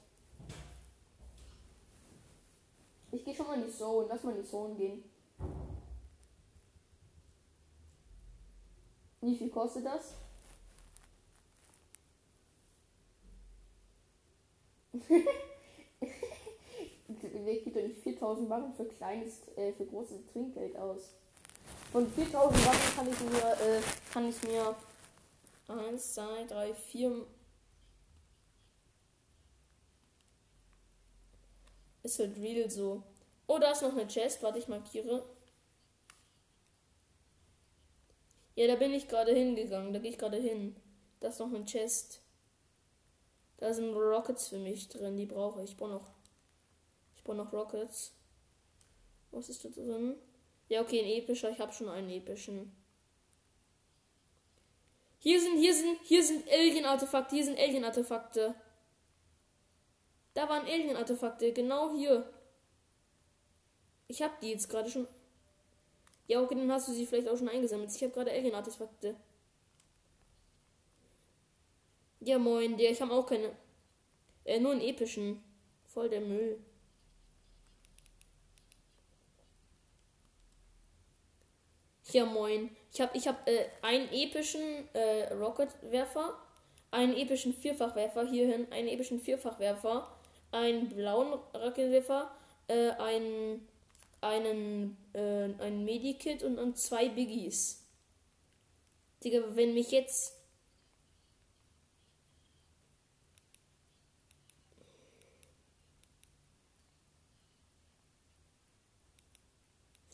Ich 3.11 3.25
gehe 3.25 3.35
schon 3.35 3.47
mal 3.47 3.59
in 3.59 3.67
die 3.67 3.73
Zone. 3.73 4.09
Lass 4.09 4.23
mal 4.23 4.35
in 4.35 4.43
die 4.43 4.49
Zone 4.49 4.75
gehen. 4.75 5.05
Wie 9.21 9.37
viel 9.37 9.51
kostet 9.51 9.87
das? 9.87 10.15
gibt 17.45 17.77
doch 17.77 17.83
nicht 17.83 18.03
4000 18.03 18.49
Waffen 18.49 18.75
für 18.75 18.85
kleines, 18.85 19.49
äh, 19.57 19.73
für 19.73 19.87
großes 19.87 20.27
Trinkgeld 20.33 20.77
aus? 20.77 21.15
Von 21.93 22.11
4000 22.11 22.67
Waffen 22.67 22.97
kann 22.97 23.11
ich 23.11 23.21
mir, 23.21 23.53
äh, 23.53 23.81
kann 24.13 24.29
ich 24.29 24.43
mir 24.43 24.75
1, 25.69 26.15
2, 26.15 26.45
3, 26.45 26.75
4 26.75 27.27
ist 32.03 32.19
halt 32.19 32.37
real 32.37 32.71
so. 32.71 33.03
Oh, 33.47 33.59
da 33.59 33.73
ist 33.73 33.83
noch 33.83 33.93
eine 33.93 34.07
Chest, 34.07 34.43
warte, 34.43 34.59
ich 34.59 34.69
markiere. 34.69 35.25
Ja, 38.55 38.67
da 38.67 38.77
bin 38.77 38.93
ich 38.93 39.09
gerade 39.09 39.33
hingegangen, 39.33 39.93
da 39.93 39.99
gehe 39.99 40.11
ich 40.11 40.19
gerade 40.19 40.37
hin. 40.37 40.77
Da 41.21 41.29
ist 41.29 41.39
noch 41.39 41.53
eine 41.53 41.65
Chest. 41.65 42.21
Da 43.59 43.73
sind 43.73 43.95
Rockets 43.95 44.49
für 44.49 44.59
mich 44.59 44.89
drin, 44.89 45.17
die 45.17 45.27
brauche 45.27 45.63
ich. 45.63 45.71
Ich 45.71 45.77
brauche 45.77 45.93
noch 45.93 46.11
ich 47.23 47.25
brauche 47.25 47.37
noch 47.37 47.53
Rockets. 47.53 48.13
Was 49.31 49.49
ist 49.49 49.65
da 49.65 49.69
drin? 49.69 50.17
Ja, 50.69 50.81
okay, 50.81 51.01
ein 51.01 51.23
epischer. 51.23 51.51
Ich 51.51 51.61
habe 51.61 51.73
schon 51.73 51.89
einen 51.89 52.11
epischen. 52.11 52.73
Hier 55.21 55.41
sind, 55.41 55.57
hier 55.57 55.73
sind, 55.73 56.01
hier 56.03 56.25
sind 56.25 56.49
Alien-Artefakte. 56.51 57.37
Hier 57.37 57.45
sind 57.45 57.61
Alien-Artefakte. 57.61 58.57
Da 60.35 60.49
waren 60.49 60.67
Alien-Artefakte. 60.67 61.53
Genau 61.53 61.95
hier. 61.95 62.29
Ich 64.09 64.21
habe 64.21 64.35
die 64.43 64.51
jetzt 64.51 64.69
gerade 64.69 64.91
schon. 64.91 65.07
Ja, 66.27 66.43
okay, 66.43 66.57
dann 66.57 66.73
hast 66.73 66.89
du 66.89 66.93
sie 66.93 67.07
vielleicht 67.07 67.29
auch 67.29 67.39
schon 67.39 67.49
eingesammelt. 67.49 67.95
Ich 67.95 68.03
habe 68.03 68.13
gerade 68.13 68.33
Alien-Artefakte. 68.33 69.15
Ja, 72.19 72.41
moin, 72.41 72.77
der. 72.77 72.91
Ich 72.91 73.01
habe 73.01 73.13
auch 73.13 73.27
keine. 73.27 73.53
Äh, 74.45 74.59
nur 74.59 74.73
einen 74.73 74.81
epischen. 74.81 75.41
Voll 75.87 76.09
der 76.09 76.21
Müll. 76.21 76.59
Ja, 82.13 82.25
moin. 82.27 82.71
Ich 82.93 83.01
habe 83.01 83.17
ich 83.17 83.27
hab, 83.27 83.49
äh, 83.49 83.67
einen 83.83 84.09
epischen 84.13 84.61
äh, 84.93 85.33
Rocketwerfer, 85.35 86.35
einen 86.91 87.17
epischen 87.17 87.55
Vierfachwerfer 87.55 88.27
hierhin, 88.29 88.71
einen 88.71 88.89
epischen 88.89 89.21
Vierfachwerfer, 89.21 90.09
einen 90.51 90.89
blauen 90.89 91.33
Rocketwerfer, 91.55 92.31
äh, 92.69 92.91
einen, 92.91 93.67
einen, 94.21 94.97
äh, 95.15 95.51
ein 95.65 95.85
Medikit 95.85 96.43
und, 96.43 96.59
und 96.59 96.77
zwei 96.79 97.09
Biggies. 97.09 97.83
Digga, 99.25 99.41
wenn 99.57 99.73
mich 99.73 99.91
jetzt. 99.91 100.35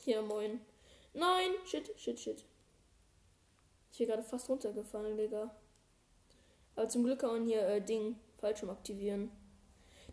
Hier, 0.04 0.22
moin. 0.22 0.60
Nein, 1.18 1.50
shit, 1.64 1.90
shit, 1.98 2.20
shit. 2.20 2.44
Ich 3.90 3.98
bin 3.98 4.06
gerade 4.06 4.22
fast 4.22 4.48
runtergefallen, 4.48 5.16
Digga. 5.16 5.50
Aber 6.76 6.88
zum 6.88 7.02
Glück 7.02 7.18
kann 7.18 7.30
man 7.30 7.44
hier 7.44 7.66
äh, 7.66 7.80
Ding 7.80 8.14
Fallschirm 8.36 8.70
aktivieren. 8.70 9.32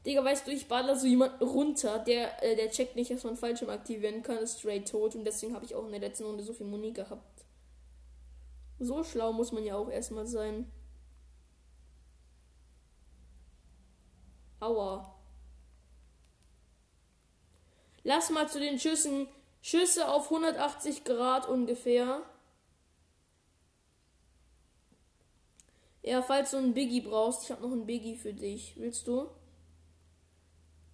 Digga, 0.04 0.24
weißt 0.24 0.48
du, 0.48 0.52
ich 0.52 0.68
baller 0.68 0.96
so 0.96 1.06
jemanden 1.06 1.44
runter, 1.44 2.00
der, 2.00 2.44
äh, 2.44 2.56
der 2.56 2.72
checkt 2.72 2.96
nicht, 2.96 3.12
dass 3.12 3.24
man 3.24 3.38
Fallschirm 3.38 3.70
aktivieren 3.70 4.24
kann, 4.24 4.40
ist 4.40 4.60
straight 4.60 4.90
tot. 4.90 5.14
Und 5.14 5.26
deswegen 5.26 5.54
habe 5.54 5.64
ich 5.64 5.76
auch 5.76 5.86
in 5.86 5.92
der 5.92 6.02
letzten 6.02 6.26
Runde 6.26 6.44
so 6.44 6.54
viel 6.54 6.66
Muni 6.66 6.92
gehabt. 6.92 7.46
So 8.80 9.04
schlau 9.04 9.32
muss 9.32 9.52
man 9.52 9.64
ja 9.64 9.76
auch 9.76 9.92
erstmal 9.92 10.26
sein. 10.26 10.72
Aua. 14.60 15.16
Lass 18.04 18.32
mal 18.32 18.50
zu 18.50 18.60
den 18.60 18.80
Schüssen 18.80 19.28
Schüsse 19.68 20.08
auf 20.10 20.26
180 20.26 21.06
Grad 21.06 21.50
ungefähr. 21.50 22.22
Ja, 26.04 26.22
falls 26.22 26.52
du 26.52 26.58
einen 26.58 26.76
Biggie 26.76 27.02
brauchst, 27.02 27.46
ich 27.46 27.52
habe 27.52 27.64
noch 27.64 27.72
einen 27.72 27.88
Biggie 27.88 28.16
für 28.16 28.32
dich. 28.32 28.78
Willst 28.78 29.08
du? 29.08 29.28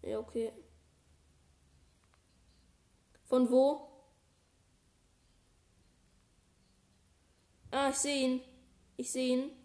Ja, 0.04 0.20
okay. 0.20 0.54
Von 3.26 3.52
wo? 3.52 3.90
Ah, 7.72 7.90
ich 7.90 7.98
sehe 7.98 8.24
ihn. 8.24 8.42
Ich 8.96 9.12
sehe 9.12 9.34
ihn. 9.34 9.61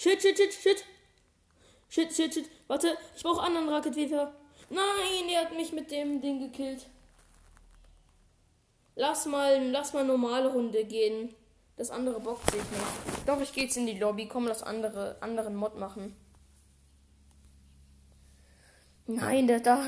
Shit, 0.00 0.22
shit, 0.22 0.38
shit, 0.38 0.54
shit. 0.54 0.84
Shit, 1.90 2.10
shit, 2.16 2.32
shit. 2.32 2.50
Warte, 2.68 2.96
ich 3.14 3.22
brauche 3.22 3.42
anderen 3.42 3.68
Raketwerfer. 3.68 4.32
Nein, 4.70 5.28
er 5.28 5.42
hat 5.42 5.52
mich 5.54 5.72
mit 5.72 5.90
dem 5.90 6.22
Ding 6.22 6.40
gekillt. 6.40 6.86
Lass 8.94 9.26
mal, 9.26 9.62
lass 9.68 9.92
mal 9.92 10.06
normale 10.06 10.48
Runde 10.48 10.86
gehen. 10.86 11.34
Das 11.76 11.90
andere 11.90 12.18
bockt 12.18 12.50
sich 12.50 12.62
nicht. 12.62 13.28
Doch, 13.28 13.42
ich 13.42 13.52
gehe 13.52 13.64
jetzt 13.64 13.76
in 13.76 13.84
die 13.84 13.98
Lobby. 13.98 14.26
Komm, 14.26 14.46
lass 14.46 14.62
andere, 14.62 15.18
anderen 15.20 15.54
Mod 15.54 15.78
machen. 15.78 16.16
Nein, 19.06 19.48
der 19.48 19.60
da. 19.60 19.82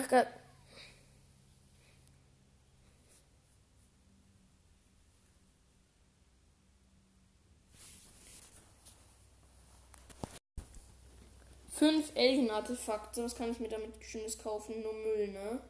Fünf 11.82 12.12
Alien-Artefakte. 12.14 13.24
Was 13.24 13.34
kann 13.34 13.50
ich 13.50 13.58
mir 13.58 13.68
damit 13.68 13.92
Schönes 14.04 14.38
kaufen? 14.38 14.82
Nur 14.82 14.92
Müll, 14.92 15.26
ne? 15.32 15.60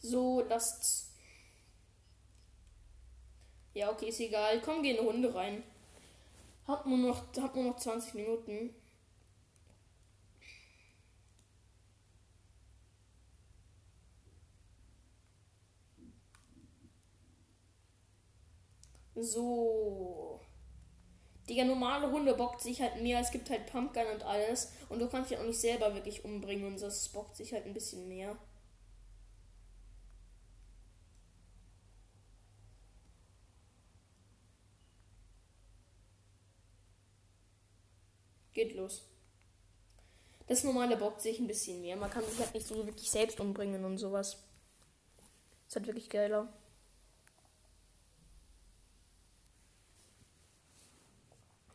So, 0.00 0.40
lasst. 0.48 1.12
Ja, 3.74 3.92
okay, 3.92 4.08
ist 4.08 4.18
egal. 4.18 4.60
Komm, 4.62 4.82
geh 4.82 4.90
in 4.90 4.98
eine 4.98 5.06
Runde 5.06 5.32
rein. 5.32 5.62
Hab 6.66 6.86
nur 6.86 6.98
noch, 6.98 7.22
hab 7.40 7.54
nur 7.54 7.66
noch 7.66 7.76
20 7.76 8.14
Minuten. 8.14 8.74
So. 19.14 20.40
Digga, 21.48 21.64
normale 21.64 22.10
Hunde 22.10 22.34
bockt 22.34 22.60
sich 22.62 22.80
halt 22.80 23.02
mehr. 23.02 23.20
Es 23.20 23.30
gibt 23.30 23.50
halt 23.50 23.66
Pumpgun 23.66 24.06
und 24.14 24.22
alles. 24.24 24.72
Und 24.88 25.00
du 25.00 25.08
kannst 25.08 25.30
dich 25.30 25.38
auch 25.38 25.44
nicht 25.44 25.58
selber 25.60 25.94
wirklich 25.94 26.24
umbringen 26.24 26.66
und 26.66 26.80
das 26.80 27.08
bockt 27.10 27.36
sich 27.36 27.52
halt 27.52 27.66
ein 27.66 27.74
bisschen 27.74 28.08
mehr. 28.08 28.36
Geht 38.54 38.74
los. 38.74 39.02
Das 40.46 40.62
normale 40.64 40.96
bockt 40.96 41.20
sich 41.20 41.38
ein 41.40 41.46
bisschen 41.46 41.80
mehr. 41.82 41.96
Man 41.96 42.10
kann 42.10 42.24
sich 42.24 42.38
halt 42.38 42.54
nicht 42.54 42.66
so 42.66 42.86
wirklich 42.86 43.10
selbst 43.10 43.40
umbringen 43.40 43.84
und 43.84 43.98
sowas. 43.98 44.38
Ist 45.66 45.76
halt 45.76 45.86
wirklich 45.86 46.08
geiler. 46.10 46.48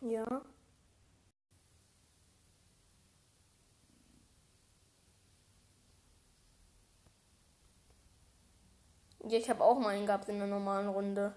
Ja. 0.01 0.41
Ja, 9.23 9.37
ich 9.37 9.49
habe 9.49 9.63
auch 9.63 9.79
mal 9.79 9.89
einen 9.95 10.05
gehabt 10.05 10.27
in 10.29 10.39
der 10.39 10.47
normalen 10.47 10.89
Runde. 10.89 11.33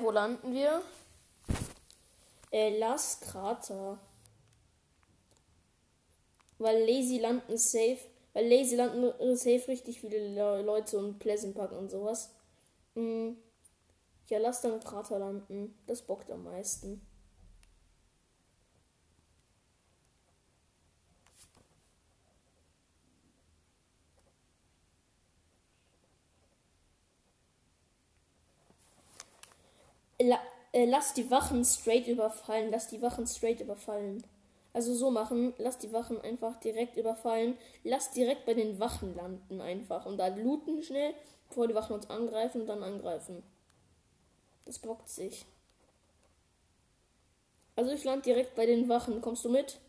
Wo 0.00 0.10
landen 0.10 0.52
wir? 0.52 0.82
Äh, 2.52 2.78
Last 2.78 3.22
Krater. 3.22 3.98
Weil 6.58 6.80
Lazy 6.86 7.18
landen 7.18 7.56
safe. 7.56 7.98
Weil 8.34 8.48
Lazy 8.48 8.76
landen 8.76 9.12
safe 9.36 9.68
richtig 9.68 10.00
viele 10.00 10.18
Le 10.34 10.62
Leute 10.62 10.98
und 10.98 11.18
Pleasant 11.18 11.54
Park 11.54 11.72
und 11.72 11.90
sowas. 11.90 12.30
Mhm. 12.94 13.36
Ja, 14.28 14.38
lass 14.38 14.62
dann 14.62 14.80
Krater 14.80 15.18
landen. 15.18 15.74
Das 15.86 16.02
bockt 16.02 16.30
am 16.30 16.44
meisten. 16.44 17.00
La 30.20 30.38
äh, 30.72 30.84
lass 30.84 31.12
die 31.14 31.28
Wachen 31.30 31.64
straight 31.64 32.06
überfallen. 32.06 32.70
Lass 32.70 32.86
die 32.88 33.02
Wachen 33.02 33.26
straight 33.26 33.60
überfallen. 33.60 34.22
Also 34.78 34.94
so 34.94 35.10
machen, 35.10 35.54
lass 35.58 35.78
die 35.78 35.92
Wachen 35.92 36.20
einfach 36.20 36.54
direkt 36.60 36.96
überfallen. 36.96 37.58
Lass 37.82 38.12
direkt 38.12 38.46
bei 38.46 38.54
den 38.54 38.78
Wachen 38.78 39.16
landen 39.16 39.60
einfach. 39.60 40.06
Und 40.06 40.18
da 40.18 40.28
looten 40.28 40.84
schnell, 40.84 41.14
bevor 41.48 41.66
die 41.66 41.74
Wachen 41.74 41.94
uns 41.94 42.08
angreifen 42.08 42.60
und 42.60 42.68
dann 42.68 42.84
angreifen. 42.84 43.42
Das 44.66 44.78
bockt 44.78 45.08
sich. 45.08 45.46
Also 47.74 47.90
ich 47.90 48.04
lande 48.04 48.22
direkt 48.22 48.54
bei 48.54 48.66
den 48.66 48.88
Wachen. 48.88 49.20
Kommst 49.20 49.44
du 49.44 49.48
mit? 49.48 49.80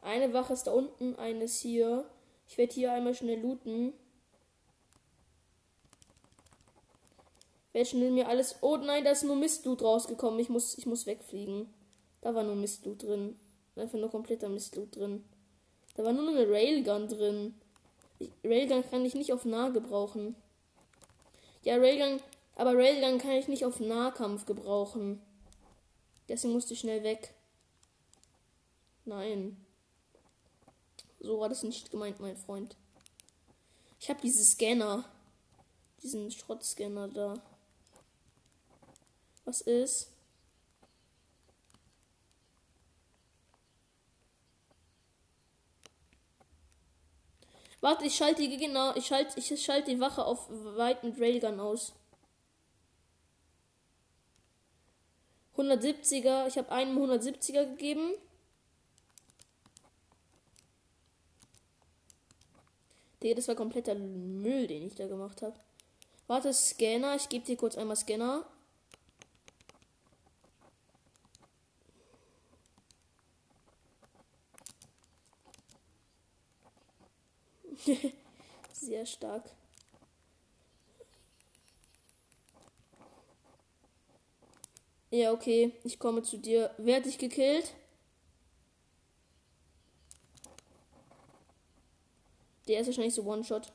Eine 0.00 0.32
Wache 0.32 0.54
ist 0.54 0.66
da 0.66 0.72
unten, 0.72 1.16
eine 1.16 1.44
ist 1.44 1.60
hier. 1.60 2.06
Ich 2.48 2.56
werde 2.56 2.72
hier 2.72 2.92
einmal 2.94 3.12
schnell 3.12 3.42
looten. 3.42 3.92
Wer 7.74 7.84
schnell 7.84 8.12
mir 8.12 8.28
alles. 8.28 8.54
Oh 8.60 8.76
nein, 8.76 9.04
da 9.04 9.10
ist 9.10 9.24
nur 9.24 9.34
Mistloot 9.34 9.82
rausgekommen. 9.82 10.38
Ich 10.38 10.48
muss, 10.48 10.78
ich 10.78 10.86
muss 10.86 11.06
wegfliegen. 11.06 11.68
Da 12.20 12.32
war 12.32 12.44
nur 12.44 12.54
Mistloot 12.54 13.02
drin. 13.02 13.36
Einfach 13.74 13.98
nur 13.98 14.12
kompletter 14.12 14.48
Mistloot 14.48 14.94
drin. 14.94 15.24
Da 15.96 16.04
war 16.04 16.12
nur 16.12 16.28
eine 16.28 16.48
Railgun 16.48 17.08
drin. 17.08 17.54
Ich, 18.20 18.30
Railgun 18.44 18.88
kann 18.88 19.04
ich 19.04 19.16
nicht 19.16 19.32
auf 19.32 19.44
nah 19.44 19.70
gebrauchen. 19.70 20.36
Ja, 21.62 21.74
Railgun. 21.74 22.20
Aber 22.54 22.76
Railgun 22.76 23.18
kann 23.18 23.32
ich 23.32 23.48
nicht 23.48 23.64
auf 23.64 23.80
Nahkampf 23.80 24.46
gebrauchen. 24.46 25.20
Deswegen 26.28 26.54
musste 26.54 26.74
ich 26.74 26.80
schnell 26.80 27.02
weg. 27.02 27.34
Nein. 29.04 29.56
So 31.18 31.40
war 31.40 31.48
das 31.48 31.64
nicht 31.64 31.90
gemeint, 31.90 32.20
mein 32.20 32.36
Freund. 32.36 32.76
Ich 33.98 34.08
habe 34.08 34.20
diese 34.22 34.44
Scanner. 34.44 35.04
Diesen 36.04 36.30
Schrottscanner 36.30 37.08
da. 37.08 37.34
Was 39.44 39.60
ist? 39.60 40.10
Warte, 47.80 48.06
ich 48.06 48.16
schalte 48.16 48.48
die 48.48 48.56
genau, 48.56 48.94
ich 48.96 49.06
schalte 49.06 49.38
ich 49.38 49.62
schalte 49.62 49.90
die 49.90 50.00
Wache 50.00 50.24
auf 50.24 50.48
weit 50.48 51.04
mit 51.04 51.20
Railgun 51.20 51.60
aus. 51.60 51.92
170er, 55.56 56.46
ich 56.48 56.56
habe 56.58 56.72
einem 56.72 56.98
170er 56.98 57.66
gegeben. 57.66 58.14
Digga, 63.22 63.34
das 63.34 63.48
war 63.48 63.54
kompletter 63.54 63.94
Müll, 63.94 64.66
den 64.66 64.86
ich 64.86 64.94
da 64.94 65.06
gemacht 65.06 65.42
habe. 65.42 65.54
Warte, 66.26 66.52
Scanner, 66.52 67.16
ich 67.16 67.28
gebe 67.28 67.44
dir 67.44 67.56
kurz 67.56 67.76
einmal 67.76 67.96
Scanner. 67.96 68.46
Sehr 78.72 79.06
stark. 79.06 79.50
Ja, 85.10 85.32
okay. 85.32 85.72
Ich 85.84 85.98
komme 85.98 86.22
zu 86.22 86.38
dir. 86.38 86.74
Wer 86.76 86.96
hat 86.96 87.04
dich 87.04 87.18
gekillt? 87.18 87.72
Der 92.66 92.80
ist 92.80 92.86
wahrscheinlich 92.86 93.14
so 93.14 93.22
One-Shot. 93.22 93.72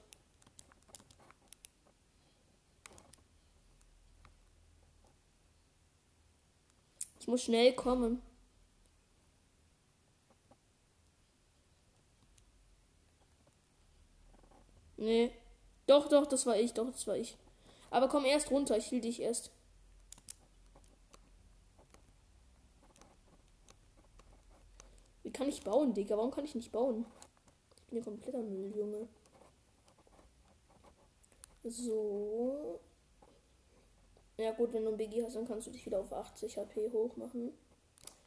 Ich 7.20 7.28
muss 7.28 7.44
schnell 7.44 7.74
kommen. 7.74 8.22
Nee, 15.10 15.32
Doch, 15.88 16.08
doch, 16.08 16.28
das 16.28 16.46
war 16.46 16.56
ich, 16.56 16.74
doch, 16.74 16.92
das 16.92 17.08
war 17.08 17.18
ich. 17.18 17.36
Aber 17.90 18.08
komm 18.10 18.26
erst 18.26 18.52
runter, 18.52 18.78
ich 18.78 18.92
will 18.92 19.02
dich 19.02 19.20
erst. 19.20 19.50
Wie 25.24 25.32
kann 25.32 25.50
ich 25.50 25.64
bauen, 25.64 25.96
Digga? 25.96 26.16
Warum 26.16 26.30
kann 26.30 26.46
ich 26.46 26.54
nicht 26.54 26.72
bauen? 26.72 27.08
Ich 27.76 27.84
bin 27.88 27.98
ja 27.98 28.04
kompletter 28.04 28.44
Müll, 28.44 28.72
Junge. 28.78 29.08
So. 31.64 32.80
Ja 34.38 34.52
gut, 34.52 34.72
wenn 34.74 34.86
du 34.86 34.92
ein 34.92 34.98
Biggie 34.98 35.24
hast, 35.24 35.36
dann 35.36 35.48
kannst 35.48 35.66
du 35.66 35.72
dich 35.72 35.88
wieder 35.88 36.02
auf 36.02 36.14
80 36.14 36.56
HP 36.56 36.92
hoch 36.92 37.18
machen. 37.18 37.52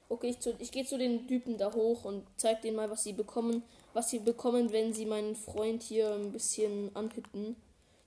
Okay, 0.09 0.31
ich, 0.31 0.41
zu, 0.41 0.57
ich 0.59 0.73
gehe 0.73 0.85
zu 0.85 0.99
den 0.99 1.29
Typen 1.29 1.59
da 1.59 1.73
hoch 1.73 2.05
und 2.05 2.27
zeig 2.39 2.61
denen 2.63 2.75
mal, 2.77 2.91
was 2.91 3.05
sie 3.05 3.13
bekommen. 3.13 3.63
Was 3.93 4.11
sie 4.11 4.21
bekommen, 4.21 4.73
wenn 4.73 4.95
sie 4.95 5.07
meinen 5.07 5.37
Freund 5.37 5.83
hier 5.83 6.13
ein 6.15 6.33
bisschen 6.33 6.95
anhitten. 6.97 7.57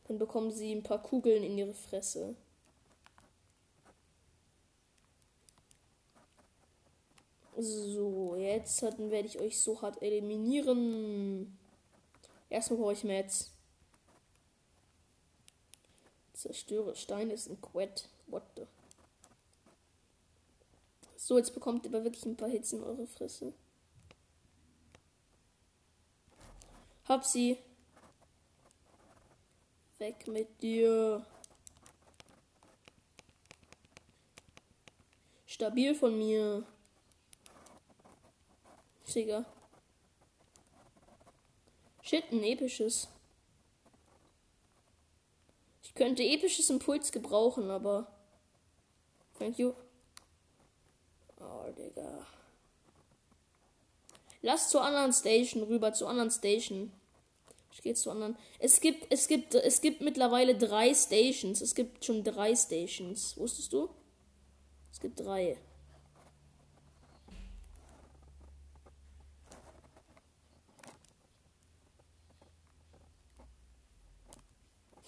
Dann 0.08 0.20
bekommen 0.20 0.52
sie 0.52 0.72
ein 0.72 0.84
paar 0.84 1.02
Kugeln 1.02 1.44
in 1.44 1.58
ihre 1.58 1.74
Fresse. 1.74 2.36
So, 7.58 8.36
jetzt 8.36 8.82
werde 8.82 9.28
ich 9.28 9.40
euch 9.40 9.60
so 9.60 9.82
hart 9.82 10.02
eliminieren. 10.02 11.58
Erstmal 12.50 12.80
brauche 12.80 12.94
ich 12.94 13.04
Mats. 13.04 13.52
Zerstöre 16.34 16.96
Stein 16.96 17.32
ist 17.32 17.48
ein 17.48 17.62
Quet. 17.62 18.10
What 18.28 18.44
the? 18.56 18.64
So, 21.16 21.38
jetzt 21.38 21.54
bekommt 21.54 21.86
ihr 21.86 21.92
aber 21.92 22.04
wirklich 22.04 22.26
ein 22.26 22.36
paar 22.36 22.50
Hits 22.50 22.74
in 22.74 22.84
eure 22.84 23.08
Fresse. 23.08 23.54
Hab 27.08 27.24
sie. 27.24 27.58
Weg 30.00 30.28
mit 30.28 30.62
dir. 30.62 31.26
Stabil 35.46 35.96
von 35.96 36.18
mir. 36.18 36.66
Digga. 39.16 39.46
Shit, 42.02 42.32
ein 42.32 42.44
episches. 42.44 43.08
Ich 45.82 45.96
könnte 45.96 46.22
episches 46.22 46.70
Impuls 46.70 47.14
gebrauchen, 47.14 47.72
aber. 47.72 48.08
Thank 49.40 49.58
you. 49.58 49.74
Oh, 51.40 51.72
Digga. 51.72 52.28
Lass 54.46 54.70
zur 54.70 54.84
anderen 54.84 55.12
Station 55.12 55.64
rüber, 55.64 55.92
zur 55.94 56.08
anderen 56.08 56.30
Station. 56.30 56.92
Ich 57.72 57.82
gehe 57.82 57.96
zu 57.96 58.12
anderen. 58.12 58.38
Es 58.60 58.80
gibt, 58.80 59.12
es 59.12 59.28
gibt, 59.28 59.56
es 59.56 59.82
gibt 59.82 60.02
mittlerweile 60.02 60.56
drei 60.56 60.94
Stations. 60.94 61.62
Es 61.62 61.74
gibt 61.74 62.06
schon 62.06 62.24
drei 62.24 62.56
Stations. 62.56 63.36
Wusstest 63.38 63.74
du? 63.74 63.90
Es 64.92 65.00
gibt 65.00 65.20
drei. 65.20 65.58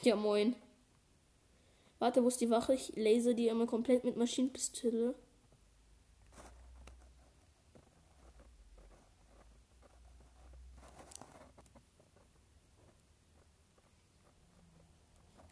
Ja, 0.01 0.15
moin. 0.15 0.55
Warte, 1.99 2.23
wo 2.23 2.27
ist 2.29 2.41
die 2.41 2.49
Wache? 2.49 2.73
Ich 2.73 2.95
laser 2.95 3.35
die 3.35 3.49
immer 3.49 3.67
komplett 3.67 4.03
mit 4.03 4.17
Maschinenpistole. 4.17 5.13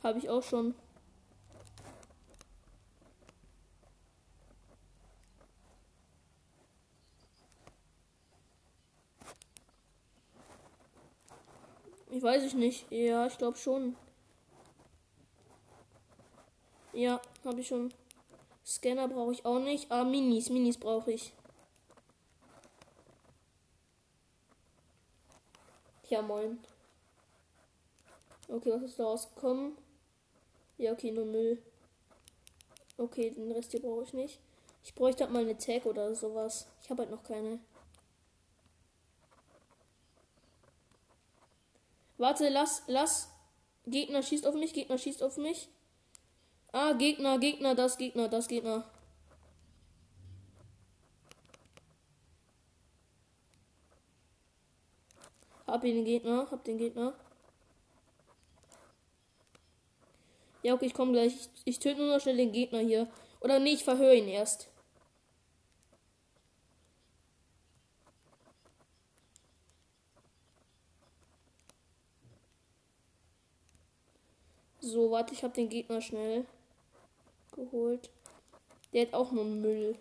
Habe 0.05 0.19
ich 0.19 0.29
auch 0.29 0.43
schon. 0.43 0.75
Ich 12.11 12.21
weiß 12.21 12.43
ich 12.43 12.53
nicht. 12.53 12.85
Ja, 12.91 13.25
ich 13.25 13.35
glaube 13.39 13.57
schon. 13.57 13.95
Ja, 16.93 17.19
habe 17.43 17.61
ich 17.61 17.67
schon. 17.67 17.91
Scanner 18.63 19.07
brauche 19.07 19.31
ich 19.31 19.43
auch 19.43 19.57
nicht. 19.57 19.91
Ah, 19.91 20.03
Minis, 20.03 20.51
Minis 20.51 20.77
brauche 20.77 21.13
ich. 21.13 21.33
Ja, 26.09 26.21
moin. 26.21 26.59
Okay, 28.47 28.71
was 28.71 28.83
ist 28.83 28.99
da 28.99 29.05
rausgekommen? 29.05 29.84
Ja, 30.77 30.91
okay, 30.91 31.11
nur 31.11 31.25
Müll. 31.25 31.61
Okay, 32.97 33.31
den 33.31 33.51
Rest 33.51 33.71
hier 33.71 33.81
brauche 33.81 34.03
ich 34.03 34.13
nicht. 34.13 34.39
Ich 34.83 34.93
bräuchte 34.93 35.23
halt 35.23 35.33
mal 35.33 35.41
eine 35.41 35.57
Tag 35.57 35.85
oder 35.85 36.13
sowas. 36.15 36.67
Ich 36.81 36.89
habe 36.89 37.03
halt 37.03 37.11
noch 37.11 37.23
keine. 37.23 37.59
Warte, 42.17 42.49
lass, 42.49 42.83
lass. 42.87 43.29
Gegner 43.87 44.23
schießt 44.23 44.47
auf 44.47 44.55
mich, 44.55 44.73
Gegner 44.73 44.97
schießt 44.97 45.21
auf 45.23 45.37
mich. 45.37 45.69
Ah, 46.71 46.93
Gegner, 46.93 47.39
Gegner, 47.39 47.75
das 47.75 47.97
Gegner, 47.97 48.27
das 48.27 48.47
Gegner. 48.47 48.85
Hab 55.67 55.83
ihn 55.83 55.95
den 55.95 56.05
Gegner, 56.05 56.47
hab 56.51 56.63
den 56.63 56.77
Gegner. 56.77 57.13
Ja, 60.65 60.73
okay, 60.73 60.87
ich 60.87 60.95
komme 60.95 61.11
gleich. 61.11 61.35
Ich, 61.35 61.49
ich 61.65 61.79
töte 61.79 62.01
nur 62.01 62.15
noch 62.15 62.19
schnell 62.19 62.37
den 62.37 62.51
Gegner 62.51 62.79
hier. 62.79 63.07
Oder 63.39 63.59
nee, 63.59 63.73
ich 63.73 63.83
verhöre 63.83 64.15
ihn 64.15 64.27
erst. 64.27 64.67
So, 74.79 75.11
warte, 75.11 75.35
ich 75.35 75.43
hab 75.43 75.53
den 75.53 75.69
Gegner 75.69 76.01
schnell 76.01 76.47
geholt. 77.51 78.09
Der 78.91 79.05
hat 79.05 79.13
auch 79.13 79.31
nur 79.31 79.45
Müll. 79.45 79.95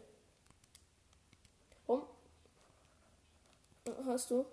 Warum? 1.86 2.04
Hast 4.06 4.30
du? 4.30 4.46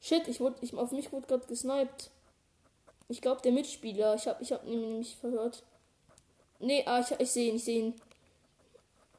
Shit, 0.00 0.28
ich 0.28 0.38
wurde, 0.38 0.58
ich, 0.60 0.72
auf 0.74 0.92
mich 0.92 1.10
wurde 1.10 1.26
gerade 1.26 1.46
gesniped. 1.48 2.11
Ich 3.12 3.20
glaube, 3.20 3.42
der 3.42 3.52
Mitspieler. 3.52 4.14
Ich 4.14 4.26
habe 4.26 4.42
ich 4.42 4.52
hab 4.52 4.64
nämlich 4.64 5.16
verhört. 5.16 5.62
Nee, 6.60 6.82
ah, 6.86 7.00
ich, 7.00 7.10
ich 7.20 7.30
sehe 7.30 7.50
ihn, 7.50 7.56
ich 7.56 7.64
sehe 7.64 7.78
ihn. 7.80 7.94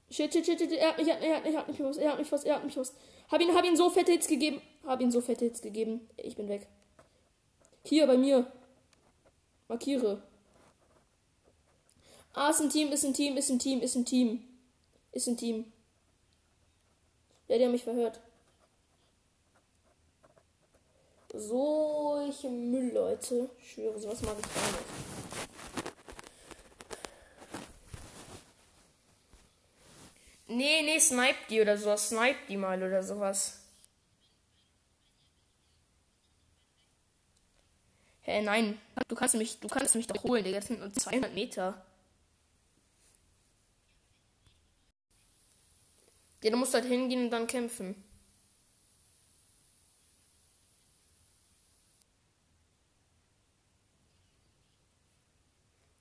Shit, 0.09 0.33
shit, 0.33 0.43
shit, 0.43 0.57
shit, 0.57 0.71
er 0.71 0.89
hat 0.89 0.97
mich, 0.97 1.07
er 1.07 1.35
hat, 1.35 1.45
er 1.45 1.57
hat 1.59 1.67
mich 1.67 1.79
was, 1.79 1.97
er 1.97 2.11
hat 2.11 2.17
mich 2.17 2.31
was, 2.31 2.43
er 2.43 2.55
hat 2.55 2.65
mich 2.65 2.75
was. 2.75 2.91
Hab 3.29 3.39
ihn, 3.39 3.53
hab 3.53 3.63
ihn 3.63 3.77
so 3.77 3.91
fette 3.91 4.11
Hits 4.11 4.25
gegeben. 4.25 4.63
Hab 4.83 4.99
ihn 4.99 5.11
so 5.11 5.21
fette 5.21 5.45
Hits 5.45 5.61
gegeben. 5.61 6.09
Ich 6.17 6.35
bin 6.35 6.49
weg. 6.49 6.67
Hier 7.83 8.07
bei 8.07 8.17
mir. 8.17 8.51
Markiere. 9.67 10.23
Ah, 12.33 12.49
ist 12.49 12.61
ein 12.61 12.71
Team, 12.71 12.91
ist 12.91 13.05
ein 13.05 13.13
Team, 13.13 13.37
ist 13.37 13.51
ein 13.51 13.59
Team, 13.59 13.79
ist 13.81 13.95
ein 13.95 14.05
Team. 14.05 14.43
Ist 15.11 15.27
ein 15.27 15.37
Team. 15.37 15.71
Ja, 17.47 17.59
die 17.59 17.65
haben 17.65 17.71
mich 17.71 17.83
verhört. 17.83 18.19
Solche 21.35 22.47
Müll, 22.47 22.93
Leute. 22.93 23.49
Ich 23.57 23.71
schwöre, 23.71 23.99
sowas 23.99 24.21
mag 24.21 24.35
ich 24.39 24.53
gar 24.53 24.71
nicht. 24.71 25.03
Nee, 30.47 30.83
nee, 30.83 30.99
snipe 30.99 31.35
die 31.49 31.61
oder 31.61 31.75
sowas. 31.75 32.09
Snipe 32.09 32.37
die 32.47 32.57
mal 32.57 32.83
oder 32.83 33.01
sowas. 33.01 33.59
Hä, 38.21 38.33
hey, 38.33 38.43
nein. 38.43 38.79
Du 39.07 39.15
kannst 39.15 39.33
mich, 39.33 39.59
du 39.59 39.67
kannst 39.67 39.95
mich 39.95 40.05
doch 40.05 40.23
holen, 40.23 40.43
Digga. 40.43 40.59
Das 40.59 40.67
sind 40.67 40.81
nur 40.81 40.93
200 40.93 41.33
Meter. 41.33 41.83
Ja, 46.43 46.51
du 46.51 46.57
musst 46.57 46.75
halt 46.75 46.85
hingehen 46.85 47.25
und 47.25 47.31
dann 47.31 47.47
kämpfen. 47.47 47.95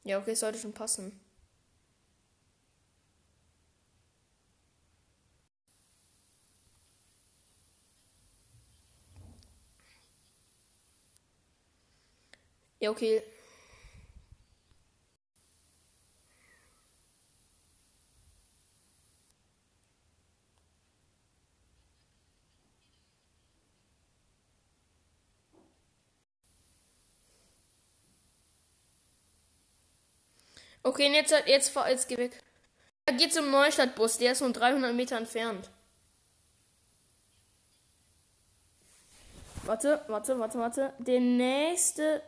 Ja, 0.05 0.19
okay, 0.19 0.35
sollte 0.37 0.59
schon 0.59 0.73
passen. 0.73 1.13
Ja, 12.81 12.91
okay. 12.91 13.23
Okay, 30.85 31.13
jetzt, 31.13 31.33
jetzt, 31.47 31.69
fahr- 31.71 31.91
jetzt 31.91 32.09
geh 32.09 32.17
weg. 32.17 32.43
Er 33.07 33.15
geht 33.15 33.33
zum 33.33 33.51
Neustadtbus, 33.51 34.19
der 34.19 34.33
ist 34.33 34.41
nur 34.41 34.53
300 34.53 34.95
Meter 34.95 35.17
entfernt. 35.17 35.71
Warte, 39.65 40.05
warte, 40.09 40.39
warte, 40.39 40.59
warte. 40.59 40.93
Der 40.99 41.21
nächste. 41.21 42.23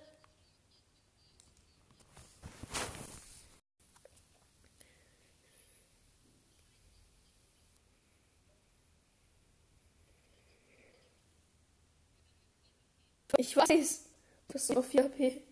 Ich 13.36 13.56
weiß. 13.56 14.04
Du 14.48 14.54
hast 14.54 14.72
noch 14.72 14.84
4 14.84 15.04
HP. 15.04 15.42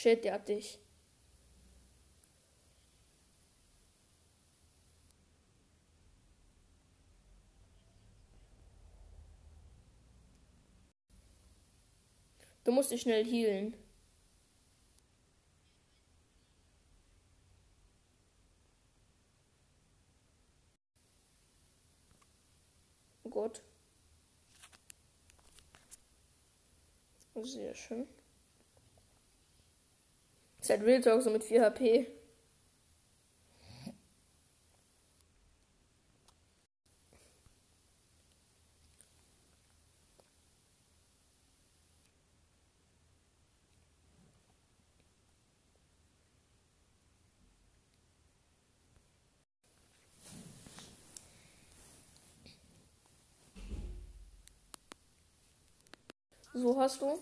Shit, 0.00 0.24
der 0.24 0.32
hat 0.32 0.48
dich. 0.48 0.78
Du 12.64 12.72
musst 12.72 12.90
dich 12.90 13.02
schnell 13.02 13.26
healen. 13.26 13.74
Gut. 23.24 23.62
Sehr 27.34 27.74
schön. 27.74 28.08
Halt 30.70 30.84
Real 30.84 31.00
Talk 31.00 31.22
so 31.22 31.30
mit 31.30 31.42
4 31.42 31.64
HP. 31.64 32.06
So 56.52 56.78
hast 56.78 57.00
du. 57.00 57.18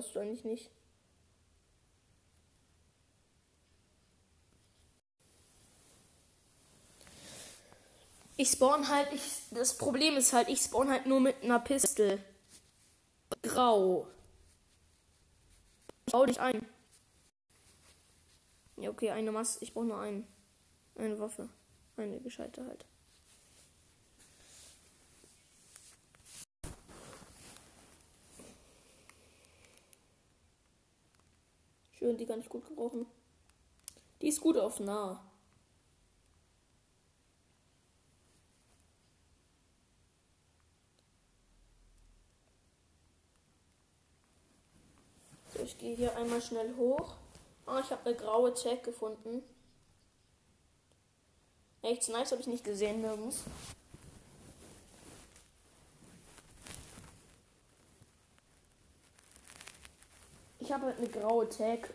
Brauchst 0.00 0.14
du 0.14 0.20
eigentlich 0.20 0.44
nicht. 0.44 0.70
Ich 8.38 8.52
spawn 8.52 8.88
halt, 8.88 9.12
ich, 9.12 9.42
das 9.50 9.76
Problem 9.76 10.16
ist 10.16 10.32
halt, 10.32 10.48
ich 10.48 10.60
spawn 10.62 10.88
halt 10.88 11.04
nur 11.04 11.20
mit 11.20 11.42
einer 11.42 11.60
Pistole. 11.60 12.18
Grau. 13.42 14.06
Bau 16.06 16.24
dich 16.24 16.40
ein. 16.40 16.66
Ja, 18.78 18.88
okay, 18.88 19.10
eine 19.10 19.30
Masse. 19.30 19.58
Ich 19.62 19.74
brauche 19.74 19.84
nur 19.84 20.00
einen. 20.00 20.26
Eine 20.96 21.18
Waffe. 21.18 21.50
Eine 21.98 22.20
gescheite 22.20 22.64
halt. 22.64 22.86
Schön, 32.00 32.16
die 32.16 32.24
kann 32.24 32.40
ich 32.40 32.48
gut 32.48 32.66
gebrauchen. 32.66 33.04
Die 34.22 34.28
ist 34.28 34.40
gut 34.40 34.56
auf 34.56 34.80
nah. 34.80 35.22
So, 45.52 45.62
ich 45.62 45.76
gehe 45.76 45.94
hier 45.94 46.16
einmal 46.16 46.40
schnell 46.40 46.74
hoch. 46.78 47.16
Ah, 47.66 47.80
ich 47.80 47.90
habe 47.90 48.06
eine 48.06 48.16
graue 48.16 48.54
Tag 48.54 48.82
gefunden. 48.82 49.42
Echt 51.82 52.08
nice, 52.08 52.32
habe 52.32 52.40
ich 52.40 52.46
nicht 52.46 52.64
gesehen 52.64 53.02
nirgends. 53.02 53.44
Ich 60.60 60.72
habe 60.72 60.86
halt 60.86 60.98
eine 60.98 61.08
graue 61.08 61.46
Tag. 61.48 61.92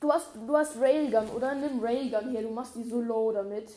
Du 0.00 0.12
hast, 0.12 0.28
du 0.36 0.56
hast 0.56 0.78
Railgun, 0.78 1.30
oder? 1.30 1.54
Nimm 1.54 1.80
Railgun 1.82 2.30
hier, 2.30 2.42
du 2.42 2.50
machst 2.50 2.76
die 2.76 2.84
so 2.84 3.00
low 3.00 3.32
damit. 3.32 3.70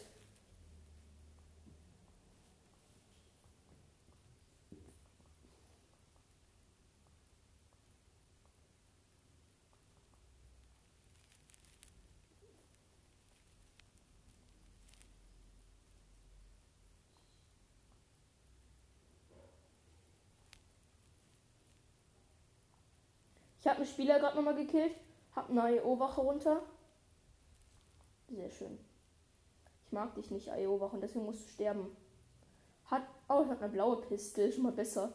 Ich 23.62 23.68
habe 23.68 23.78
einen 23.78 23.86
Spieler 23.86 24.20
gerade 24.20 24.36
nochmal 24.36 24.56
gekillt. 24.56 24.96
Hab 25.36 25.50
eine 25.50 25.78
IO-Wache 25.78 26.22
runter. 26.22 26.64
Sehr 28.30 28.50
schön. 28.50 28.78
Ich 29.86 29.92
mag 29.92 30.16
dich 30.16 30.32
nicht, 30.32 30.48
IO-Wache, 30.48 30.96
und 30.96 31.02
deswegen 31.02 31.26
musst 31.26 31.46
du 31.46 31.50
sterben. 31.50 31.96
Hat. 32.86 33.04
Oh, 33.30 33.48
hab 33.48 33.62
eine 33.62 33.72
blaue 33.72 34.02
Pistole. 34.02 34.52
Schon 34.52 34.64
mal 34.64 34.72
besser. 34.72 35.14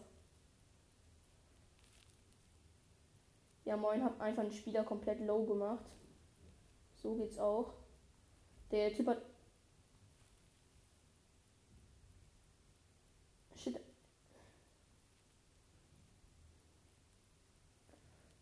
Ja, 3.64 3.76
moin, 3.76 4.02
hab 4.02 4.20
einfach 4.20 4.42
einen 4.42 4.52
Spieler 4.52 4.84
komplett 4.84 5.20
low 5.20 5.44
gemacht. 5.44 5.84
So 6.94 7.14
geht's 7.16 7.38
auch. 7.38 7.74
Der 8.70 8.92
Typ 8.94 9.08
hat. 9.08 9.22
Shit. 13.56 13.80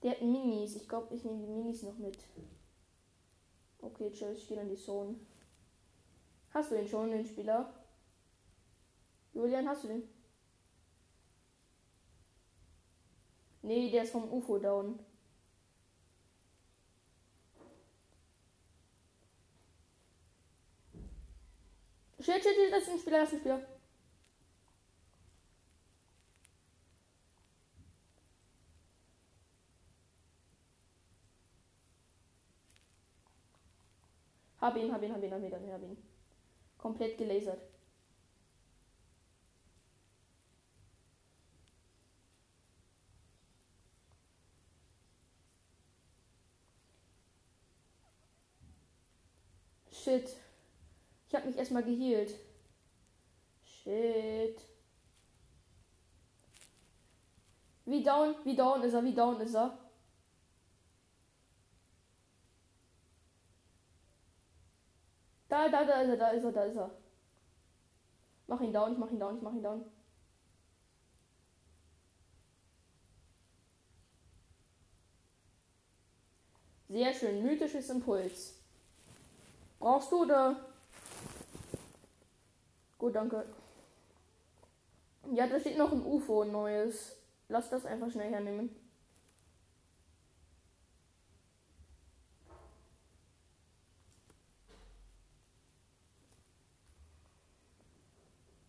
Der 0.05 0.11
hat 0.11 0.21
Minis. 0.21 0.77
Ich 0.77 0.87
glaube, 0.87 1.15
ich 1.15 1.25
nehme 1.25 1.39
die 1.39 1.51
Minis 1.51 1.83
noch 1.83 1.97
mit. 1.97 2.19
Okay, 3.81 4.09
ich 4.09 4.49
gehe 4.49 4.61
in 4.61 4.69
die 4.69 4.77
Zone. 4.77 5.17
Hast 6.51 6.71
du 6.71 6.75
den 6.77 6.87
schon, 6.87 7.11
den 7.11 7.25
Spieler? 7.25 7.73
Julian, 9.33 9.67
hast 9.67 9.85
du 9.85 9.89
den? 9.89 10.03
Nee, 13.63 13.91
der 13.91 14.03
ist 14.03 14.13
vom 14.13 14.31
UFO 14.31 14.59
down. 14.59 14.99
Shit, 22.21 22.43
shit, 22.43 22.55
shit, 22.55 22.73
das 22.73 22.83
ist 22.83 22.91
ein 22.91 22.99
Spieler, 22.99 23.21
das 23.21 23.29
ist 23.29 23.35
ein 23.37 23.41
Spieler. 23.41 23.74
Hab 34.65 34.79
ihn, 34.79 34.91
hab 34.91 35.03
ihn, 35.03 35.13
hab 35.13 35.23
ihn, 35.23 35.31
hab 35.31 35.43
ihn, 35.43 35.73
hab 35.73 35.83
ihn. 35.83 35.97
Komplett 36.79 37.19
gelasert. 37.19 37.61
Shit. 49.93 50.35
Ich 51.29 51.35
hab 51.35 51.45
mich 51.45 51.59
erstmal 51.59 51.83
geheilt. 51.83 52.35
Shit. 53.67 54.59
Wie 57.85 58.03
down, 58.03 58.35
wie 58.45 58.57
down 58.57 58.83
ist 58.83 58.95
er, 58.95 59.05
wie 59.05 59.15
down 59.15 59.39
ist 59.43 59.55
er? 59.55 59.84
Da, 65.55 65.69
da, 65.69 65.85
da 65.85 66.01
ist 66.01 66.09
er, 66.09 66.17
da 66.17 66.31
ist 66.31 66.45
er, 66.45 66.51
da 66.51 66.65
ist 66.65 66.77
er. 66.77 66.91
Mach 68.49 68.61
ihn 68.61 68.73
down, 68.73 68.93
ich 68.93 68.99
mach 68.99 69.09
ihn 69.13 69.21
down, 69.21 69.37
ich 69.37 69.43
mach 69.43 69.53
ihn 69.53 69.63
down. 69.63 69.85
Sehr 76.89 77.15
schön, 77.15 77.45
mythisches 77.45 77.89
Impuls. 77.89 78.55
Brauchst 79.79 80.11
du 80.11 80.23
oder? 80.23 80.57
Gut, 82.99 83.15
danke. 83.15 83.47
Ja, 85.35 85.47
da 85.47 85.61
steht 85.61 85.79
noch 85.79 85.93
ein 85.93 86.05
UFO, 86.05 86.43
neues. 86.43 87.17
Lass 87.49 87.71
das 87.71 87.87
einfach 87.87 88.11
schnell 88.11 88.33
hernehmen. 88.33 88.75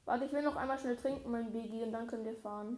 Warte, 0.05 0.25
ich 0.25 0.33
will 0.33 0.43
noch 0.43 0.55
einmal 0.55 0.77
schnell 0.77 0.97
trinken, 0.97 1.31
mein 1.31 1.51
Biggie, 1.51 1.83
und 1.83 1.91
dann 1.91 2.07
können 2.07 2.25
wir 2.25 2.35
fahren. 2.35 2.77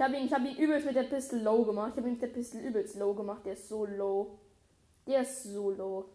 Ich 0.00 0.02
habe 0.02 0.16
ihn, 0.16 0.32
habe 0.32 0.48
ihn 0.48 0.56
übelst 0.56 0.86
mit 0.86 0.96
der 0.96 1.02
Pistol 1.02 1.40
low 1.40 1.62
gemacht. 1.62 1.90
Ich 1.90 1.98
habe 1.98 2.08
ihn 2.08 2.14
mit 2.14 2.22
der 2.22 2.28
Pistol 2.28 2.62
übelst 2.62 2.96
low 2.96 3.12
gemacht. 3.12 3.44
Der 3.44 3.52
ist 3.52 3.68
so 3.68 3.84
low. 3.84 4.38
Der 5.06 5.20
ist 5.20 5.42
so 5.42 5.70
low. 5.70 6.08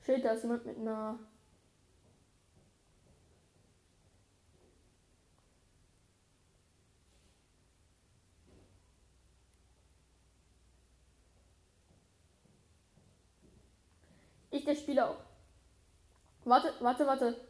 Shit, 0.00 0.24
da 0.24 0.32
ist 0.32 0.42
jemand 0.42 0.64
mit 0.64 0.78
einer. 0.78 1.18
Der 14.68 14.76
Spieler. 14.76 15.16
Warte, 16.44 16.72
warte, 16.80 17.06
warte. 17.06 17.40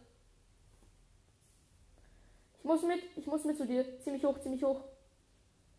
Ich 2.59 2.65
muss 2.65 2.83
mit, 2.83 3.03
ich 3.17 3.27
muss 3.27 3.45
mit 3.45 3.57
zu 3.57 3.67
dir. 3.67 4.01
Ziemlich 4.01 4.25
hoch, 4.25 4.39
ziemlich 4.41 4.63
hoch. 4.63 4.83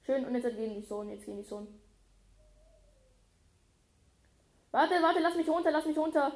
Schön, 0.05 0.25
und 0.25 0.35
jetzt 0.35 0.55
gehen 0.55 0.75
die 0.75 0.85
Sohn, 0.85 1.09
jetzt 1.09 1.25
gehen 1.25 1.37
die 1.37 1.43
Sohn. 1.43 1.67
Warte, 4.71 4.95
warte, 5.01 5.19
lass 5.19 5.35
mich 5.35 5.49
runter, 5.49 5.71
lass 5.71 5.85
mich 5.85 5.97
runter. 5.97 6.31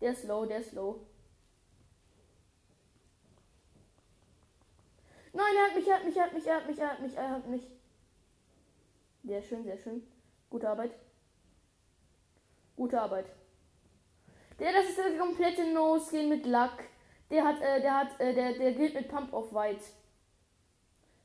Der 0.00 0.12
ist 0.12 0.24
low, 0.24 0.46
der 0.46 0.58
ist 0.58 0.72
low. 0.72 1.06
Nein, 5.32 5.56
er 5.56 5.66
hat 5.68 5.74
mich, 5.76 5.86
er 5.86 5.96
hat 5.96 6.04
mich, 6.04 6.16
er 6.16 6.24
hat 6.24 6.34
mich, 6.34 6.46
er 6.46 6.56
hat 6.56 6.68
mich, 6.68 6.78
er 6.78 6.90
hat 6.90 7.00
mich, 7.00 7.16
er 7.16 7.30
hat 7.30 7.46
mich. 7.46 7.81
Sehr 9.24 9.42
schön, 9.42 9.62
sehr 9.64 9.78
schön. 9.78 10.02
Gute 10.50 10.68
Arbeit. 10.68 10.92
Gute 12.76 13.00
Arbeit. 13.00 13.26
Der, 14.58 14.72
das 14.72 14.88
ist 14.88 14.98
der 14.98 15.16
komplette 15.18 15.72
No-Skin 15.72 16.28
mit 16.28 16.44
Lack. 16.46 16.84
Der 17.30 17.44
hat, 17.44 17.60
äh, 17.60 17.80
der 17.80 17.98
hat, 17.98 18.20
äh, 18.20 18.34
der, 18.34 18.52
der 18.54 18.72
gilt 18.72 18.94
mit 18.94 19.08
Pump 19.08 19.32
of 19.32 19.52
White. 19.54 19.82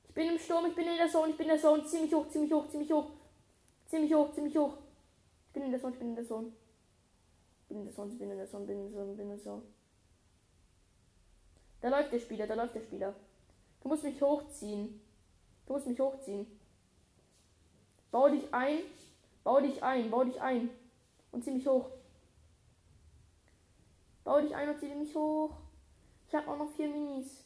Ich 0.08 0.14
bin 0.14 0.30
im 0.30 0.40
Sturm, 0.40 0.66
ich 0.68 0.76
bin 0.76 0.88
in 0.88 0.98
der 0.98 1.10
Zone, 1.10 1.32
ich 1.32 1.38
bin 1.38 1.48
in 1.48 1.54
der 1.54 1.62
Zone. 1.62 1.84
Ziemlich 1.86 2.14
hoch, 2.14 2.28
ziemlich 2.30 2.52
hoch, 2.54 2.68
ziemlich 2.70 2.92
hoch. 2.92 3.12
Ziemlich 3.88 4.14
hoch, 4.14 4.32
ziemlich 4.32 4.58
hoch. 4.58 4.78
Ich 5.48 5.54
bin 5.54 5.64
in 5.64 5.72
der 5.72 5.80
Zone, 5.80 5.94
ich 5.94 6.00
bin 6.00 6.10
in 6.10 6.16
der 6.16 6.26
Zone. 6.26 6.52
Ich 7.62 7.68
bin 7.68 7.80
in 7.80 7.86
der 7.86 7.94
Zone, 7.94 8.12
ich 8.12 8.18
bin 8.18 8.32
in 8.32 8.38
der 8.38 8.48
Zone, 8.48 8.66
bin 8.66 8.78
in 8.78 8.92
der 8.92 8.94
Zone, 8.94 9.14
bin 9.14 9.26
in 9.26 9.30
der 9.30 9.40
Zone. 9.40 9.62
Da 11.82 11.90
läuft 11.90 12.14
der 12.14 12.20
Spieler, 12.20 12.48
da 12.48 12.54
läuft 12.56 12.76
der 12.76 12.82
Spieler. 12.82 13.16
Du 13.82 13.90
musst 13.90 14.04
mich 14.04 14.22
hochziehen. 14.22 15.02
Du 15.66 15.74
musst 15.74 15.88
mich 15.88 16.00
hochziehen. 16.00 16.57
Bau 18.12 18.30
dich 18.30 18.54
ein. 18.54 18.80
Bau 19.44 19.62
dich 19.62 19.82
ein, 19.82 20.10
bau 20.10 20.24
dich 20.24 20.42
ein. 20.42 20.70
Und 21.32 21.44
zieh 21.44 21.52
mich 21.52 21.68
hoch. 21.68 21.90
Bau 24.24 24.42
dich 24.42 24.54
ein 24.56 24.70
und 24.70 24.80
zieh 24.80 24.94
mich 24.94 25.16
hoch. 25.16 25.56
Ich 26.28 26.36
habe 26.36 26.50
auch 26.50 26.58
noch 26.58 26.70
vier 26.72 26.90
Minis. 26.90 27.46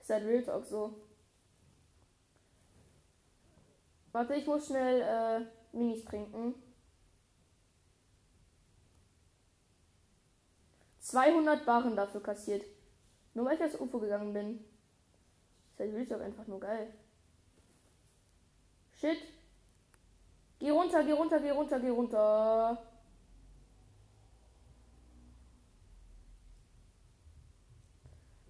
Ist 0.00 0.10
halt 0.10 0.24
Real 0.24 0.42
Talk 0.42 0.64
so. 0.64 0.94
Warte, 4.12 4.34
ich 4.34 4.46
muss 4.46 4.66
schnell 4.66 5.00
äh, 5.00 5.76
Minis 5.76 6.04
trinken. 6.04 6.54
200 11.04 11.66
Barren 11.66 11.96
dafür 11.96 12.22
kassiert. 12.22 12.64
Nur 13.34 13.46
weil 13.46 13.56
ich 13.56 13.62
als 13.62 13.78
UFO 13.78 13.98
gegangen 13.98 14.32
bin. 14.32 14.64
Ist 15.72 15.80
halt 15.80 15.94
Real 15.94 16.06
Talk 16.06 16.22
einfach 16.22 16.46
nur 16.46 16.60
geil. 16.60 16.88
Shit. 19.00 19.18
Geh 20.58 20.70
runter, 20.70 21.04
geh 21.04 21.12
runter, 21.12 21.40
geh 21.40 21.50
runter, 21.50 21.80
geh 21.80 21.90
runter. 21.90 22.78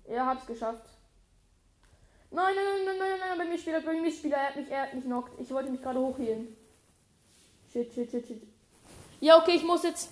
Er 0.05 0.27
hat's 0.27 0.47
geschafft. 0.47 0.87
Nein, 2.31 2.55
nein, 2.55 2.65
nein, 2.65 2.85
nein, 2.85 2.99
nein, 2.99 3.19
nein, 3.21 3.39
bei 3.39 3.45
mir 3.47 3.59
Spieler, 3.59 3.81
bei 3.81 4.01
mir 4.01 4.13
Spieler, 4.13 4.37
er 4.37 4.49
hat 4.49 4.57
mich, 4.57 4.71
er 4.71 4.83
hat 4.83 4.95
mich 4.95 5.05
knockt. 5.05 5.41
Ich 5.41 5.51
wollte 5.51 5.71
mich 5.71 5.81
gerade 5.81 5.99
hochhielen. 5.99 6.57
Shit, 7.73 7.93
shit, 7.93 8.11
shit, 8.11 8.27
shit. 8.27 8.43
Ja, 9.21 9.39
okay, 9.39 9.57
ich 9.57 9.65
muss 9.65 9.83
jetzt. 9.83 10.11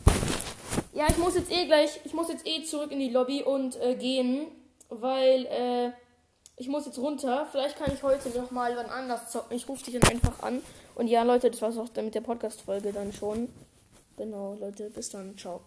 Ja, 0.92 1.06
ich 1.08 1.18
muss 1.18 1.34
jetzt 1.34 1.50
eh 1.50 1.66
gleich. 1.66 2.00
Ich 2.04 2.12
muss 2.12 2.28
jetzt 2.28 2.46
eh 2.46 2.62
zurück 2.64 2.92
in 2.92 2.98
die 2.98 3.10
Lobby 3.10 3.42
und 3.42 3.80
äh, 3.80 3.94
gehen. 3.94 4.46
Weil, 4.88 5.46
äh 5.46 5.92
ich 6.56 6.68
muss 6.68 6.86
jetzt 6.86 6.98
runter. 6.98 7.46
Vielleicht 7.50 7.76
kann 7.76 7.92
ich 7.92 8.02
heute 8.02 8.28
noch 8.38 8.50
mal 8.50 8.76
wann 8.76 8.86
anders 8.86 9.30
zocken. 9.30 9.56
Ich 9.56 9.68
rufe 9.68 9.84
dich 9.84 9.98
dann 9.98 10.10
einfach 10.10 10.42
an. 10.42 10.62
Und 10.94 11.08
ja, 11.08 11.22
Leute, 11.22 11.50
das 11.50 11.62
war's 11.62 11.78
auch 11.78 11.88
dann 11.88 12.04
mit 12.04 12.14
der 12.14 12.20
Podcast-Folge 12.20 12.92
dann 12.92 13.12
schon. 13.12 13.48
Genau, 14.16 14.56
Leute, 14.60 14.90
bis 14.90 15.08
dann. 15.08 15.36
Ciao. 15.36 15.62